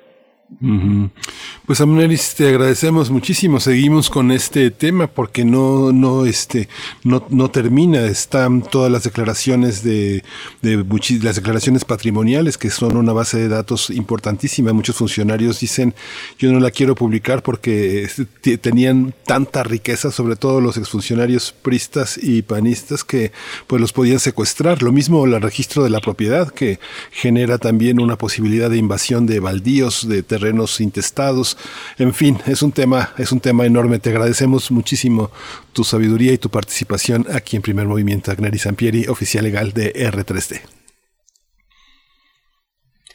[1.68, 3.60] Pues Amneris, te agradecemos muchísimo.
[3.60, 6.70] Seguimos con este tema porque no, no, este,
[7.04, 8.06] no, no termina.
[8.06, 10.24] Están todas las declaraciones de,
[10.62, 10.86] de
[11.22, 14.72] las declaraciones patrimoniales que son una base de datos importantísima.
[14.72, 15.94] Muchos funcionarios dicen
[16.40, 22.18] yo no la quiero publicar porque este, tenían tanta riqueza, sobre todo los exfuncionarios pristas
[22.18, 23.34] y panistas que
[23.68, 24.82] pues los podían secuestrar.
[24.82, 26.80] Lo mismo el registro de la propiedad que
[27.12, 31.57] genera también una posibilidad de invasión de baldíos, de terrenos intestados
[31.98, 34.00] en fin, es un tema, es un tema enorme.
[34.00, 35.32] Te agradecemos muchísimo
[35.74, 38.32] tu sabiduría y tu participación aquí en Primer Movimiento.
[38.32, 40.62] Agneri Sampieri, oficial legal de R3D.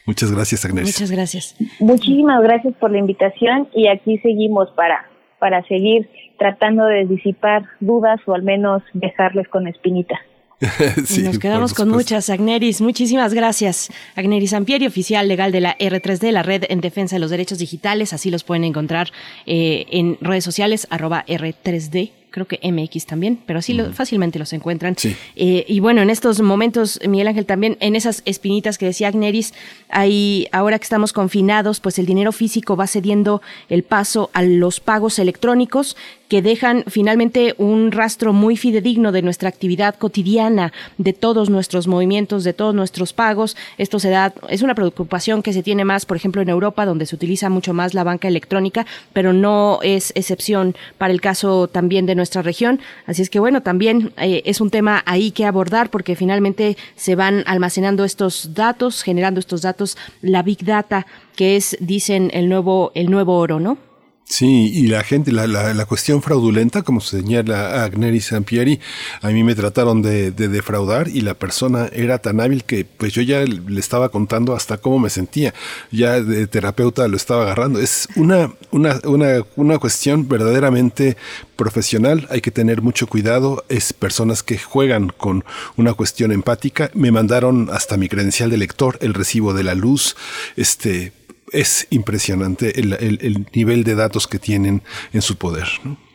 [0.05, 0.83] Muchas gracias, Agnes.
[0.83, 1.55] Muchas gracias.
[1.79, 5.09] Muchísimas gracias por la invitación y aquí seguimos para,
[5.39, 10.19] para seguir tratando de disipar dudas o al menos dejarles con espinita.
[11.23, 12.81] Nos quedamos con muchas, Agneris.
[12.81, 13.89] Muchísimas gracias.
[14.15, 18.13] Agneris Ampieri, oficial legal de la R3D, la Red en Defensa de los Derechos Digitales.
[18.13, 19.11] Así los pueden encontrar
[19.45, 24.51] eh, en redes sociales, arroba R3D creo que MX también, pero así lo, fácilmente los
[24.53, 24.95] encuentran.
[25.35, 29.53] Eh, y bueno, en estos momentos, Miguel Ángel, también en esas espinitas que decía Agneris,
[29.87, 34.79] hay, ahora que estamos confinados, pues el dinero físico va cediendo el paso a los
[34.79, 35.95] pagos electrónicos
[36.33, 42.43] que dejan finalmente un rastro muy fidedigno de nuestra actividad cotidiana, de todos nuestros movimientos,
[42.43, 43.55] de todos nuestros pagos.
[43.77, 47.05] Esto se da, es una preocupación que se tiene más, por ejemplo, en Europa, donde
[47.05, 52.07] se utiliza mucho más la banca electrónica, pero no es excepción para el caso también
[52.07, 52.79] de nuestra región.
[53.05, 57.15] Así es que bueno, también eh, es un tema ahí que abordar porque finalmente se
[57.15, 61.05] van almacenando estos datos, generando estos datos, la big data,
[61.35, 63.77] que es, dicen, el nuevo, el nuevo oro, ¿no?
[64.25, 68.79] Sí, y la gente, la, la, la, cuestión fraudulenta, como señala Agneri Sampieri,
[69.21, 73.11] a mí me trataron de, de, defraudar y la persona era tan hábil que pues
[73.13, 75.53] yo ya le estaba contando hasta cómo me sentía,
[75.91, 77.79] ya de terapeuta lo estaba agarrando.
[77.79, 81.17] Es una, una, una, una cuestión verdaderamente
[81.57, 85.43] profesional, hay que tener mucho cuidado, es personas que juegan con
[85.75, 90.15] una cuestión empática, me mandaron hasta mi credencial de lector, el recibo de la luz,
[90.55, 91.11] este
[91.53, 94.81] es impresionante el, el, nivel de datos que tienen
[95.13, 95.67] en su poder.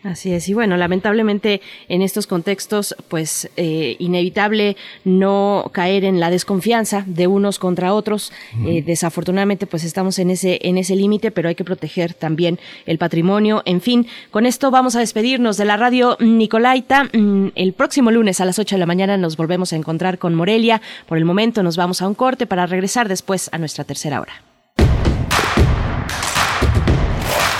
[0.03, 6.29] Así es, y bueno, lamentablemente en estos contextos, pues eh, inevitable no caer en la
[6.29, 8.31] desconfianza de unos contra otros.
[8.65, 12.97] Eh, desafortunadamente, pues estamos en ese en ese límite, pero hay que proteger también el
[12.97, 13.61] patrimonio.
[13.65, 17.05] En fin, con esto vamos a despedirnos de la radio Nicolaita.
[17.11, 20.33] Mm, el próximo lunes a las 8 de la mañana nos volvemos a encontrar con
[20.33, 20.81] Morelia.
[21.07, 24.48] Por el momento nos vamos a un corte para regresar después a nuestra tercera hora.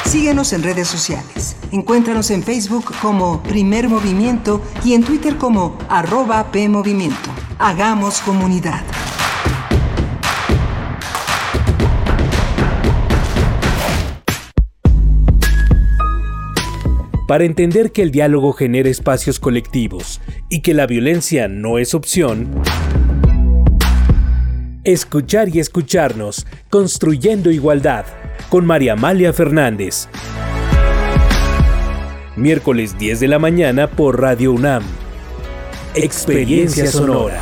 [0.10, 1.56] Síguenos en redes sociales.
[1.72, 7.30] Encuéntranos en Facebook como Primer Movimiento y en Twitter como arroba PMovimiento.
[7.60, 8.84] Hagamos comunidad.
[17.27, 22.49] Para entender que el diálogo genera espacios colectivos y que la violencia no es opción,
[24.84, 28.06] escuchar y escucharnos, construyendo igualdad
[28.49, 30.07] con María Amalia Fernández.
[32.35, 34.84] miércoles 10 de la mañana por Radio UNAM.
[35.93, 37.41] Experiencia Sonora.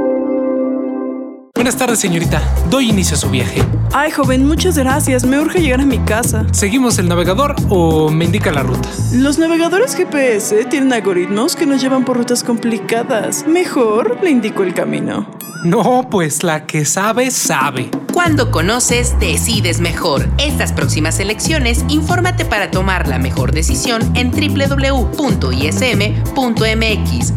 [1.61, 2.41] Buenas tardes, señorita.
[2.71, 3.61] Doy inicio a su viaje.
[3.93, 5.23] Ay, joven, muchas gracias.
[5.23, 6.47] Me urge llegar a mi casa.
[6.53, 8.89] ¿Seguimos el navegador o me indica la ruta?
[9.13, 13.45] Los navegadores GPS tienen algoritmos que nos llevan por rutas complicadas.
[13.45, 15.27] Mejor le indico el camino.
[15.63, 17.91] No, pues la que sabe, sabe.
[18.11, 20.27] Cuando conoces, decides mejor.
[20.39, 25.23] Estas próximas elecciones, infórmate para tomar la mejor decisión en www.ism.mx,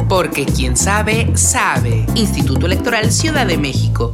[0.09, 2.07] porque quien sabe, sabe.
[2.15, 4.14] Instituto Electoral Ciudad de México.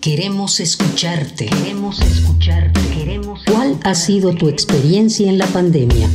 [0.00, 1.44] Queremos escucharte.
[1.44, 2.80] Queremos escucharte.
[2.94, 6.08] Queremos ¿Cuál ha sido tu experiencia en la pandemia?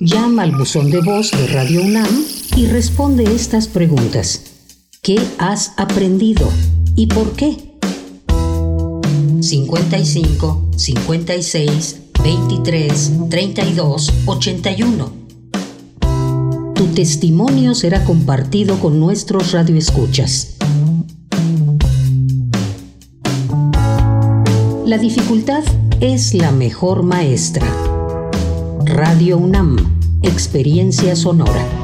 [0.00, 2.24] Llama al buzón de voz de Radio UNAM
[2.56, 4.42] y responde estas preguntas.
[5.02, 6.50] ¿Qué has aprendido
[6.96, 7.56] y por qué?
[9.40, 15.12] 55 56 23 32 81.
[16.74, 20.53] Tu testimonio será compartido con nuestros radioescuchas.
[24.84, 25.64] La dificultad
[26.00, 27.66] es la mejor maestra.
[28.84, 29.78] Radio UNAM,
[30.22, 31.83] experiencia sonora.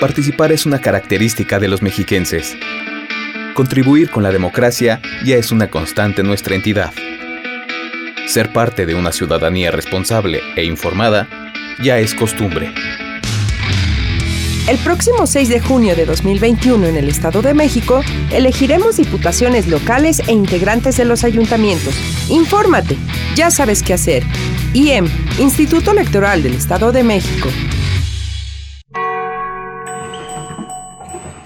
[0.00, 2.56] Participar es una característica de los mexiquenses.
[3.54, 6.92] Contribuir con la democracia ya es una constante en nuestra entidad.
[8.28, 11.26] Ser parte de una ciudadanía responsable e informada
[11.82, 12.72] ya es costumbre.
[14.68, 20.20] El próximo 6 de junio de 2021 en el Estado de México, elegiremos diputaciones locales
[20.28, 21.94] e integrantes de los ayuntamientos.
[22.28, 22.96] Infórmate,
[23.34, 24.22] ya sabes qué hacer.
[24.74, 25.08] IEM,
[25.40, 27.48] Instituto Electoral del Estado de México.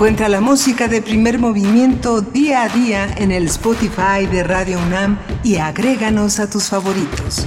[0.00, 5.18] Encuentra la música de primer movimiento día a día en el Spotify de Radio UNAM
[5.44, 7.46] y agréganos a tus favoritos.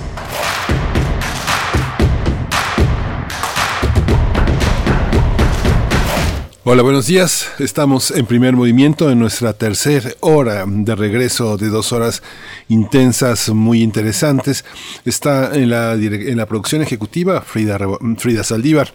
[6.63, 7.47] Hola, buenos días.
[7.57, 12.21] Estamos en primer movimiento en nuestra tercera hora de regreso de dos horas
[12.67, 14.63] intensas, muy interesantes.
[15.05, 17.79] Está en la, en la producción ejecutiva Frida,
[18.19, 18.93] Frida Saldívar.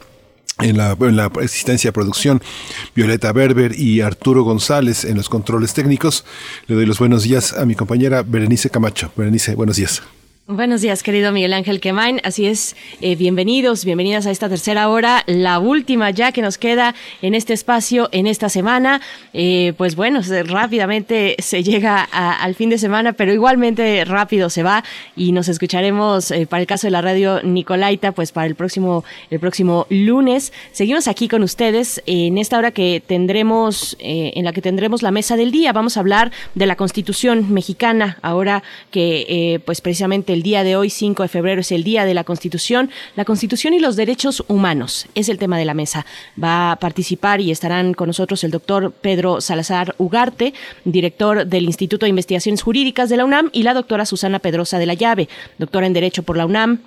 [0.60, 1.30] En la, en la
[1.92, 2.42] producción,
[2.94, 6.24] Violeta Berber y Arturo González en los controles técnicos.
[6.66, 9.12] Le doy los buenos días a mi compañera Berenice Camacho.
[9.16, 10.02] Berenice, buenos días.
[10.50, 12.22] Buenos días, querido Miguel Ángel Quemain.
[12.24, 16.94] Así es, eh, bienvenidos, bienvenidas a esta tercera hora, la última ya que nos queda
[17.20, 19.02] en este espacio, en esta semana.
[19.34, 24.84] Eh, pues bueno, rápidamente se llega al fin de semana, pero igualmente rápido se va
[25.14, 29.04] y nos escucharemos eh, para el caso de la radio Nicolaita, pues para el próximo,
[29.28, 30.54] el próximo lunes.
[30.72, 35.36] Seguimos aquí con ustedes en esta hora que tendremos, en la que tendremos la mesa
[35.36, 35.74] del día.
[35.74, 40.88] Vamos a hablar de la Constitución mexicana, ahora que pues precisamente el día de hoy,
[40.88, 42.90] 5 de febrero, es el Día de la Constitución.
[43.16, 46.06] La Constitución y los derechos humanos es el tema de la mesa.
[46.40, 50.54] Va a participar y estarán con nosotros el doctor Pedro Salazar Ugarte,
[50.84, 54.86] director del Instituto de Investigaciones Jurídicas de la UNAM, y la doctora Susana Pedrosa de
[54.86, 55.28] la Llave,
[55.58, 56.82] doctora en Derecho por la UNAM,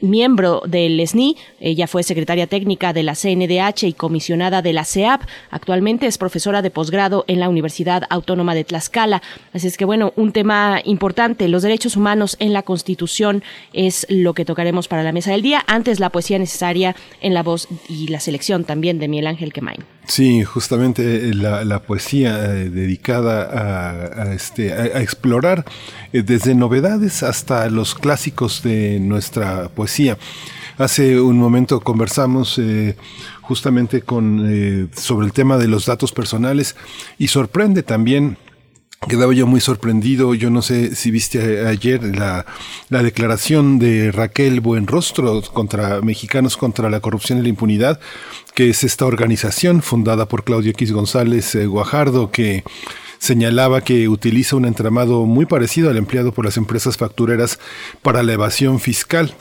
[0.00, 1.36] miembro del SNI.
[1.60, 5.22] Ella fue secretaria técnica de la CNDH y comisionada de la CEAP.
[5.50, 9.22] Actualmente es profesora de posgrado en la Universidad Autónoma de Tlaxcala.
[9.52, 14.34] Así es que, bueno, un tema importante, los derechos humanos en la Constitución es lo
[14.34, 15.64] que tocaremos para la mesa del día.
[15.66, 19.84] Antes, la poesía necesaria en la voz y la selección también de Miguel Ángel Quemain.
[20.06, 25.64] Sí, justamente eh, la, poesía eh, dedicada a, este, a, explorar
[26.12, 30.18] eh, desde novedades hasta los clásicos de nuestra poesía.
[30.78, 32.60] Hace un momento conversamos
[33.40, 36.76] justamente con, sobre el tema de los datos personales
[37.18, 38.36] y sorprende también
[39.08, 42.44] Quedaba yo muy sorprendido, yo no sé si viste ayer la,
[42.88, 48.00] la, declaración de Raquel Buenrostro contra Mexicanos contra la Corrupción y la Impunidad,
[48.54, 52.64] que es esta organización fundada por Claudio X González eh, Guajardo, que
[53.18, 57.60] señalaba que utiliza un entramado muy parecido al empleado por las empresas factureras
[58.02, 59.34] para la evasión fiscal.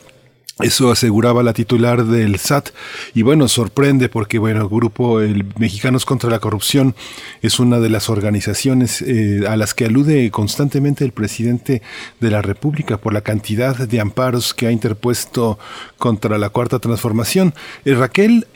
[0.62, 2.70] Eso aseguraba la titular del SAT
[3.14, 6.96] y bueno, sorprende porque bueno, el grupo el Mexicanos contra la Corrupción
[7.42, 11.82] es una de las organizaciones eh, a las que alude constantemente el presidente
[12.22, 15.60] de la República por la cantidad de amparos que ha interpuesto
[15.98, 17.54] contra la Cuarta Transformación.
[17.84, 18.48] Eh, Raquel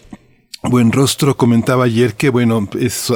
[0.61, 2.67] Buen Rostro comentaba ayer que, bueno,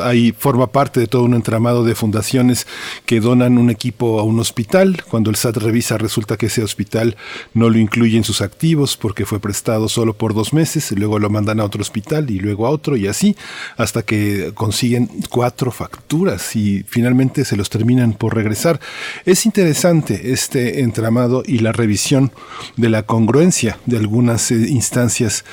[0.02, 2.66] ahí forma parte de todo un entramado de fundaciones
[3.06, 5.04] que donan un equipo a un hospital.
[5.10, 7.18] Cuando el SAT revisa, resulta que ese hospital
[7.54, 11.30] no lo incluye en sus activos porque fue prestado solo por dos meses, luego lo
[11.30, 13.36] mandan a otro hospital y luego a otro y así,
[13.76, 18.80] hasta que consiguen cuatro facturas y finalmente se los terminan por regresar.
[19.26, 22.32] Es interesante este entramado y la revisión
[22.78, 25.44] de la congruencia de algunas eh, instancias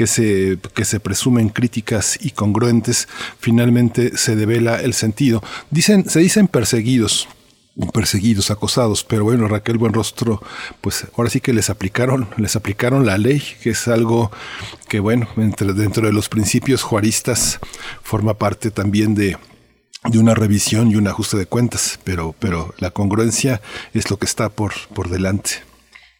[0.00, 3.08] que se, que se presumen críticas y congruentes,
[3.38, 5.42] finalmente se devela el sentido.
[5.70, 7.28] Dicen, se dicen perseguidos,
[7.92, 10.42] perseguidos, acosados, pero bueno, Raquel Buenrostro,
[10.80, 14.30] pues ahora sí que les aplicaron, les aplicaron la ley, que es algo
[14.88, 17.58] que bueno, entre, dentro de los principios juaristas
[18.02, 19.36] forma parte también de,
[20.04, 23.60] de una revisión y un ajuste de cuentas, pero, pero la congruencia
[23.94, 25.69] es lo que está por, por delante.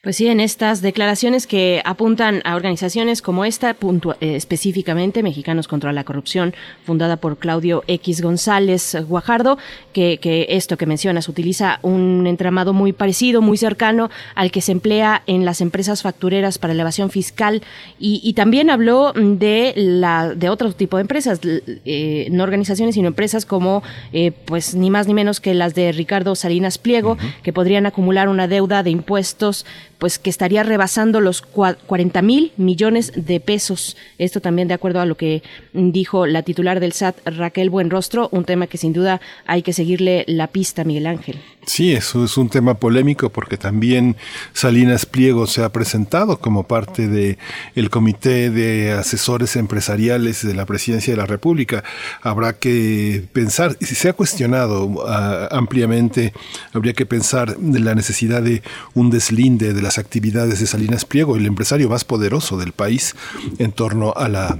[0.02, 5.92] Pues sí, en estas declaraciones que apuntan a organizaciones como esta, eh, específicamente Mexicanos contra
[5.92, 6.54] la Corrupción,
[6.86, 9.58] fundada por Claudio X González Guajardo,
[9.92, 14.72] que, que, esto que mencionas utiliza un entramado muy parecido, muy cercano al que se
[14.72, 17.60] emplea en las empresas factureras para elevación fiscal.
[17.98, 23.44] Y, también habló de la de otro tipo de empresas, eh, no organizaciones sino empresas
[23.44, 23.82] como
[24.14, 28.30] eh, pues ni más ni menos que las de Ricardo Salinas Pliego, que podrían acumular
[28.30, 29.66] una deuda de impuestos
[30.00, 33.96] pues que estaría rebasando los 40 mil millones de pesos.
[34.18, 38.44] Esto también de acuerdo a lo que dijo la titular del SAT, Raquel Buenrostro, un
[38.44, 41.36] tema que sin duda hay que seguirle la pista, Miguel Ángel.
[41.66, 44.16] Sí, eso es un tema polémico porque también
[44.54, 47.38] Salinas Pliego se ha presentado como parte de
[47.74, 51.84] el comité de asesores empresariales de la Presidencia de la República.
[52.22, 56.32] Habrá que pensar, si se ha cuestionado ah, ampliamente,
[56.72, 58.62] habría que pensar de la necesidad de
[58.94, 63.14] un deslinde de las actividades de Salinas Pliego, el empresario más poderoso del país
[63.58, 64.58] en torno a la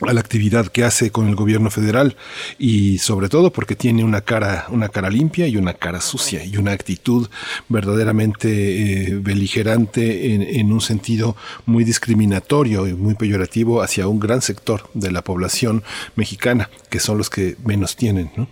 [0.00, 2.16] a la actividad que hace con el gobierno federal
[2.58, 6.56] y sobre todo porque tiene una cara una cara limpia y una cara sucia y
[6.56, 7.28] una actitud
[7.68, 14.42] verdaderamente eh, beligerante en, en, un sentido muy discriminatorio y muy peyorativo hacia un gran
[14.42, 15.84] sector de la población
[16.16, 18.48] mexicana que son los que menos tienen ¿no?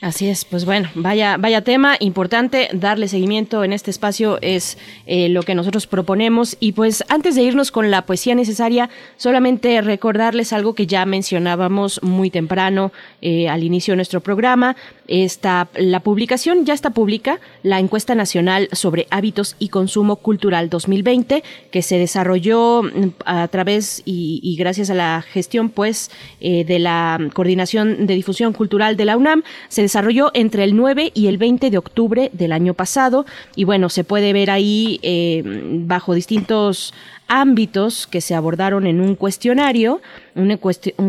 [0.00, 4.76] Así es, pues bueno, vaya, vaya tema importante, darle seguimiento en este espacio es
[5.06, 6.56] eh, lo que nosotros proponemos.
[6.58, 12.02] Y pues antes de irnos con la poesía necesaria, solamente recordarles algo que ya mencionábamos
[12.02, 12.92] muy temprano
[13.22, 14.76] eh, al inicio de nuestro programa,
[15.06, 21.44] esta, la publicación ya está pública, la encuesta nacional sobre hábitos y consumo cultural 2020,
[21.70, 26.10] que se desarrolló mm, a través y, gracias a la gestión pues
[26.40, 29.42] eh, de la Coordinación de Difusión Cultural de la UNAM,
[29.84, 34.02] desarrolló entre el 9 y el 20 de octubre del año pasado y bueno, se
[34.02, 36.92] puede ver ahí eh, bajo distintos
[37.28, 40.00] ámbitos que se abordaron en un cuestionario,
[40.34, 40.56] un,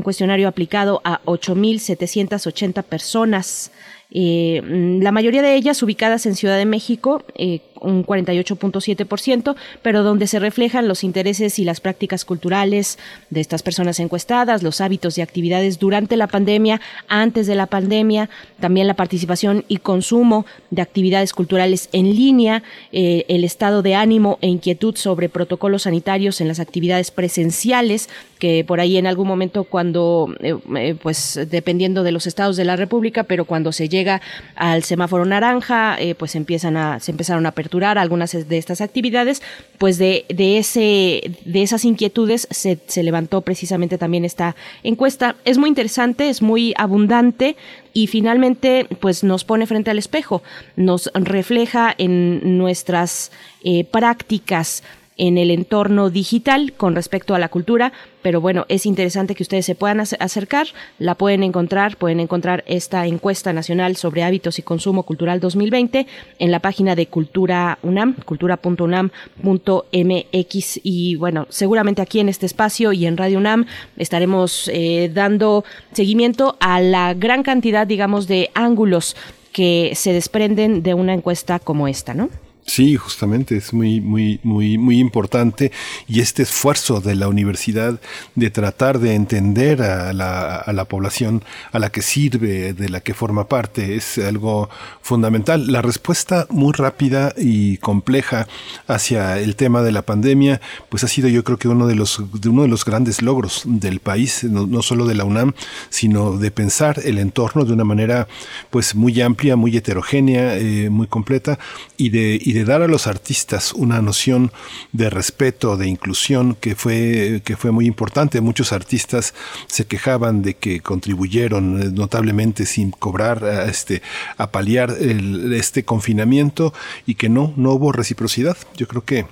[0.02, 3.72] cuestionario aplicado a 8.780 personas.
[4.12, 4.62] Eh,
[5.02, 10.40] la mayoría de ellas ubicadas en Ciudad de México, eh, un 48.7%, pero donde se
[10.40, 12.98] reflejan los intereses y las prácticas culturales
[13.30, 18.30] de estas personas encuestadas, los hábitos y actividades durante la pandemia, antes de la pandemia,
[18.60, 24.38] también la participación y consumo de actividades culturales en línea, eh, el estado de ánimo
[24.42, 29.64] e inquietud sobre protocolos sanitarios en las actividades presenciales, que por ahí en algún momento
[29.64, 34.22] cuando, eh, eh, pues dependiendo de los estados de la República, pero cuando se llega
[34.56, 37.52] al semáforo naranja, pues empiezan a, se empezaron a
[37.98, 39.42] algunas de estas actividades,
[39.78, 45.36] pues de, de, ese, de esas inquietudes se, se levantó precisamente también esta encuesta.
[45.46, 47.56] Es muy interesante, es muy abundante
[47.94, 50.44] y finalmente pues nos pone frente al espejo,
[50.76, 53.32] nos refleja en nuestras
[53.64, 54.84] eh, prácticas
[55.18, 59.66] en el entorno digital con respecto a la cultura, pero bueno, es interesante que ustedes
[59.66, 60.68] se puedan acercar,
[61.00, 66.08] la pueden encontrar, pueden encontrar esta encuesta nacional sobre hábitos y consumo cultural 2020
[66.40, 73.06] en la página de Cultura UNAM, cultura.unam.mx y bueno, seguramente aquí en este espacio y
[73.06, 73.66] en Radio UNAM
[73.98, 79.16] estaremos eh, dando seguimiento a la gran cantidad, digamos, de ángulos
[79.54, 82.30] que se desprenden de una encuesta como esta, ¿no?
[82.68, 85.72] Sí, justamente es muy, muy, muy, muy importante
[86.08, 88.00] y este esfuerzo de la universidad
[88.34, 93.02] de tratar de entender a la, a la población a la que sirve, de la
[93.02, 94.68] que forma parte, es algo
[95.04, 95.72] fundamental.
[95.72, 98.48] La respuesta muy rápida y compleja
[98.88, 100.60] hacia el tema de la pandemia,
[100.90, 103.62] pues ha sido yo creo que uno de los, de uno de los grandes logros
[103.66, 105.54] del país, no, no solo de la UNAM,
[105.90, 108.28] sino de pensar el entorno de una manera
[108.72, 111.60] pues muy amplia, muy heterogénea, eh, muy completa
[111.98, 114.54] y de de dar a los artistas una noción
[114.94, 118.40] de respeto, de inclusión que fue, que fue muy importante.
[118.40, 119.34] Muchos artistas
[119.68, 124.02] se quejaban de que contribuyeron eh, notablemente sin cobrar a, este,
[124.38, 126.74] a paliar este confinamiento
[127.06, 128.56] y que no, no hubo reciprocidad.
[128.78, 129.26] Yo creo que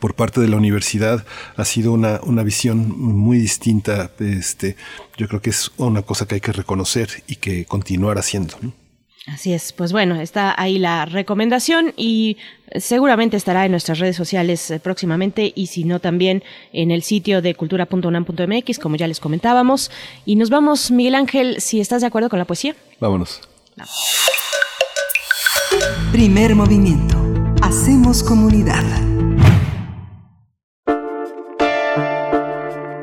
[0.00, 1.26] por parte de la universidad
[1.56, 4.10] ha sido una, una visión muy distinta.
[4.18, 4.76] Este,
[5.18, 8.56] yo creo que es una cosa que hay que reconocer y que continuar haciendo.
[9.26, 12.36] Así es, pues bueno, está ahí la recomendación y
[12.76, 17.42] seguramente estará en nuestras redes sociales eh, próximamente y si no también en el sitio
[17.42, 19.90] de cultura.unam.mx, como ya les comentábamos.
[20.24, 22.76] Y nos vamos, Miguel Ángel, si estás de acuerdo con la poesía.
[23.00, 23.40] Vámonos.
[26.12, 27.16] Primer movimiento.
[27.62, 28.84] Hacemos comunidad.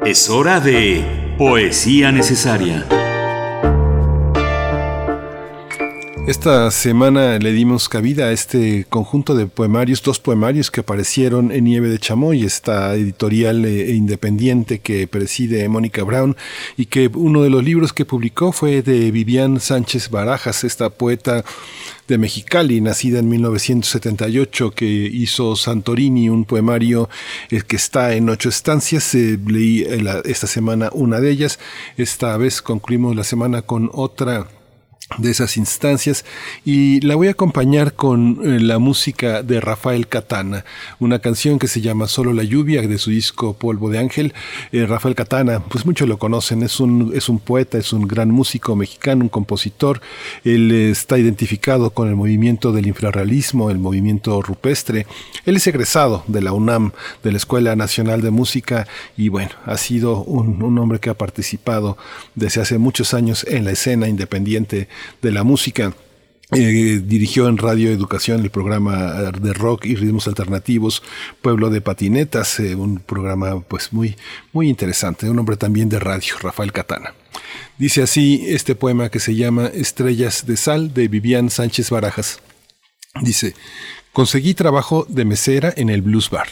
[0.05, 2.85] Es hora de poesía necesaria.
[6.25, 11.65] Esta semana le dimos cabida a este conjunto de poemarios, dos poemarios que aparecieron en
[11.65, 16.37] Nieve de Chamoy, esta editorial eh, independiente que preside Mónica Brown
[16.77, 21.43] y que uno de los libros que publicó fue de Vivian Sánchez Barajas, esta poeta
[22.07, 27.09] de Mexicali, nacida en 1978, que hizo Santorini, un poemario
[27.51, 29.13] eh, que está en ocho estancias.
[29.13, 29.85] Eh, leí
[30.23, 31.59] esta semana una de ellas.
[31.97, 34.47] Esta vez concluimos la semana con otra
[35.17, 36.25] de esas instancias
[36.65, 40.65] y la voy a acompañar con eh, la música de Rafael Catana,
[40.99, 44.33] una canción que se llama Solo la lluvia de su disco Polvo de Ángel.
[44.71, 48.31] Eh, Rafael Catana, pues muchos lo conocen, es un, es un poeta, es un gran
[48.31, 50.01] músico mexicano, un compositor.
[50.43, 55.05] Él está identificado con el movimiento del infrarrealismo, el movimiento rupestre.
[55.45, 56.91] Él es egresado de la UNAM,
[57.23, 61.17] de la Escuela Nacional de Música y bueno, ha sido un, un hombre que ha
[61.17, 61.97] participado
[62.35, 64.87] desde hace muchos años en la escena independiente
[65.21, 65.93] de la música.
[66.55, 71.01] Eh, dirigió en Radio Educación el programa de rock y ritmos alternativos
[71.41, 74.15] Pueblo de Patinetas, eh, un programa pues muy,
[74.51, 77.15] muy interesante, un hombre también de radio, Rafael Catana.
[77.77, 82.39] Dice así este poema que se llama Estrellas de Sal de Vivian Sánchez Barajas.
[83.21, 83.55] Dice,
[84.11, 86.47] conseguí trabajo de mesera en el Blues Bar.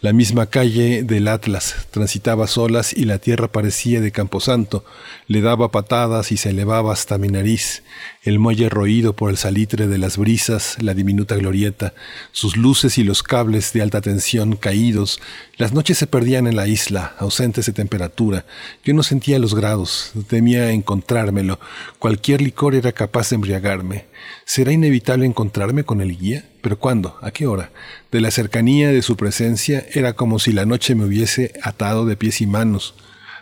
[0.00, 4.84] La misma calle del Atlas transitaba solas y la tierra parecía de camposanto.
[5.26, 7.82] Le daba patadas y se elevaba hasta mi nariz.
[8.22, 11.94] El muelle roído por el salitre de las brisas, la diminuta glorieta,
[12.32, 15.20] sus luces y los cables de alta tensión caídos.
[15.58, 18.46] Las noches se perdían en la isla, ausentes de temperatura.
[18.84, 21.58] Yo no sentía los grados, temía encontrármelo.
[21.98, 24.06] Cualquier licor era capaz de embriagarme.
[24.44, 26.48] ¿Será inevitable encontrarme con el guía?
[26.62, 27.18] ¿Pero cuándo?
[27.22, 27.72] ¿A qué hora?
[28.12, 32.16] De la cercanía de su presencia era como si la noche me hubiese atado de
[32.16, 32.94] pies y manos.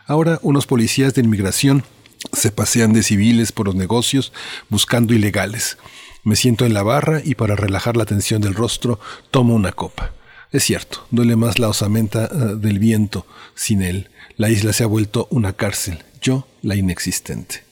[0.06, 1.84] Ahora unos policías de inmigración
[2.32, 4.32] se pasean de civiles por los negocios
[4.70, 5.76] buscando ilegales.
[6.24, 8.98] Me siento en la barra y para relajar la tensión del rostro
[9.30, 10.12] tomo una copa.
[10.52, 14.10] Es cierto, duele más la osamenta uh, del viento sin él.
[14.36, 17.64] La isla se ha vuelto una cárcel, yo la inexistente.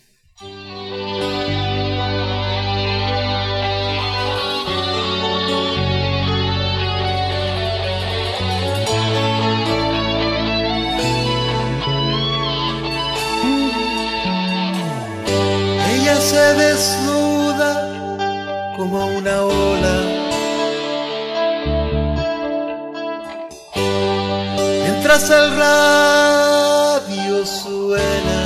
[15.94, 17.70] Ella se desnuda
[18.76, 19.93] como una ola.
[25.16, 28.42] Mientras el radio suena.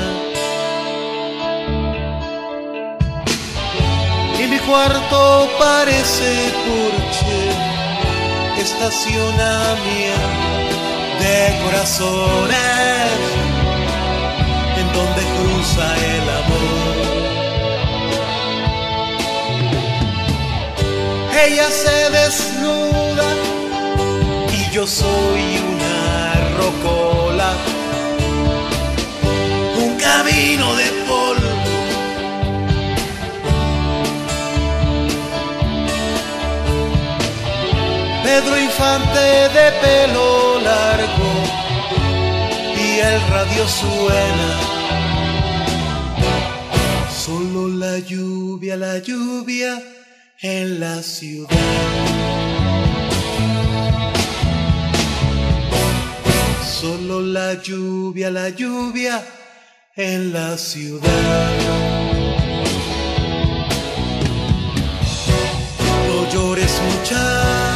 [4.38, 7.40] Y mi cuarto parece porche,
[8.60, 10.76] estacionamiento
[11.20, 13.12] de corazones
[14.76, 15.86] en donde cruza
[16.16, 16.96] el amor.
[21.46, 23.28] Ella se desnuda
[24.52, 25.87] y yo soy una
[26.68, 27.50] rocola,
[29.84, 31.52] un camino de polvo.
[38.22, 39.26] Pedro Infante
[39.56, 41.30] de pelo largo
[42.84, 44.50] y el radio suena.
[47.24, 49.82] Solo la lluvia, la lluvia
[50.40, 52.37] en la ciudad.
[56.80, 59.20] Solo la lluvia, la lluvia
[59.96, 61.50] en la ciudad.
[66.06, 67.67] No llores muchacho,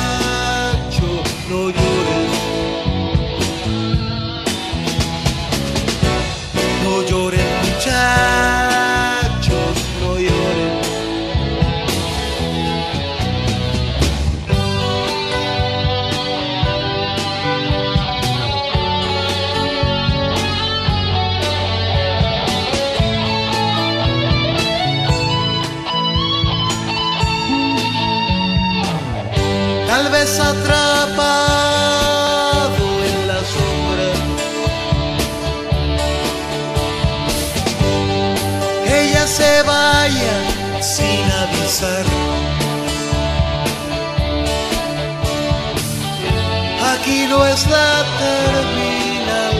[47.46, 49.56] es la terminal,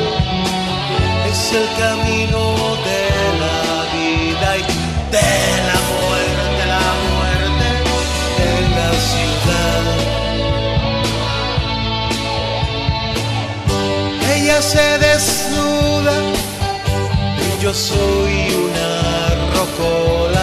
[1.31, 2.43] es el camino
[2.89, 3.03] de
[3.43, 3.61] la
[3.97, 4.63] vida y
[5.17, 5.33] de
[5.69, 7.69] la muerte, la muerte
[8.39, 9.85] de la ciudad.
[14.37, 16.17] ella se desnuda
[17.45, 18.35] y yo soy
[18.67, 18.91] una
[19.57, 20.42] rocola,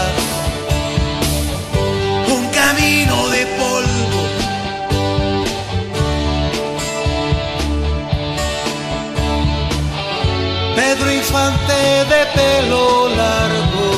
[11.79, 13.89] De pelo largo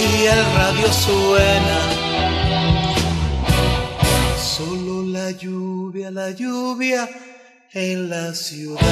[0.00, 1.80] y el radio suena.
[4.36, 7.08] Solo la lluvia, la lluvia
[7.72, 8.82] en la ciudad.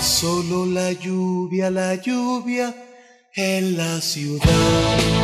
[0.00, 2.74] Solo la lluvia, la lluvia
[3.34, 5.15] en la ciudad.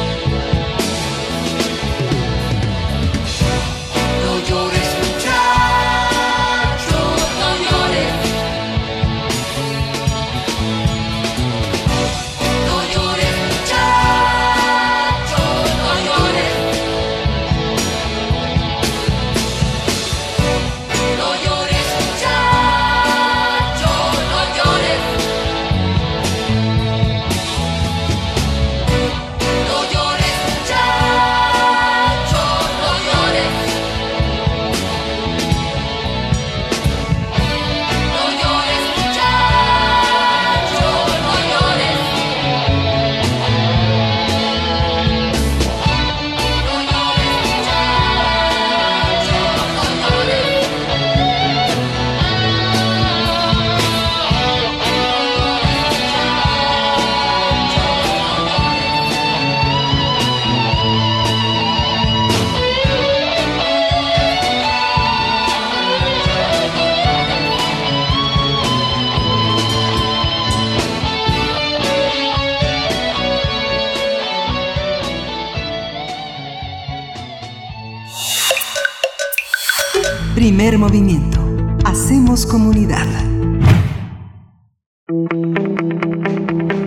[80.82, 81.38] Movimiento.
[81.84, 83.06] Hacemos comunidad.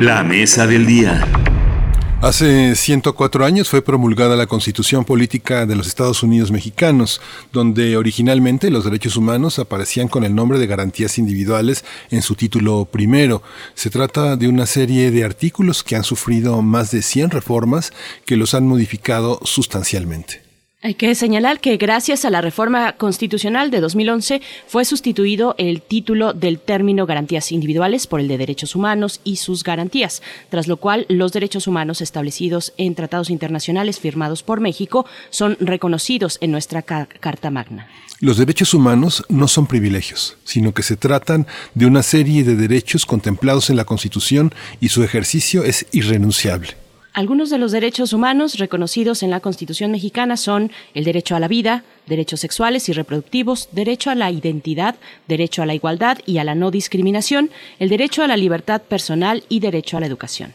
[0.02, 1.26] La mesa del día.
[2.22, 7.22] Hace 104 años fue promulgada la Constitución Política de los Estados Unidos Mexicanos,
[7.54, 12.84] donde originalmente los derechos humanos aparecían con el nombre de garantías individuales en su título
[12.84, 13.44] primero.
[13.76, 17.94] Se trata de una serie de artículos que han sufrido más de 100 reformas
[18.26, 20.45] que los han modificado sustancialmente.
[20.86, 26.32] Hay que señalar que gracias a la reforma constitucional de 2011 fue sustituido el título
[26.32, 31.08] del término garantías individuales por el de derechos humanos y sus garantías, tras lo cual
[31.10, 37.50] los derechos humanos establecidos en tratados internacionales firmados por México son reconocidos en nuestra Carta
[37.50, 37.90] Magna.
[38.20, 43.08] Los derechos humanos no son privilegios, sino que se tratan de una serie de derechos
[43.08, 46.85] contemplados en la Constitución y su ejercicio es irrenunciable.
[47.16, 51.48] Algunos de los derechos humanos reconocidos en la Constitución mexicana son el derecho a la
[51.48, 56.44] vida, derechos sexuales y reproductivos, derecho a la identidad, derecho a la igualdad y a
[56.44, 60.54] la no discriminación, el derecho a la libertad personal y derecho a la educación.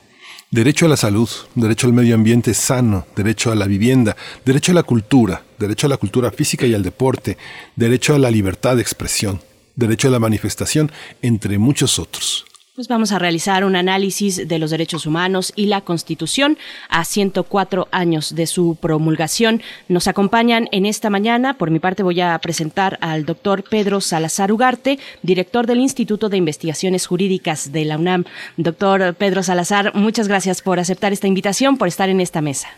[0.51, 4.15] Derecho a la salud, derecho al medio ambiente sano, derecho a la vivienda,
[4.45, 7.39] derecho a la cultura, derecho a la cultura física y al deporte,
[7.74, 9.41] derecho a la libertad de expresión,
[9.77, 10.93] derecho a la manifestación,
[11.23, 12.45] entre muchos otros.
[12.77, 16.57] Pues vamos a realizar un análisis de los derechos humanos y la Constitución
[16.89, 19.61] a 104 años de su promulgación.
[19.89, 21.55] Nos acompañan en esta mañana.
[21.55, 26.37] Por mi parte voy a presentar al doctor Pedro Salazar Ugarte, director del Instituto de
[26.37, 28.25] Investigaciones Jurídicas de la UNAM.
[28.57, 32.69] Doctor Pedro Salazar, muchas gracias por aceptar esta invitación, por estar en esta mesa.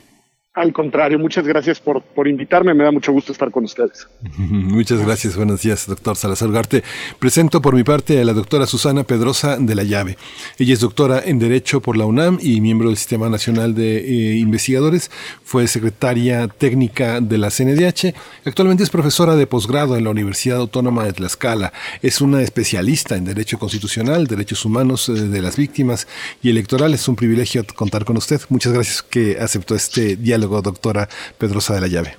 [0.54, 4.06] Al contrario, muchas gracias por, por invitarme, me da mucho gusto estar con ustedes.
[4.36, 6.84] Muchas gracias, buenos días, doctor Salazar Garte.
[7.18, 10.18] Presento por mi parte a la doctora Susana Pedrosa de la Llave.
[10.58, 14.36] Ella es doctora en Derecho por la UNAM y miembro del Sistema Nacional de eh,
[14.36, 15.10] Investigadores.
[15.42, 18.14] Fue secretaria técnica de la CNDH.
[18.44, 21.72] Actualmente es profesora de posgrado en la Universidad Autónoma de Tlaxcala.
[22.02, 26.06] Es una especialista en Derecho Constitucional, Derechos Humanos eh, de las Víctimas
[26.42, 26.92] y Electoral.
[26.92, 28.42] Es un privilegio contar con usted.
[28.50, 32.16] Muchas gracias que aceptó este diálogo doctora Pedrosa de la Llave.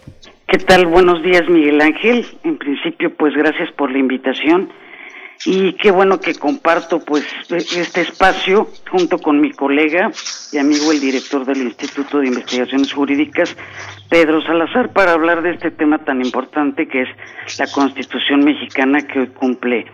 [0.47, 0.85] ¿Qué tal?
[0.85, 2.25] Buenos días, Miguel Ángel.
[2.43, 4.69] En principio, pues gracias por la invitación
[5.45, 10.11] y qué bueno que comparto pues este espacio junto con mi colega
[10.51, 13.55] y amigo el director del Instituto de Investigaciones Jurídicas,
[14.09, 17.09] Pedro Salazar, para hablar de este tema tan importante que es
[17.59, 19.85] la Constitución mexicana que hoy cumple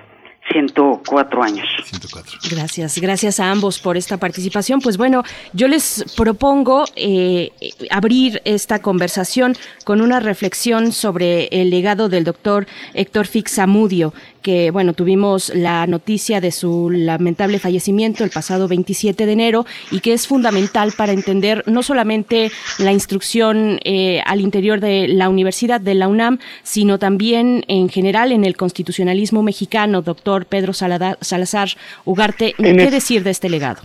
[0.51, 1.67] 104 años.
[1.85, 2.39] 104.
[2.51, 4.79] Gracias, gracias a ambos por esta participación.
[4.81, 7.51] Pues bueno, yo les propongo eh,
[7.89, 14.93] abrir esta conversación con una reflexión sobre el legado del doctor Héctor Fixamudio, que bueno,
[14.93, 20.27] tuvimos la noticia de su lamentable fallecimiento el pasado 27 de enero y que es
[20.27, 26.07] fundamental para entender no solamente la instrucción eh, al interior de la Universidad de la
[26.07, 31.69] UNAM, sino también en general en el constitucionalismo mexicano, doctor Pedro Salazar
[32.05, 33.81] Ugarte, ¿qué decir de este legado?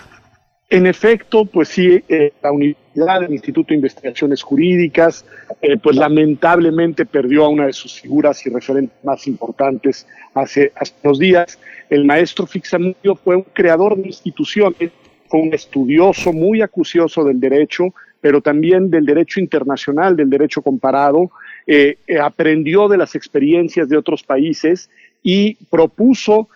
[0.70, 5.24] En efecto, pues sí, eh, la Universidad, el Instituto de Investigaciones Jurídicas,
[5.60, 10.94] eh, pues lamentablemente perdió a una de sus figuras y referentes más importantes hace, hace
[11.02, 11.58] unos días.
[11.90, 14.92] El maestro Fixamudio fue un creador de instituciones,
[15.28, 21.30] fue un estudioso muy acucioso del derecho, pero también del derecho internacional, del derecho comparado,
[21.66, 24.88] eh, aprendió de las experiencias de otros países
[25.22, 26.48] y propuso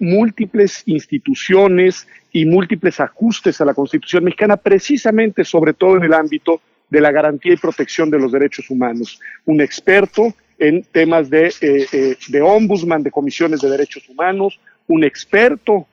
[0.00, 6.60] múltiples instituciones y múltiples ajustes a la Constitución mexicana, precisamente sobre todo en el ámbito
[6.88, 9.20] de la garantía y protección de los derechos humanos.
[9.46, 15.04] Un experto en temas de, eh, eh, de ombudsman, de comisiones de derechos humanos, un
[15.04, 15.86] experto,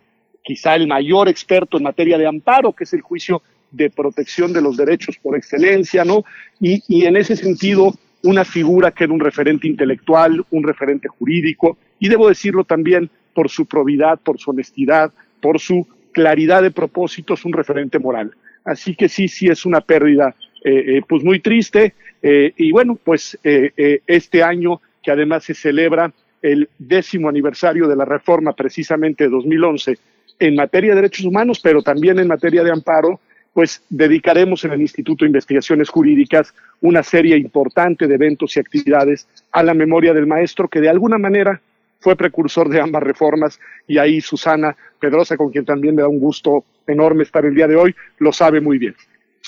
[0.43, 3.41] quizá el mayor experto en materia de amparo, que es el juicio
[3.71, 6.23] de protección de los derechos por excelencia, ¿no?
[6.59, 7.93] Y, y en ese sentido,
[8.23, 13.49] una figura que era un referente intelectual, un referente jurídico, y debo decirlo también por
[13.49, 18.31] su probidad, por su honestidad, por su claridad de propósitos, un referente moral.
[18.65, 20.33] Así que sí, sí es una pérdida
[20.65, 21.93] eh, eh, pues muy triste.
[22.23, 28.03] Eh, y bueno, pues este año que además se celebra el décimo aniversario de la
[28.03, 29.99] reforma precisamente de 2011
[30.39, 33.19] en materia de derechos humanos, pero también en materia de amparo,
[33.53, 39.27] pues dedicaremos en el Instituto de Investigaciones Jurídicas una serie importante de eventos y actividades
[39.51, 41.61] a la memoria del maestro que de alguna manera
[41.99, 46.19] fue precursor de ambas reformas y ahí Susana Pedrosa, con quien también me da un
[46.19, 48.95] gusto enorme estar el día de hoy, lo sabe muy bien.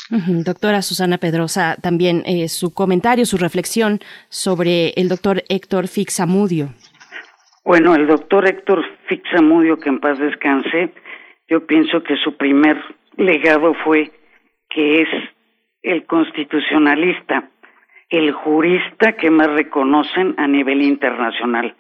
[0.10, 6.70] Doctora Susana Pedrosa, también eh, su comentario, su reflexión sobre el doctor Héctor Fixamudio.
[7.64, 10.92] Bueno, el doctor Héctor Fixamudio, que en paz descanse,
[11.48, 12.78] yo pienso que su primer
[13.18, 14.12] legado fue
[14.70, 15.10] que es
[15.84, 17.50] el constitucionalista,
[18.10, 21.76] el jurista que más reconocen a nivel internacional.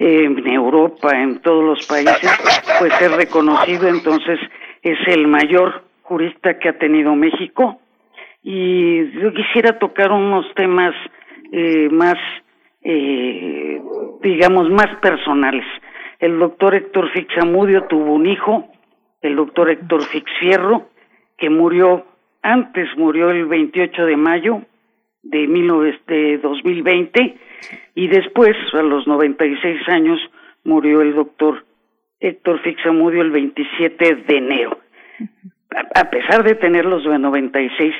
[0.00, 2.30] En Europa, en todos los países,
[2.78, 4.40] pues es reconocido, entonces
[4.82, 7.78] es el mayor jurista que ha tenido México.
[8.42, 10.94] Y yo quisiera tocar unos temas
[11.52, 12.16] eh, más,
[12.82, 13.82] eh,
[14.22, 15.66] digamos, más personales.
[16.18, 18.68] El doctor Héctor Fixamudio tuvo un hijo,
[19.20, 20.88] el doctor Héctor Fixfierro,
[21.36, 22.06] que murió
[22.40, 24.62] antes, murió el 28 de mayo
[25.22, 25.46] de,
[26.06, 27.49] de 2020
[27.94, 30.18] y después, a los 96 años,
[30.64, 31.64] murió el doctor
[32.20, 34.78] Héctor Fixamudio el 27 de enero.
[35.94, 37.94] A, pesar de tener los 96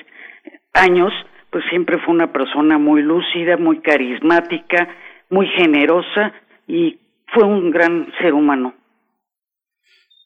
[0.74, 1.12] años,
[1.50, 4.88] pues siempre fue una persona muy lúcida, muy carismática,
[5.30, 6.32] muy generosa
[6.66, 6.98] y
[7.28, 8.74] fue un gran ser humano.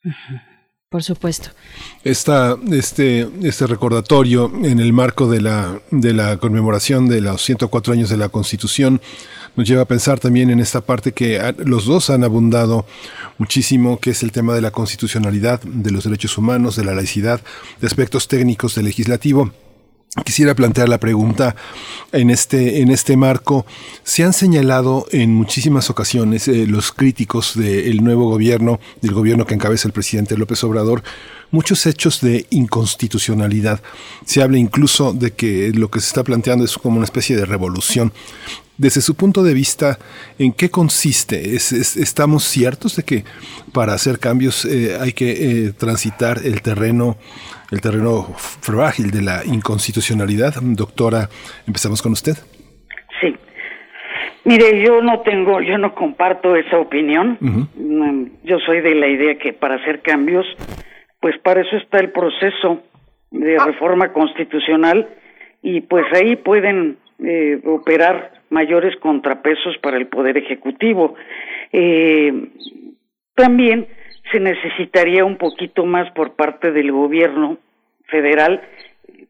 [0.95, 1.49] Por supuesto.
[2.05, 7.95] Esta, este, este recordatorio en el marco de la, de la conmemoración de los 104
[7.95, 9.01] años de la Constitución
[9.57, 12.87] nos lleva a pensar también en esta parte que los dos han abundado
[13.39, 17.41] muchísimo, que es el tema de la constitucionalidad, de los derechos humanos, de la laicidad,
[17.81, 19.51] de aspectos técnicos del legislativo.
[20.23, 21.57] Quisiera plantear la pregunta
[22.13, 23.67] en este, en este marco.
[24.05, 29.55] Se han señalado en muchísimas ocasiones eh, los críticos del nuevo gobierno, del gobierno que
[29.55, 31.03] encabeza el presidente López Obrador,
[31.51, 33.81] muchos hechos de inconstitucionalidad.
[34.25, 37.45] Se habla incluso de que lo que se está planteando es como una especie de
[37.45, 38.13] revolución.
[38.77, 39.99] Desde su punto de vista,
[40.39, 41.57] ¿en qué consiste?
[41.57, 43.25] ¿Estamos ciertos de que
[43.73, 47.17] para hacer cambios eh, hay que eh, transitar el terreno
[47.71, 50.55] el terreno frágil de la inconstitucionalidad.
[50.63, 51.29] Doctora,
[51.67, 52.35] empezamos con usted.
[53.21, 53.35] Sí.
[54.45, 57.39] Mire, yo no tengo, yo no comparto esa opinión.
[57.41, 60.47] Mm, yo soy de la idea que para hacer cambios,
[61.21, 62.83] pues para eso está el proceso
[63.31, 65.09] de reforma constitucional
[65.63, 71.15] y pues ahí pueden eh, operar mayores contrapesos para el poder ejecutivo.
[71.73, 72.51] Eh,
[73.35, 73.89] también
[74.31, 77.59] se necesitaría un poquito más por parte del gobierno
[78.07, 78.63] federal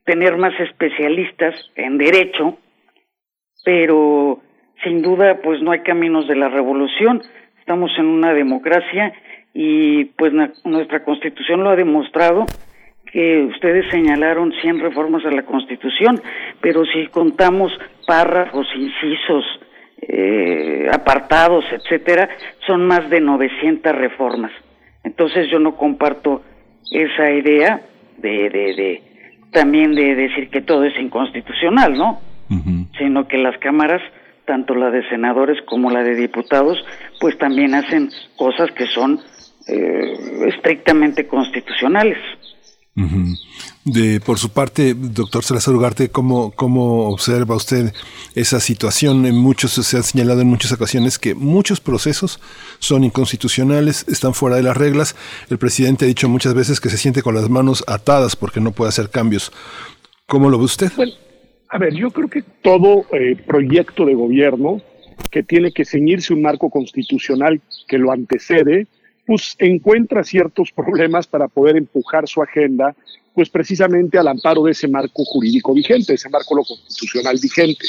[0.05, 2.59] tener más especialistas en derecho,
[3.65, 4.41] pero
[4.83, 7.23] sin duda pues no hay caminos de la revolución,
[7.59, 9.13] estamos en una democracia
[9.55, 10.33] y pues
[10.65, 12.45] nuestra constitución lo ha demostrado
[13.11, 16.21] que ustedes señalaron 100 reformas a la constitución,
[16.61, 17.73] pero si contamos
[18.07, 19.45] párrafos, incisos,
[20.03, 22.29] eh, apartados, etcétera,
[22.67, 24.51] son más de 900 reformas.
[25.05, 26.43] Entonces yo no comparto
[26.91, 27.83] esa idea
[28.19, 29.03] de, de, de
[29.55, 32.21] también de decir que todo es inconstitucional, ¿no?
[32.99, 34.03] Sino que las cámaras,
[34.45, 36.85] tanto la de senadores como la de diputados,
[37.21, 39.21] pues también hacen cosas que son
[39.67, 40.15] eh,
[40.47, 42.19] estrictamente constitucionales.
[43.85, 47.93] De, por su parte, doctor Salazar Ugarte, ¿cómo, ¿cómo observa usted
[48.37, 49.27] esa situación?
[49.27, 52.41] En muchos, se ha señalado en muchas ocasiones que muchos procesos
[52.79, 55.17] son inconstitucionales, están fuera de las reglas.
[55.51, 58.71] El presidente ha dicho muchas veces que se siente con las manos atadas porque no
[58.71, 59.53] puede hacer cambios.
[60.27, 60.93] ¿Cómo lo ve usted?
[61.69, 64.81] a ver, yo creo que todo eh, proyecto de gobierno
[65.33, 68.87] que tiene que ceñirse un marco constitucional que lo antecede,
[69.27, 72.95] pues encuentra ciertos problemas para poder empujar su agenda,
[73.35, 77.87] pues precisamente al amparo de ese marco jurídico vigente, ese marco lo constitucional vigente.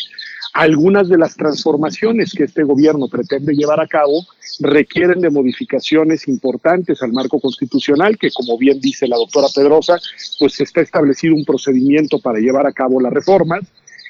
[0.54, 4.26] Algunas de las transformaciones que este gobierno pretende llevar a cabo
[4.62, 10.00] requieren de modificaciones importantes al marco constitucional, que como bien dice la doctora Pedrosa,
[10.40, 13.66] pues está establecido un procedimiento para llevar a cabo las reformas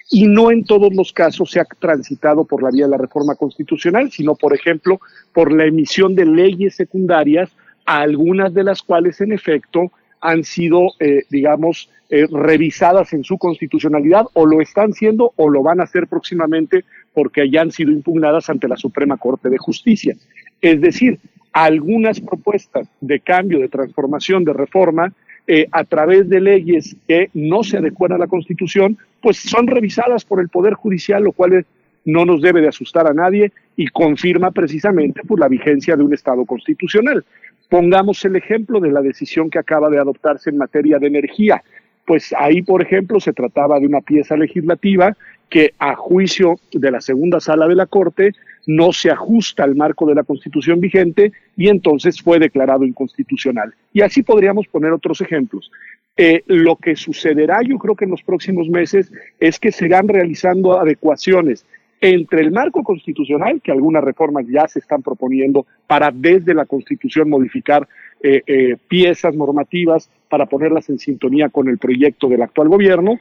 [0.10, 3.36] y no en todos los casos se ha transitado por la vía de la reforma
[3.36, 5.00] constitucional, sino, por ejemplo,
[5.34, 7.50] por la emisión de leyes secundarias,
[7.86, 14.26] algunas de las cuales, en efecto, han sido, eh, digamos, eh, revisadas en su constitucionalidad
[14.34, 18.68] o lo están siendo o lo van a hacer próximamente porque hayan sido impugnadas ante
[18.68, 20.16] la Suprema Corte de Justicia.
[20.62, 21.20] Es decir,
[21.52, 25.14] algunas propuestas de cambio, de transformación, de reforma,
[25.48, 30.26] eh, a través de leyes que no se adecuan a la Constitución, pues son revisadas
[30.26, 31.66] por el Poder Judicial, lo cual
[32.06, 36.14] no nos debe de asustar a nadie y confirma precisamente pues, la vigencia de un
[36.14, 37.26] Estado constitucional.
[37.70, 41.64] Pongamos el ejemplo de la decisión que acaba de adoptarse en materia de energía.
[42.06, 45.16] Pues ahí, por ejemplo, se trataba de una pieza legislativa
[45.50, 48.34] que a juicio de la segunda sala de la Corte
[48.68, 53.74] no se ajusta al marco de la Constitución vigente y entonces fue declarado inconstitucional.
[53.94, 55.72] Y así podríamos poner otros ejemplos.
[56.18, 60.08] Eh, lo que sucederá yo creo que en los próximos meses es que se irán
[60.08, 61.66] realizando adecuaciones
[62.00, 67.30] entre el marco constitucional, que algunas reformas ya se están proponiendo para desde la Constitución
[67.30, 67.88] modificar
[68.22, 73.20] eh, eh, piezas normativas para ponerlas en sintonía con el proyecto del actual gobierno,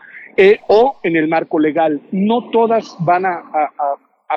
[0.66, 2.00] o en el marco legal.
[2.10, 3.44] No todas van a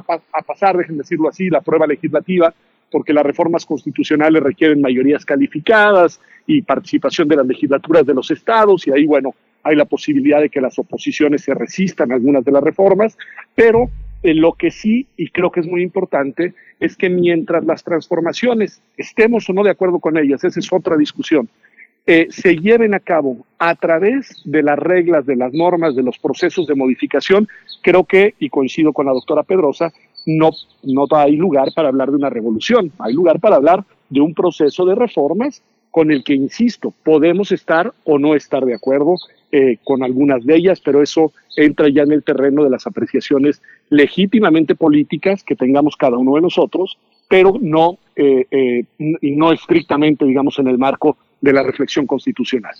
[0.01, 2.53] pasar, déjenme decirlo así, la prueba legislativa,
[2.92, 8.88] porque las reformas constitucionales requieren mayorías calificadas y participación de las legislaturas de los estados,
[8.88, 12.51] y ahí, bueno, hay la posibilidad de que las oposiciones se resistan a algunas de
[12.51, 13.17] las reformas,
[13.53, 13.90] pero
[14.24, 18.82] eh, lo que sí, y creo que es muy importante, es que mientras las transformaciones,
[18.95, 21.50] estemos o no de acuerdo con ellas, esa es otra discusión,
[22.10, 26.18] eh, se lleven a cabo a través de las reglas, de las normas, de los
[26.18, 27.50] procesos de modificación,
[27.82, 29.92] creo que, y coincido con la doctora Pedrosa,
[30.26, 30.52] no,
[30.84, 34.86] no hay lugar para hablar de una revolución, hay lugar para hablar de un proceso
[34.86, 35.61] de reformas
[35.92, 39.16] con el que, insisto, podemos estar o no estar de acuerdo
[39.52, 43.61] eh, con algunas de ellas, pero eso entra ya en el terreno de las apreciaciones
[43.90, 50.68] legítimamente políticas que tengamos cada uno de nosotros, pero no, eh, no estrictamente, digamos, en
[50.68, 52.75] el marco de la reflexión constitucional.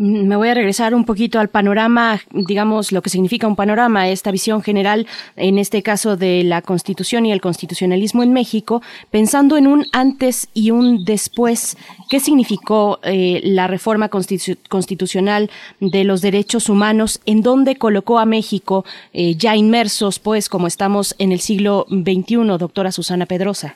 [0.00, 4.30] Me voy a regresar un poquito al panorama, digamos, lo que significa un panorama, esta
[4.30, 9.66] visión general, en este caso de la Constitución y el constitucionalismo en México, pensando en
[9.66, 11.76] un antes y un después.
[12.08, 15.50] ¿Qué significó eh, la reforma constitucional
[15.80, 17.20] de los derechos humanos?
[17.26, 22.56] ¿En dónde colocó a México eh, ya inmersos, pues, como estamos en el siglo XXI,
[22.56, 23.74] doctora Susana Pedrosa?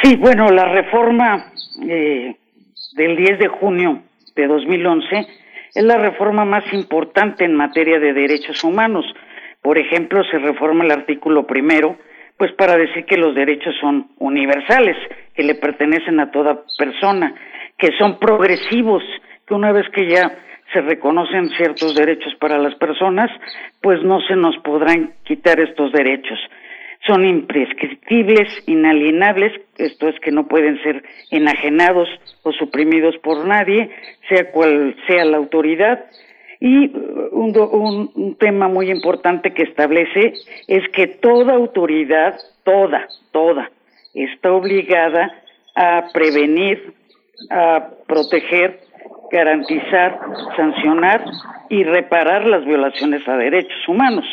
[0.00, 1.52] Sí, bueno, la reforma
[1.88, 2.36] eh,
[2.94, 4.02] del 10 de junio
[4.34, 5.26] de 2011
[5.74, 9.04] es la reforma más importante en materia de derechos humanos.
[9.62, 11.96] Por ejemplo, se reforma el artículo primero,
[12.36, 14.96] pues para decir que los derechos son universales,
[15.34, 17.34] que le pertenecen a toda persona,
[17.78, 19.02] que son progresivos,
[19.46, 20.36] que una vez que ya
[20.72, 23.30] se reconocen ciertos derechos para las personas,
[23.80, 26.38] pues no se nos podrán quitar estos derechos
[27.06, 32.08] son imprescriptibles, inalienables, esto es que no pueden ser enajenados
[32.42, 33.90] o suprimidos por nadie,
[34.28, 36.04] sea cual sea la autoridad.
[36.60, 40.34] Y uh, un, un, tema muy importante que establece
[40.68, 43.70] es que toda autoridad, toda, toda,
[44.14, 45.32] está obligada
[45.74, 46.92] a prevenir,
[47.50, 48.78] a proteger,
[49.32, 50.20] garantizar,
[50.56, 51.24] sancionar
[51.68, 54.26] y reparar las violaciones a derechos humanos.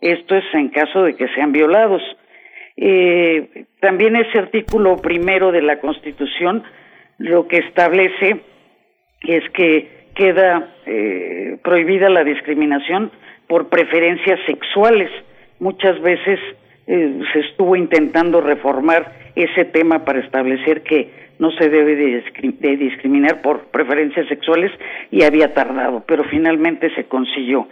[0.00, 2.02] Esto es en caso de que sean violados.
[2.76, 6.62] Eh, también ese artículo primero de la Constitución
[7.18, 8.40] lo que establece
[9.22, 13.10] es que queda eh, prohibida la discriminación
[13.46, 15.10] por preferencias sexuales.
[15.58, 16.38] Muchas veces
[16.86, 23.40] eh, se estuvo intentando reformar ese tema para establecer que no se debe de, discriminar
[23.40, 24.70] por preferencias sexuales
[25.10, 27.66] y había tardado, pero finalmente se consiguió.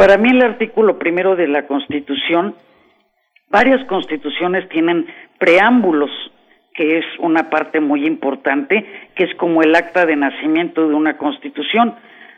[0.00, 2.54] Para mí el artículo primero de la Constitución,
[3.50, 5.06] varias constituciones tienen
[5.38, 6.08] preámbulos,
[6.72, 11.18] que es una parte muy importante, que es como el acta de nacimiento de una
[11.18, 11.96] constitución.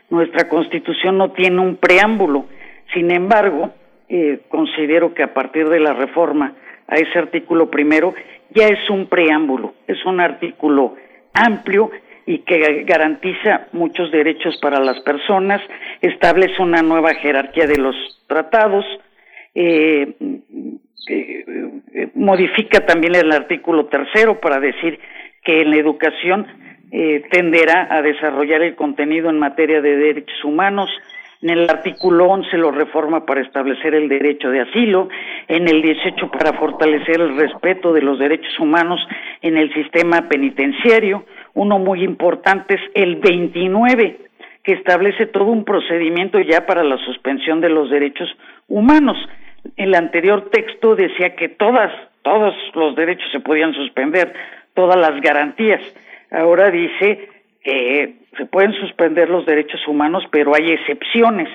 [0.09, 2.47] Nuestra constitución no tiene un preámbulo,
[2.93, 3.71] sin embargo,
[4.09, 6.55] eh, considero que a partir de la reforma
[6.89, 8.13] a ese artículo primero
[8.49, 10.95] ya es un preámbulo, es un artículo
[11.33, 11.91] amplio
[12.25, 15.61] y que garantiza muchos derechos para las personas,
[16.01, 17.95] establece una nueva jerarquía de los
[18.27, 18.85] tratados,
[19.55, 20.13] eh,
[21.07, 21.45] eh,
[22.15, 24.99] modifica también el artículo tercero para decir
[25.43, 26.47] que en la educación
[26.91, 30.89] eh, tenderá a desarrollar el contenido en materia de derechos humanos,
[31.41, 35.09] en el artículo 11 lo reforma para establecer el derecho de asilo,
[35.49, 39.05] en el 18 para fortalecer el respeto de los derechos humanos
[39.41, 44.17] en el sistema penitenciario, uno muy importante es el 29
[44.63, 48.29] que establece todo un procedimiento ya para la suspensión de los derechos
[48.67, 49.17] humanos.
[49.75, 51.91] El anterior texto decía que todas,
[52.21, 54.33] todos los derechos se podían suspender,
[54.73, 55.81] todas las garantías.
[56.31, 57.29] Ahora dice
[57.61, 61.49] que se pueden suspender los derechos humanos, pero hay excepciones.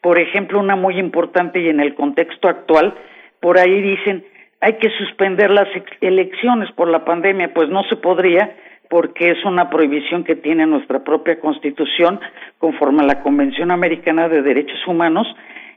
[0.00, 2.94] Por ejemplo, una muy importante y en el contexto actual,
[3.40, 4.24] por ahí dicen,
[4.60, 5.68] hay que suspender las
[6.00, 8.56] elecciones por la pandemia, pues no se podría
[8.94, 12.20] porque es una prohibición que tiene nuestra propia Constitución
[12.58, 15.26] conforme a la Convención Americana de Derechos Humanos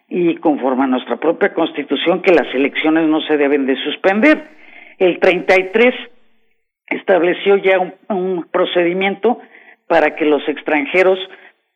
[0.08, 4.44] y conforme a nuestra propia Constitución que las elecciones no se deben de suspender.
[5.00, 5.96] El 33
[6.92, 7.80] estableció ya
[8.10, 9.40] un, procedimiento
[9.88, 11.18] para que los extranjeros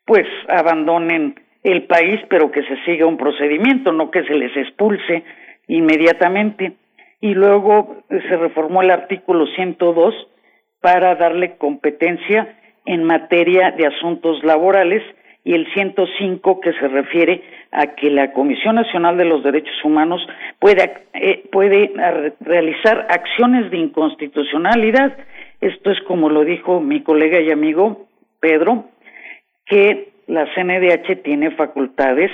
[0.05, 5.23] pues abandonen el país, pero que se siga un procedimiento, no que se les expulse
[5.67, 6.73] inmediatamente.
[7.19, 10.27] Y luego se reformó el artículo 102
[10.81, 15.03] para darle competencia en materia de asuntos laborales
[15.43, 20.21] y el 105 que se refiere a que la Comisión Nacional de los Derechos Humanos
[20.59, 21.91] puede, eh, puede
[22.41, 25.17] realizar acciones de inconstitucionalidad.
[25.61, 28.07] Esto es como lo dijo mi colega y amigo
[28.39, 28.85] Pedro,
[29.65, 32.31] que la CNDH tiene facultades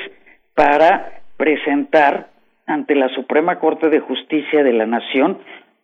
[0.55, 2.29] para presentar
[2.65, 5.39] ante la Suprema Corte de Justicia de la Nación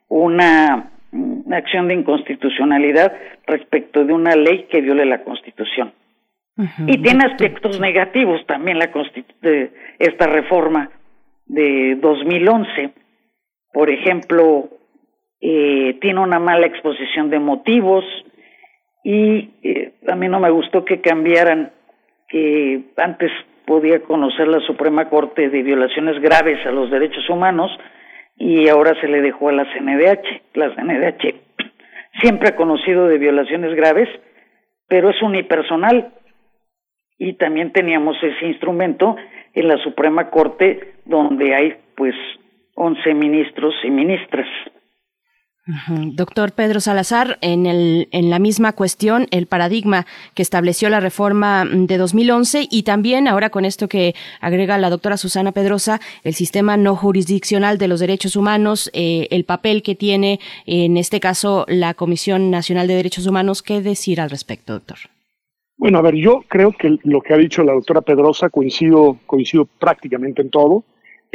[0.10, 3.14] una una acción de inconstitucionalidad
[3.46, 5.94] respecto de una ley que viole la Constitución.
[6.86, 8.92] Y tiene aspectos negativos también la
[9.42, 10.92] de esta reforma
[11.48, 12.94] de 2011.
[13.72, 14.70] Por ejemplo,
[15.42, 18.06] eh, tiene una mala exposición de motivos
[19.04, 21.72] y eh, a mí no me gustó que cambiaran
[22.30, 23.32] que antes
[23.66, 27.72] podía conocer la Suprema Corte de violaciones graves a los derechos humanos
[28.36, 30.56] y ahora se le dejó a la CNDH.
[30.56, 31.36] La CNDH
[32.22, 34.10] siempre ha conocido de violaciones graves,
[34.88, 36.14] pero es unipersonal
[37.18, 39.16] y también teníamos ese instrumento
[39.54, 42.16] en la Suprema Corte donde hay pues
[42.76, 44.48] 11 ministros y ministras.
[45.66, 51.64] Doctor Pedro Salazar, en, el, en la misma cuestión, el paradigma que estableció la reforma
[51.66, 56.76] de 2011 y también ahora con esto que agrega la doctora Susana Pedrosa, el sistema
[56.76, 61.94] no jurisdiccional de los derechos humanos, eh, el papel que tiene en este caso la
[61.94, 64.98] Comisión Nacional de Derechos Humanos, ¿qué decir al respecto, doctor?
[65.78, 69.66] Bueno, a ver, yo creo que lo que ha dicho la doctora Pedrosa coincido, coincido
[69.66, 70.84] prácticamente en todo.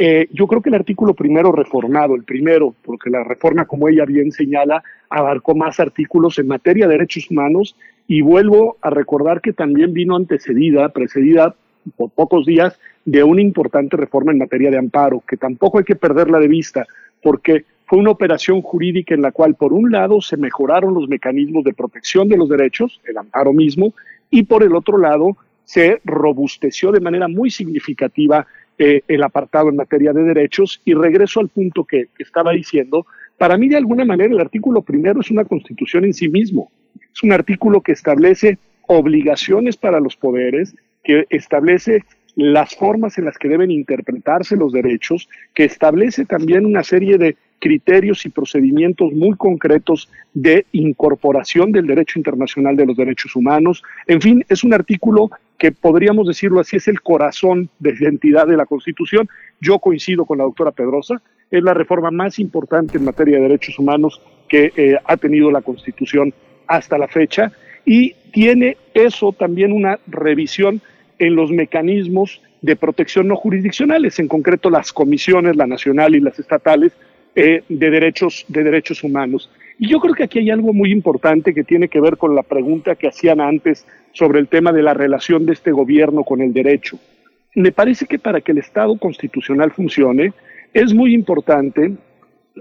[0.01, 4.05] Eh, yo creo que el artículo primero reformado, el primero, porque la reforma, como ella
[4.05, 7.75] bien señala, abarcó más artículos en materia de derechos humanos
[8.07, 11.53] y vuelvo a recordar que también vino antecedida, precedida
[11.97, 15.97] por pocos días de una importante reforma en materia de amparo, que tampoco hay que
[15.97, 16.87] perderla de vista,
[17.21, 21.65] porque fue una operación jurídica en la cual, por un lado, se mejoraron los mecanismos
[21.65, 23.93] de protección de los derechos, el amparo mismo,
[24.31, 28.47] y por el otro lado, se robusteció de manera muy significativa
[28.81, 33.05] eh, el apartado en materia de derechos y regreso al punto que, estaba diciendo,
[33.37, 37.21] para mí de alguna manera el artículo primero es una constitución en sí mismo, es
[37.21, 42.05] un artículo que establece obligaciones para los poderes, que establece
[42.37, 47.35] las formas en las que deben interpretarse los derechos, que establece también una serie de
[47.59, 53.83] criterios y procedimientos muy concretos de incorporación del derecho internacional de los derechos humanos.
[54.07, 58.57] En fin, es un artículo que podríamos decirlo así, es el corazón de identidad de
[58.57, 59.27] la Constitución.
[59.59, 61.21] Yo coincido con la doctora Pedrosa,
[61.51, 65.61] es la reforma más importante en materia de derechos humanos que eh, ha tenido la
[65.61, 66.33] Constitución
[66.65, 67.51] hasta la fecha
[67.85, 70.81] y tiene eso también una revisión
[71.17, 76.39] en los mecanismos de protección no jurisdiccionales, en concreto las comisiones, la nacional y las
[76.39, 76.93] estatales,
[77.35, 79.49] eh, de, derechos, de derechos humanos.
[79.79, 82.43] Y yo creo que aquí hay algo muy importante que tiene que ver con la
[82.43, 86.51] pregunta que hacían antes sobre el tema de la relación de este gobierno con el
[86.51, 86.99] derecho.
[87.55, 90.33] Me parece que para que el Estado constitucional funcione,
[90.73, 91.93] es muy importante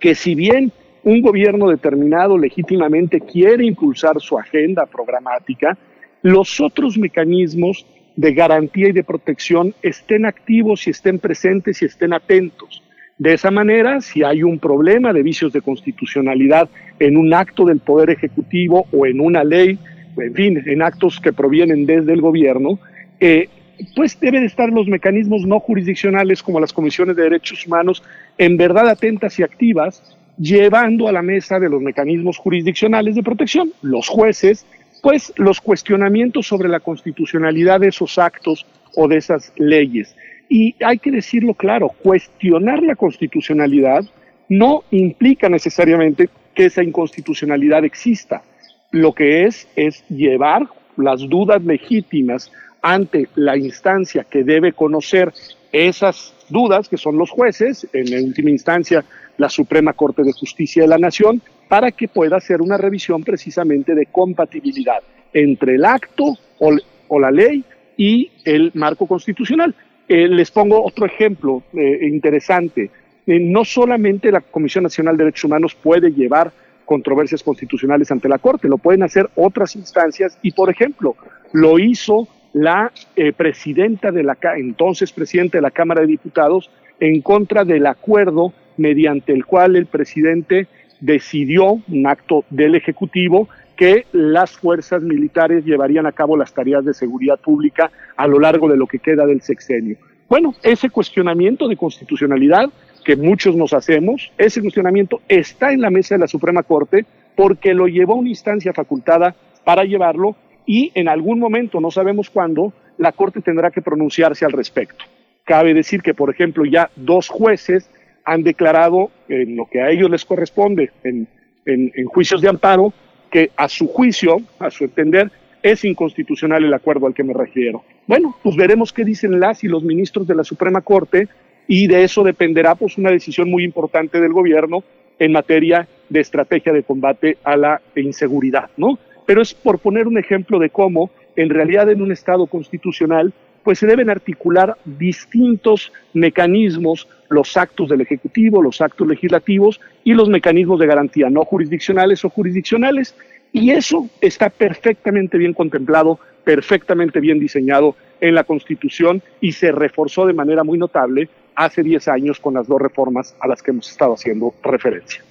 [0.00, 0.70] que si bien
[1.02, 5.76] un gobierno determinado legítimamente quiere impulsar su agenda programática,
[6.22, 12.12] los otros mecanismos de garantía y de protección estén activos y estén presentes y estén
[12.12, 12.84] atentos.
[13.18, 16.68] De esa manera, si hay un problema de vicios de constitucionalidad
[17.00, 19.78] en un acto del Poder Ejecutivo o en una ley,
[20.16, 22.78] en fin, en actos que provienen desde el gobierno,
[23.18, 23.48] eh,
[23.96, 28.02] pues deben estar los mecanismos no jurisdiccionales como las comisiones de derechos humanos
[28.36, 33.72] en verdad atentas y activas, llevando a la mesa de los mecanismos jurisdiccionales de protección,
[33.82, 34.64] los jueces,
[35.02, 38.64] pues los cuestionamientos sobre la constitucionalidad de esos actos
[38.94, 40.14] o de esas leyes.
[40.48, 44.04] Y hay que decirlo claro, cuestionar la constitucionalidad
[44.48, 48.42] no implica necesariamente que esa inconstitucionalidad exista.
[48.90, 55.32] Lo que es es llevar las dudas legítimas ante la instancia que debe conocer
[55.72, 59.04] esas dudas, que son los jueces, en última instancia
[59.36, 63.94] la Suprema Corte de Justicia de la Nación, para que pueda hacer una revisión precisamente
[63.94, 65.00] de compatibilidad
[65.32, 67.62] entre el acto o, la ley
[67.96, 69.74] y el marco constitucional.
[70.08, 72.90] Eh, les pongo otro ejemplo eh, interesante.
[73.26, 76.50] Eh, no solamente la Comisión Nacional de Derechos Humanos puede llevar
[76.86, 81.16] controversias constitucionales ante la Corte, lo pueden hacer otras instancias y, por ejemplo,
[81.52, 82.90] lo hizo la
[83.36, 89.34] presidenta de la entonces presidente de la Cámara de Diputados en contra del acuerdo mediante
[89.34, 90.66] el cual el presidente
[91.00, 96.92] decidió, un acto del Ejecutivo, que las fuerzas militares llevarían a cabo las tareas de
[96.92, 99.96] seguridad pública a lo largo de lo que queda del sexenio.
[100.28, 102.70] Bueno, ese cuestionamiento de constitucionalidad
[103.04, 107.72] que muchos nos hacemos, ese cuestionamiento está en la mesa de la Suprema Corte porque
[107.72, 110.34] lo llevó a una instancia facultada para llevarlo
[110.66, 115.04] y en algún momento, no sabemos cuándo, la Corte tendrá que pronunciarse al respecto.
[115.44, 117.88] Cabe decir que, por ejemplo, ya dos jueces
[118.24, 121.28] han declarado en lo que a ellos les corresponde en,
[121.64, 122.92] en juicios de amparo
[123.30, 125.30] que a su juicio, a su entender,
[125.62, 127.84] es inconstitucional el acuerdo al que me refiero.
[128.06, 131.28] Bueno, pues veremos qué dicen las y los ministros de la Suprema Corte
[131.66, 134.82] y de eso dependerá pues una decisión muy importante del gobierno
[135.18, 138.98] en materia de estrategia de combate a la inseguridad, ¿no?
[139.26, 143.34] Pero es por poner un ejemplo de cómo, en realidad, en un Estado constitucional,
[143.68, 150.30] pues se deben articular distintos mecanismos, los actos del Ejecutivo, los actos legislativos y los
[150.30, 153.14] mecanismos de garantía no jurisdiccionales o jurisdiccionales.
[153.52, 160.24] Y eso está perfectamente bien contemplado, perfectamente bien diseñado en la Constitución y se reforzó
[160.24, 163.90] de manera muy notable hace 10 años con las dos reformas a las que hemos
[163.90, 165.22] estado haciendo referencia.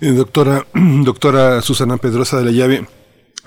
[0.00, 0.64] Eh, doctora,
[1.04, 2.86] doctora Susana Pedrosa de la Llave,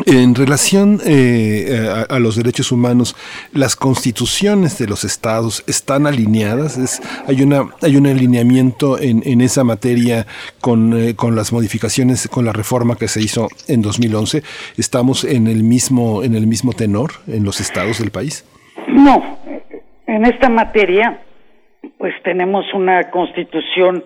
[0.06, 3.16] en relación eh, a, los derechos humanos,
[3.54, 7.02] las constituciones de los estados están alineadas.
[7.28, 10.26] Hay una hay un alineamiento en, en esa materia
[10.62, 14.42] con, eh, con, las modificaciones, con la reforma que se hizo en 2011.
[14.78, 18.46] Estamos en el mismo en el mismo tenor en los estados del país.
[18.88, 19.40] No,
[20.08, 21.20] en esta materia,
[21.98, 24.04] pues tenemos una constitución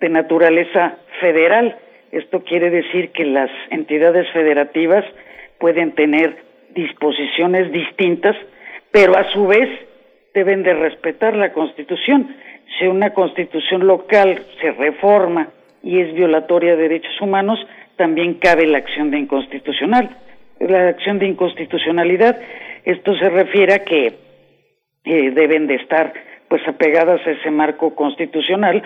[0.00, 1.76] de naturaleza federal.
[2.10, 5.04] Esto quiere decir que las entidades federativas
[5.62, 6.42] pueden tener
[6.74, 8.34] disposiciones distintas,
[8.90, 9.68] pero a su vez
[10.34, 12.34] deben de respetar la Constitución.
[12.76, 15.50] Si una Constitución local se reforma
[15.80, 17.64] y es violatoria de derechos humanos,
[17.96, 20.10] también cabe la acción de inconstitucional.
[20.58, 22.40] La acción de inconstitucionalidad,
[22.84, 24.14] esto se refiere a que
[25.04, 26.12] eh, deben de estar
[26.48, 28.82] pues apegadas a ese marco constitucional.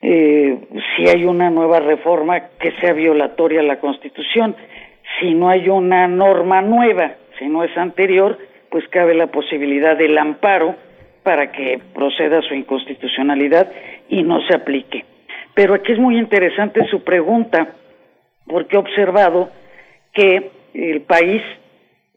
[0.00, 0.56] Eh,
[0.96, 4.56] si hay una nueva reforma que sea violatoria a la Constitución,
[5.20, 8.38] si no hay una norma nueva, si no es anterior,
[8.70, 10.74] pues cabe la posibilidad del amparo
[11.22, 13.70] para que proceda su inconstitucionalidad
[14.08, 15.04] y no se aplique.
[15.54, 17.74] Pero aquí es muy interesante su pregunta,
[18.46, 19.50] porque he observado
[20.12, 21.42] que el país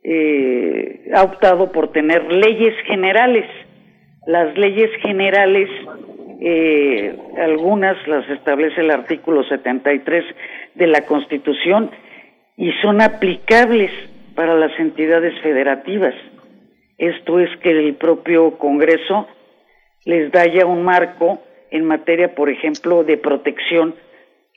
[0.03, 3.45] eh, ha optado por tener leyes generales.
[4.27, 5.69] Las leyes generales,
[6.41, 10.25] eh, algunas las establece el artículo 73
[10.75, 11.89] de la Constitución,
[12.59, 13.89] y son aplicables
[14.35, 16.13] para las entidades federativas.
[16.97, 19.29] Esto es que el propio Congreso
[20.03, 23.95] les da ya un marco en materia, por ejemplo, de protección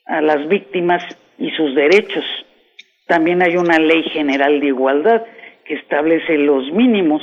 [0.04, 1.04] a las víctimas
[1.38, 2.24] y sus derechos.
[3.06, 5.22] También hay una ley general de igualdad
[5.64, 7.22] que establece los mínimos,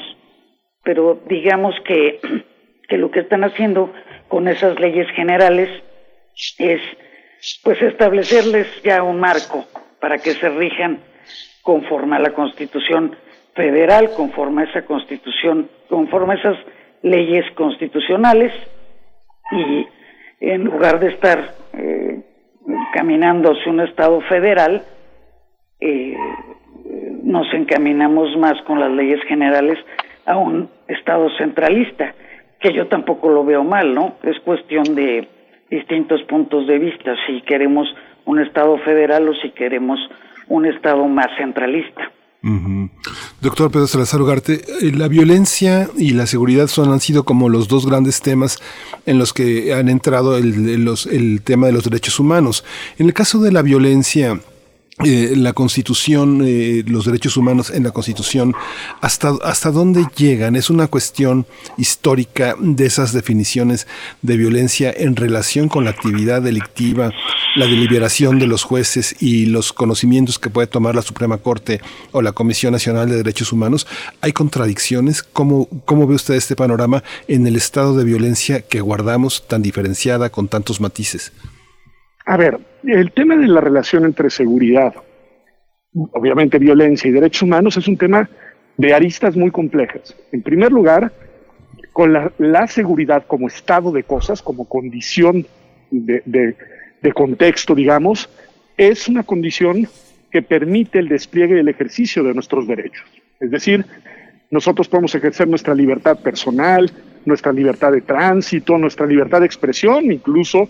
[0.81, 2.21] pero digamos que,
[2.87, 3.93] que lo que están haciendo
[4.29, 5.69] con esas leyes generales
[6.57, 6.79] es
[7.63, 9.65] pues establecerles ya un marco
[9.99, 10.99] para que se rijan
[11.61, 13.15] conforme a la Constitución
[13.53, 16.57] federal, conforme a esa Constitución, conforme a esas
[17.01, 18.51] leyes constitucionales
[19.51, 19.87] y
[20.39, 22.21] en lugar de estar eh,
[22.93, 24.83] caminando hacia un Estado federal,
[25.79, 26.15] eh,
[27.23, 29.77] nos encaminamos más con las leyes generales
[30.25, 32.13] a un Estado centralista,
[32.59, 34.15] que yo tampoco lo veo mal, ¿no?
[34.23, 35.27] Es cuestión de
[35.69, 37.15] distintos puntos de vista.
[37.27, 37.87] Si queremos
[38.29, 39.99] un Estado federal o si queremos
[40.47, 42.11] un Estado más centralista.
[43.41, 47.67] Doctor Pedro Salazar Ugarte, eh, la violencia y la seguridad son, han sido como los
[47.67, 48.59] dos grandes temas
[49.07, 52.63] en los que han entrado el, el tema de los derechos humanos.
[52.99, 54.39] En el caso de la violencia,
[55.05, 58.53] eh, la constitución, eh, los derechos humanos en la constitución,
[58.99, 60.57] hasta, hasta dónde llegan.
[60.57, 61.47] Es una cuestión
[61.77, 63.87] histórica de esas definiciones
[64.21, 67.13] de violencia en relación con la actividad delictiva,
[67.55, 71.79] la deliberación de los jueces y los conocimientos que puede tomar la Suprema Corte
[72.11, 73.87] o la Comisión Nacional de Derechos Humanos.
[74.19, 75.23] ¿Hay contradicciones?
[75.23, 80.29] ¿Cómo, cómo ve usted este panorama en el estado de violencia que guardamos tan diferenciada
[80.29, 81.31] con tantos matices?
[82.29, 84.93] A ver, el tema de la relación entre seguridad,
[86.11, 88.29] obviamente violencia y derechos humanos es un tema
[88.77, 90.15] de aristas muy complejas.
[90.31, 91.11] En primer lugar,
[91.91, 95.47] con la, seguridad como estado de cosas, como condición
[95.89, 96.55] de,
[97.15, 98.29] contexto, digamos,
[98.77, 99.87] es una condición
[100.29, 103.07] que permite el despliegue y el ejercicio de nuestros derechos.
[103.39, 103.87] Es decir,
[104.51, 106.91] nosotros podemos ejercer nuestra libertad personal,
[107.25, 110.69] nuestra libertad de tránsito, nuestra libertad de expresión, incluso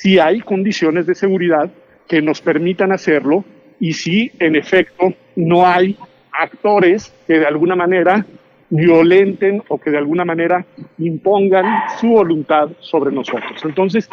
[0.00, 1.68] si hay condiciones de seguridad
[2.06, 3.44] que nos permitan hacerlo
[3.80, 5.96] y si en efecto no hay
[6.30, 8.24] actores que de alguna manera
[8.70, 10.64] violenten o que de alguna manera
[10.98, 11.66] impongan
[11.98, 13.60] su voluntad sobre nosotros.
[13.64, 14.08] Entonces,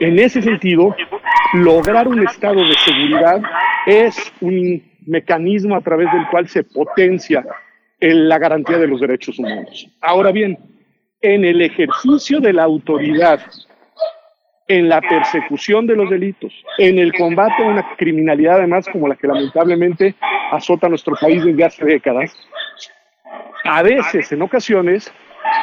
[0.00, 0.96] en ese sentido,
[1.54, 3.40] lograr un estado de seguridad
[3.86, 7.44] es un mecanismo a través del cual se potencia
[8.00, 9.88] la garantía de los derechos humanos.
[10.00, 10.58] Ahora bien,
[11.20, 13.40] en el ejercicio de la autoridad
[14.68, 19.16] en la persecución de los delitos, en el combate a una criminalidad además como la
[19.16, 20.14] que lamentablemente
[20.52, 22.36] azota nuestro país desde hace décadas,
[23.64, 25.12] a veces, en ocasiones,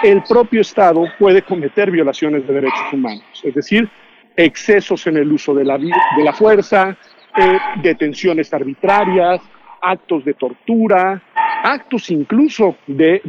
[0.03, 3.23] el propio Estado puede cometer violaciones de derechos humanos.
[3.43, 3.89] Es decir,
[4.35, 6.97] excesos en el uso de la, de la fuerza,
[7.37, 9.41] eh, detenciones arbitrarias,
[9.81, 11.21] actos de tortura,
[11.63, 13.21] actos incluso de,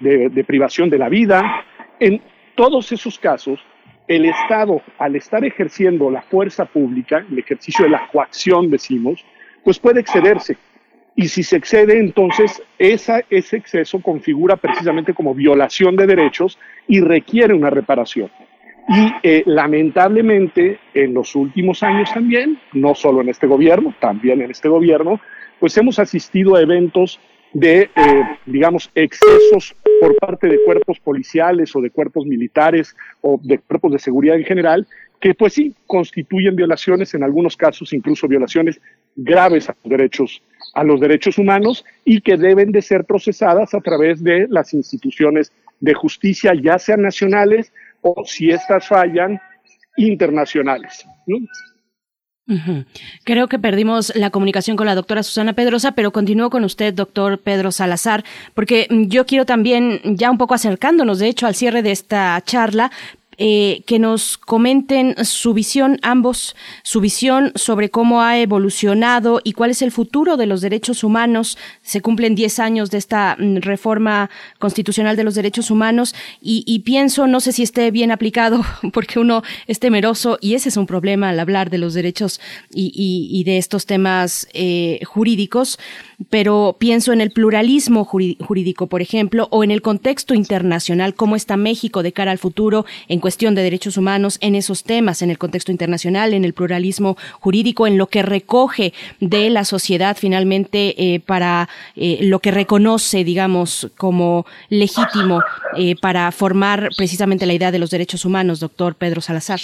[0.00, 1.64] de, privación de la vida.
[2.00, 2.20] En
[2.54, 3.60] todos esos casos,
[4.08, 9.24] el Estado, al estar ejerciendo la fuerza pública, el ejercicio de la coacción, decimos,
[9.62, 10.56] pues puede excederse.
[11.14, 17.52] Y si se excede, entonces ese exceso configura precisamente como violación de derechos y requiere
[17.52, 18.30] una reparación.
[18.88, 24.50] Y eh, lamentablemente en los últimos años también, no solo en este gobierno, también en
[24.50, 25.20] este gobierno,
[25.60, 27.20] pues hemos asistido a eventos
[27.52, 33.58] de, eh, digamos, excesos por parte de cuerpos policiales o de cuerpos militares o de
[33.58, 34.86] cuerpos de seguridad en general,
[35.20, 38.80] que pues sí constituyen violaciones, en algunos casos incluso violaciones
[39.16, 40.42] graves a los derechos,
[40.74, 45.52] a los derechos humanos y que deben de ser procesadas a través de las instituciones
[45.80, 49.40] de justicia, ya sean nacionales o si estas fallan,
[49.96, 51.04] internacionales.
[53.24, 57.38] Creo que perdimos la comunicación con la doctora Susana Pedrosa, pero continúo con usted, doctor
[57.38, 61.92] Pedro Salazar, porque yo quiero también, ya un poco acercándonos, de hecho, al cierre de
[61.92, 62.90] esta charla,
[63.40, 69.70] eh, que nos comenten su visión, ambos, su visión sobre cómo ha evolucionado y cuál
[69.70, 71.56] es el futuro de los derechos humanos.
[71.82, 77.28] Se cumplen 10 años de esta mm, reforma constitucional de los derechos humanos y, pienso,
[77.28, 81.28] no sé si esté bien aplicado, porque uno es temeroso y ese es un problema
[81.28, 82.40] al hablar de los derechos
[82.74, 85.78] y, de estos temas eh, jurídicos
[86.30, 91.56] pero pienso en el pluralismo jurídico, por ejemplo, o en el contexto internacional, cómo está
[91.56, 95.36] México de cara al futuro en cuestión de derechos humanos en esos temas, en el
[95.36, 101.20] contexto internacional, en el pluralismo jurídico, en lo que recoge de la sociedad finalmente eh,
[101.20, 105.42] para eh, lo que reconoce, digamos, como legítimo
[105.76, 109.60] eh, para formar precisamente la idea de los derechos humanos, doctor Pedro Salazar.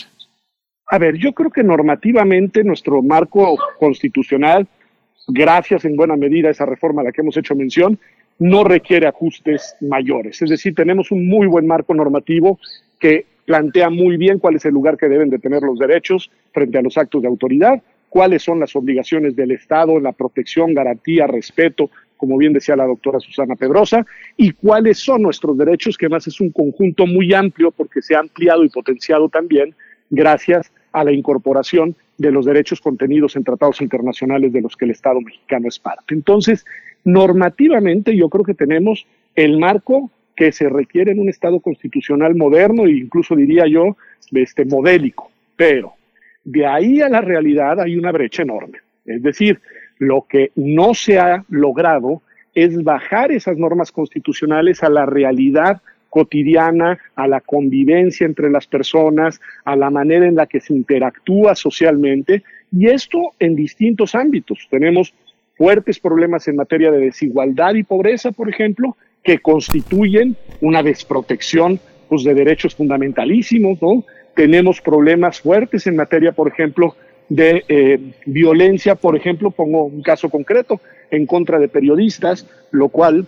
[0.89, 4.69] A ver, yo creo que normativamente nuestro marco constitucional
[5.27, 7.99] gracias en buena medida a esa reforma a la que hemos hecho mención,
[8.39, 10.43] no requiere ajustes mayores.
[10.43, 12.59] Es decir, tenemos un muy buen marco normativo
[13.01, 16.79] que plantea muy bien cuál es el lugar que deben de tener los derechos frente
[16.79, 21.91] a los actos de autoridad, cuáles son las obligaciones del Estado, la protección, garantía, respeto,
[22.17, 24.07] como bien decía la doctora Susana Pedrosa,
[24.37, 28.21] y cuáles son nuestros derechos, que además es un conjunto muy amplio porque se ha
[28.21, 29.75] ampliado y potenciado también
[30.11, 34.93] gracias a la incorporación de los derechos contenidos en tratados internacionales de los que el
[34.93, 36.15] Estado mexicano es parte.
[36.15, 36.65] Entonces,
[37.03, 42.87] normativamente yo creo que tenemos el marco que se requiere en un Estado constitucional moderno
[42.87, 43.97] e incluso diría yo
[44.33, 45.95] este modélico, pero
[46.45, 48.79] de ahí a la realidad hay una brecha enorme.
[49.05, 49.61] Es decir,
[49.99, 52.23] lo que no se ha logrado
[52.55, 55.81] es bajar esas normas constitucionales a la realidad
[56.11, 61.57] cotidiana, a la convivencia entre las personas, a la manera en la que se interactúa
[61.57, 64.69] socialmente, y esto en distintos ámbitos.
[64.71, 65.13] Tenemos
[65.57, 72.23] fuertes problemas en materia de desigualdad y pobreza, por ejemplo, que constituyen una desprotección pues,
[72.23, 74.05] de derechos fundamentalísimos, ¿no?
[74.37, 76.95] Tenemos problemas fuertes en materia, por ejemplo,
[77.29, 80.81] de eh, violencia, por ejemplo, pongo un caso concreto,
[81.11, 83.27] en contra de periodistas, lo cual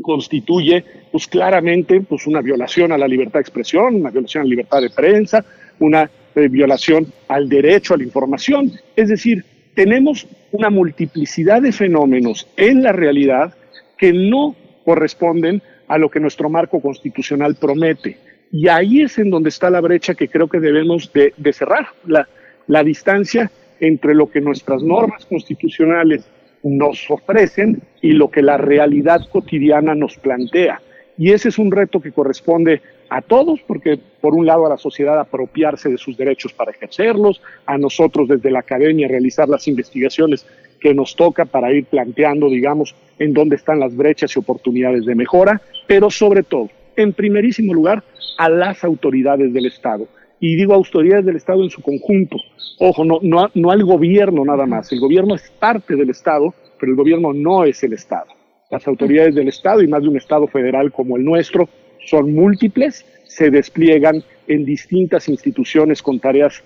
[0.00, 4.50] constituye pues claramente pues una violación a la libertad de expresión, una violación a la
[4.50, 5.44] libertad de prensa,
[5.78, 8.72] una eh, violación al derecho a la información.
[8.96, 9.44] Es decir,
[9.74, 13.54] tenemos una multiplicidad de fenómenos en la realidad
[13.96, 18.18] que no corresponden a lo que nuestro marco constitucional promete.
[18.50, 22.28] Y ahí es en donde está la brecha que creo que debemos de, cerrar, la,
[22.66, 26.28] la distancia entre lo que nuestras normas constitucionales
[26.62, 30.80] nos ofrecen y lo que la realidad cotidiana nos plantea.
[31.18, 34.78] Y ese es un reto que corresponde a todos, porque por un lado a la
[34.78, 40.46] sociedad apropiarse de sus derechos para ejercerlos, a nosotros desde la academia realizar las investigaciones
[40.82, 45.14] que nos toca para ir planteando, digamos, en dónde están las brechas y oportunidades de
[45.14, 48.02] mejora, pero sobre todo, en primerísimo lugar,
[48.38, 50.08] a las autoridades del Estado.
[50.40, 52.36] Y digo autoridades del Estado en su conjunto,
[52.84, 54.90] Ojo, no, no, no al gobierno nada más.
[54.90, 58.26] El gobierno es parte del Estado, pero el gobierno no es el Estado.
[58.70, 61.68] Las autoridades del Estado y más de un Estado federal como el nuestro
[62.04, 66.64] son múltiples, se despliegan en distintas instituciones con tareas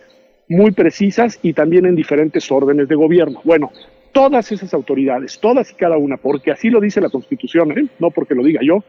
[0.49, 3.41] muy precisas y también en diferentes órdenes de gobierno.
[3.45, 3.71] Bueno,
[4.17, 7.87] todas esas autoridades, todas y cada una, porque así lo dice la Constitución, ¿eh?
[7.99, 8.83] no porque lo diga yo,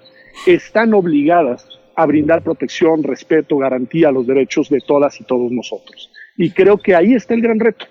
[0.45, 6.09] están obligadas a brindar protección, respeto, garantía a los derechos de todas y todos nosotros.
[6.37, 7.87] Y creo que ahí está el gran reto,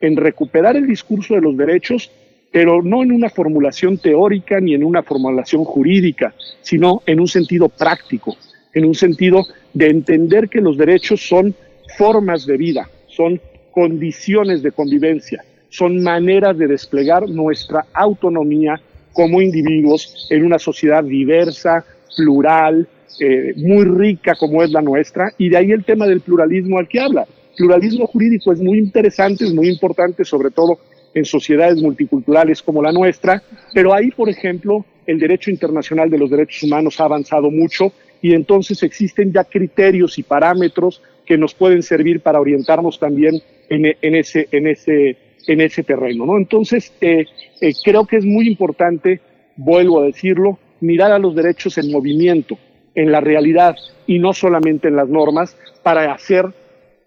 [0.00, 2.10] en recuperar el discurso de los derechos,
[2.50, 7.68] pero no en una formulación teórica ni en una formulación jurídica, sino en un sentido
[7.68, 8.38] práctico,
[8.72, 9.44] en un sentido
[9.74, 11.54] de entender que los derechos son
[11.98, 13.38] formas de vida, son
[13.70, 18.80] condiciones de convivencia, son maneras de desplegar nuestra autonomía
[19.12, 21.84] como individuos en una sociedad diversa,
[22.16, 22.86] plural,
[23.18, 26.88] eh, muy rica como es la nuestra, y de ahí el tema del pluralismo al
[26.88, 27.26] que habla.
[27.56, 30.78] Pluralismo jurídico es muy interesante, es muy importante, sobre todo
[31.14, 33.42] en sociedades multiculturales como la nuestra,
[33.74, 37.92] pero ahí, por ejemplo, el derecho internacional de los derechos humanos ha avanzado mucho
[38.22, 44.14] y entonces existen ya criterios y parámetros que nos pueden servir para orientarnos también en,
[44.14, 45.16] ese, en, ese,
[45.46, 46.26] en ese terreno.
[46.26, 46.36] ¿no?
[46.36, 47.26] Entonces, eh,
[47.60, 49.20] eh, creo que es muy importante,
[49.56, 52.58] vuelvo a decirlo, mirar a los derechos en movimiento,
[52.94, 56.46] en la realidad y no solamente en las normas, para hacer,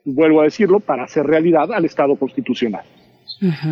[0.06, 2.84] vuelvo a decirlo, para hacer realidad al Estado constitucional.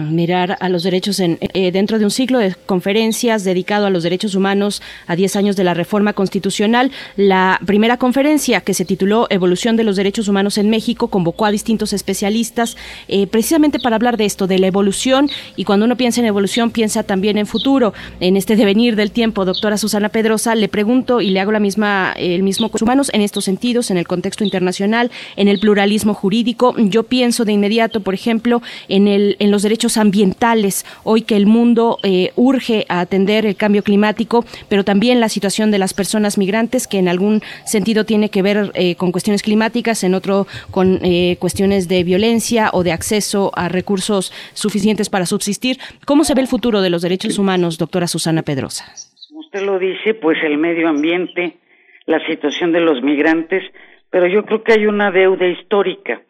[0.10, 4.04] Mirar a los derechos en, eh, dentro de un ciclo de conferencias dedicado a los
[4.04, 6.92] derechos humanos a 10 años de la reforma constitucional.
[7.16, 11.52] La primera conferencia que se tituló Evolución de los Derechos Humanos en México convocó a
[11.52, 12.76] distintos especialistas
[13.08, 15.30] eh, precisamente para hablar de esto, de la evolución.
[15.56, 19.46] Y cuando uno piensa en evolución, piensa también en futuro, en este devenir del tiempo.
[19.46, 23.46] Doctora Susana Pedrosa, le pregunto y le hago la misma, el mismo humanos en estos
[23.46, 26.76] sentidos, en el contexto internacional, en el pluralismo jurídico.
[26.78, 31.48] Yo pienso de inmediato, por ejemplo, en, el, en los derechos ambientales, hoy que el
[31.48, 36.38] mundo eh, urge a atender el cambio climático, pero también la situación de las personas
[36.38, 41.00] migrantes, que en algún sentido tiene que ver eh, con cuestiones climáticas, en otro con
[41.04, 45.78] eh, cuestiones de violencia o de acceso a recursos suficientes para subsistir.
[46.06, 48.94] ¿Cómo se ve el futuro de los derechos humanos, doctora Susana Pedrosa?
[49.32, 51.58] Usted lo dice, pues el medio ambiente,
[52.06, 53.64] la situación de los migrantes,
[54.12, 56.22] pero yo creo que hay una deuda histórica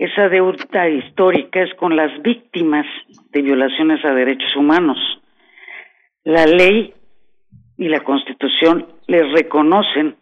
[0.00, 2.86] esa deuda histórica es con las víctimas
[3.32, 4.96] de violaciones a derechos humanos.
[6.24, 6.94] La ley
[7.76, 10.16] y la constitución les reconocen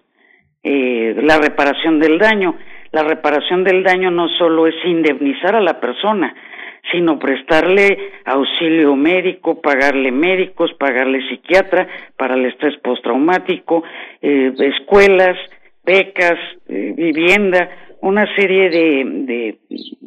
[0.64, 2.56] eh, la reparación del daño.
[2.90, 6.34] La reparación del daño no solo es indemnizar a la persona,
[6.90, 13.84] sino prestarle auxilio médico, pagarle médicos, pagarle psiquiatra para el estrés postraumático,
[14.22, 15.36] eh, escuelas,
[15.84, 17.70] becas, eh, vivienda,
[18.00, 19.58] una serie de,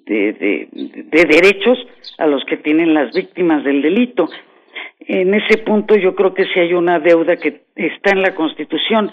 [0.06, 0.68] de,
[1.12, 1.78] de, derechos
[2.18, 4.30] a los que tienen las víctimas del delito.
[5.00, 9.12] En ese punto yo creo que si hay una deuda que está en la Constitución.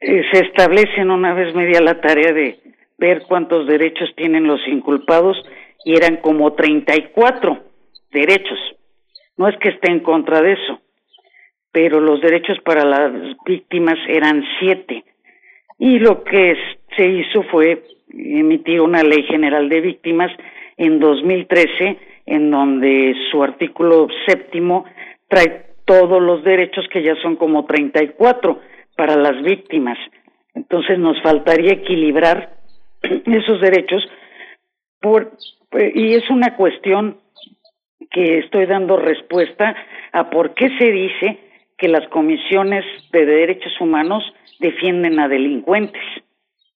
[0.00, 2.60] Eh, se establece en una vez media la tarea de
[2.98, 5.36] ver cuántos derechos tienen los inculpados
[5.84, 7.58] y eran como 34
[8.12, 8.58] derechos.
[9.36, 10.80] No es que esté en contra de eso,
[11.72, 13.12] pero los derechos para las
[13.44, 15.04] víctimas eran siete.
[15.78, 16.56] Y lo que
[16.96, 20.30] se hizo fue emitir una ley general de víctimas
[20.76, 24.84] en 2013, en donde su artículo séptimo
[25.28, 28.60] trae todos los derechos que ya son como 34
[28.96, 29.98] para las víctimas.
[30.54, 32.56] Entonces nos faltaría equilibrar
[33.02, 34.02] esos derechos
[35.00, 35.32] por,
[35.94, 37.18] y es una cuestión
[38.10, 39.74] que estoy dando respuesta
[40.12, 41.38] a por qué se dice
[41.76, 44.24] que las comisiones de derechos humanos
[44.58, 46.02] defienden a delincuentes.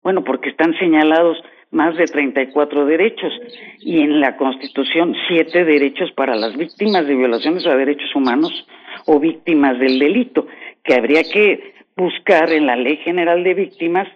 [0.03, 1.39] Bueno, porque están señalados
[1.71, 3.33] más de 34 derechos
[3.81, 8.67] y en la Constitución siete derechos para las víctimas de violaciones a derechos humanos
[9.07, 10.47] o víctimas del delito,
[10.85, 14.09] que habría que buscar en la Ley General de Víctimas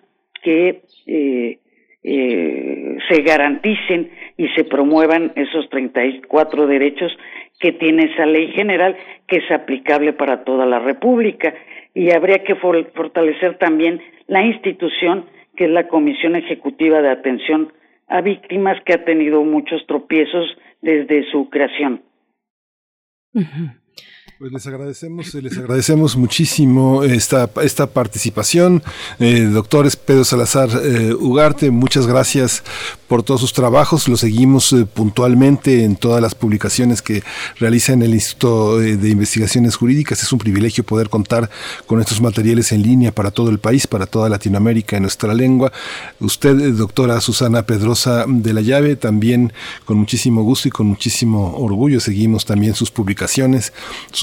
[0.42, 1.58] que eh,
[2.02, 7.16] eh, se garanticen y se promuevan esos 34 derechos
[7.58, 11.54] que tiene esa ley general que es aplicable para toda la República.
[11.94, 15.24] Y habría que fortalecer también la institución
[15.56, 17.72] que es la Comisión Ejecutiva de Atención
[18.08, 20.46] a Víctimas, que ha tenido muchos tropiezos
[20.80, 22.02] desde su creación.
[24.38, 28.82] Pues les agradecemos, les agradecemos muchísimo esta, esta participación.
[29.18, 32.62] Eh, doctores Pedro Salazar eh, Ugarte, muchas gracias
[33.08, 34.08] por todos sus trabajos.
[34.08, 37.22] Lo seguimos eh, puntualmente en todas las publicaciones que
[37.58, 40.22] realiza en el Instituto de Investigaciones Jurídicas.
[40.22, 41.48] Es un privilegio poder contar
[41.86, 45.72] con estos materiales en línea para todo el país, para toda Latinoamérica en nuestra lengua.
[46.20, 49.52] Usted, doctora Susana Pedrosa de la Llave, también
[49.84, 53.72] con muchísimo gusto y con muchísimo orgullo seguimos también sus publicaciones,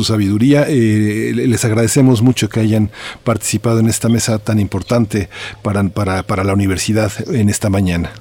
[0.04, 0.66] sabiduría.
[0.68, 2.92] Eh, les agradecemos mucho que hayan
[3.24, 5.30] participado en esta mesa tan importante
[5.62, 8.12] para, para, para la universidad en esta mañana.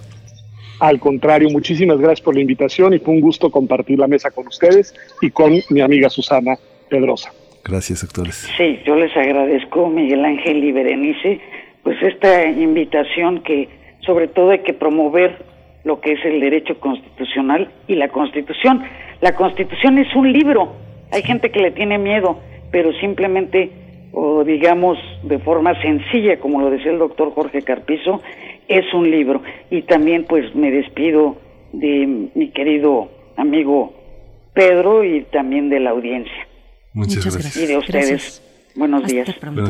[0.83, 4.49] Al contrario, muchísimas gracias por la invitación y fue un gusto compartir la mesa con
[4.49, 6.57] ustedes y con mi amiga Susana
[6.91, 7.33] Pedrosa.
[7.65, 8.51] Gracias, doctores.
[8.57, 11.41] Sí, yo les agradezco, Miguel Ángel y Berenice,
[11.85, 13.69] pues esta invitación que
[14.01, 15.45] sobre todo hay que promover
[15.85, 18.83] lo que es el derecho constitucional y la constitución.
[19.21, 20.73] La constitución es un libro,
[21.13, 22.41] hay gente que le tiene miedo,
[22.73, 23.71] pero simplemente,
[24.13, 28.21] o digamos de forma sencilla, como lo decía el doctor Jorge Carpizo,
[28.69, 29.43] es un libro.
[29.71, 31.37] Y también pues me despido
[31.73, 33.95] de mi querido amigo
[34.55, 36.47] Pedro y también de la audiencia.
[36.93, 37.57] Muchas, gracias.
[37.57, 38.42] Y de ustedes.
[38.75, 39.29] Buenos días.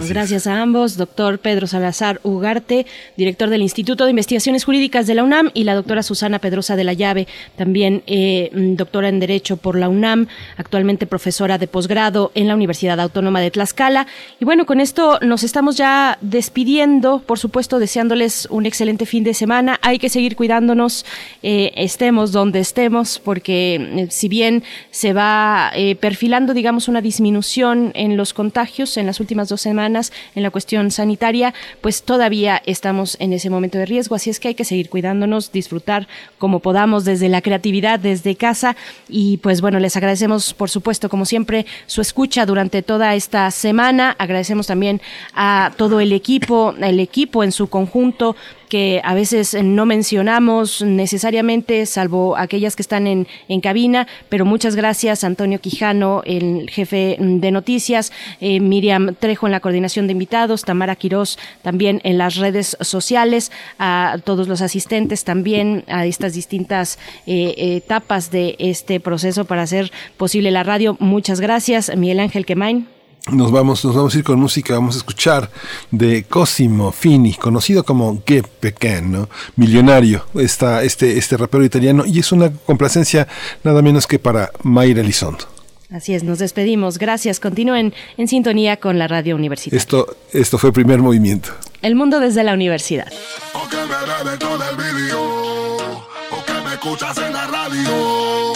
[0.09, 5.25] Gracias a ambos, doctor Pedro Salazar Ugarte, director del Instituto de Investigaciones Jurídicas de la
[5.25, 9.77] UNAM, y la doctora Susana Pedrosa de la Llave, también eh, doctora en Derecho por
[9.77, 14.07] la UNAM, actualmente profesora de posgrado en la Universidad Autónoma de Tlaxcala.
[14.39, 19.35] Y bueno, con esto nos estamos ya despidiendo, por supuesto, deseándoles un excelente fin de
[19.35, 19.81] semana.
[19.83, 21.05] Hay que seguir cuidándonos,
[21.43, 28.17] eh, estemos donde estemos, porque eh, si bien se va perfilando, digamos, una disminución en
[28.17, 33.33] los contagios, en las últimas dos semanas en la cuestión sanitaria, pues todavía estamos en
[33.33, 37.29] ese momento de riesgo, así es que hay que seguir cuidándonos, disfrutar como podamos desde
[37.29, 38.77] la creatividad, desde casa.
[39.09, 44.17] Y pues bueno, les agradecemos por supuesto como siempre su escucha durante toda esta semana,
[44.19, 45.01] agradecemos también
[45.35, 48.37] a todo el equipo, el equipo en su conjunto,
[48.73, 54.77] que a veces no mencionamos necesariamente, salvo aquellas que están en, en cabina, pero muchas
[54.77, 60.65] gracias Antonio Quijano, el jefe de noticias, eh, Miriam Trejo en la coordinación de invitados,
[60.65, 66.99] Tamara Quirós también en las redes sociales, a todos los asistentes también a estas distintas
[67.27, 70.97] eh, etapas de este proceso para hacer posible la radio.
[70.99, 72.92] Muchas gracias, Miguel Ángel Quemain.
[73.31, 75.49] Nos vamos, nos vamos a ir con música, vamos a escuchar
[75.93, 82.33] de Cosimo Fini, conocido como Ge Pequeno, millonario, está este, este rapero italiano, y es
[82.33, 83.29] una complacencia
[83.63, 85.45] nada menos que para Mayra Elizondo.
[85.93, 86.99] Así es, nos despedimos.
[86.99, 87.39] Gracias.
[87.39, 89.79] Continúen en sintonía con la radio universitaria.
[89.79, 91.51] Esto, esto fue primer movimiento.
[91.83, 93.13] El mundo desde la universidad.
[93.53, 98.53] O que me con el video, o que me escuchas en la radio,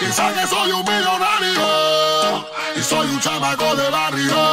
[0.00, 1.85] y que soy un millonario.
[2.86, 4.45] Soy un chamaco de barrio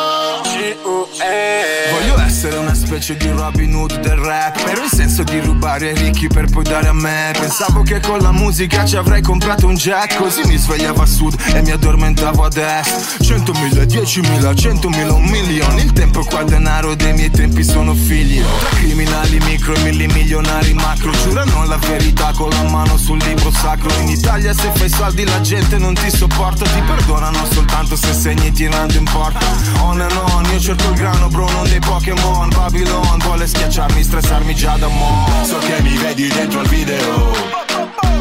[1.92, 5.95] Voglio essere una specie di Robin Hood del rap Però in senso di rubare ai
[5.95, 7.32] ricchi per poi dare a me.
[7.40, 11.35] Pensavo che con la musica ci avrei comprato un jet Così mi svegliavo a sud
[11.53, 17.14] e mi addormentavo a est Centomila, diecimila, centomila, un milione Il tempo qua denaro dei
[17.14, 18.42] miei tempi sono figli.
[18.42, 23.90] Tra criminali micro e millimilionari macro Giurano la verità con la mano sul libro sacro.
[24.00, 28.52] In Italia se fai soldi la gente non ti sopporta Ti perdonano soltanto se segni
[28.52, 29.45] tirando in porta.
[29.82, 32.50] On and on, io cerco il grano bro, non dei Pokémon.
[32.50, 37.32] Babylon vuole schiacciarmi, stressarmi già da mo' So che mi vedi dentro al video.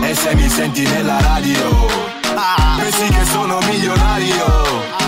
[0.03, 1.87] E se mi senti nella radio
[2.77, 5.02] Pensi che sono milionario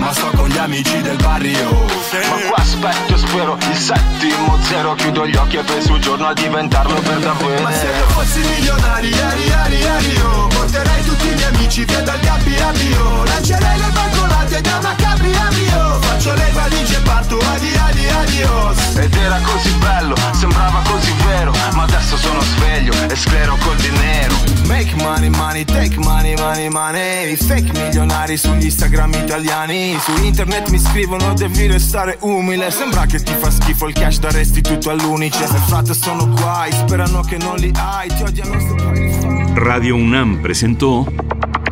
[0.00, 1.86] ma sto con gli amici del barrio.
[2.28, 4.94] Ma qua aspetto e spero il settimo zero.
[4.94, 7.62] Chiudo gli occhi e penso un giorno a diventarlo per davvero.
[7.62, 12.00] Ma se io fossi milionario, ieri, ieri, ieri io Porterei tutti i miei amici via
[12.00, 17.00] dal Gabbi a Rio Lancerei le bancolate da Macabri a Rio Faccio le valigie e
[17.00, 22.92] parto, adi, adi, adios Ed era così bello, sembrava così vero Ma adesso sono sveglio
[23.08, 24.34] e sclero col dinero.
[24.66, 27.36] Make money, money, take money, money, money.
[27.36, 32.70] Fake milionari sugli Instagram italiani su internet mi scrivono devi restare umile.
[32.70, 35.46] Sembra che ti fa schifo il cash da restituto all'unice.
[35.46, 40.40] Se frate sono guai, sperano che non li hai Ti odiano se poi Radio UNAM
[40.42, 41.06] presentó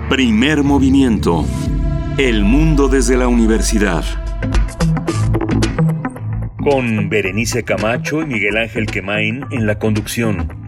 [0.08, 1.44] Primer Movimiento
[2.16, 4.04] El mundo desde la universidad.
[6.62, 10.67] Con Berenice Camacho y Miguel Ángel Quemain en la conducción,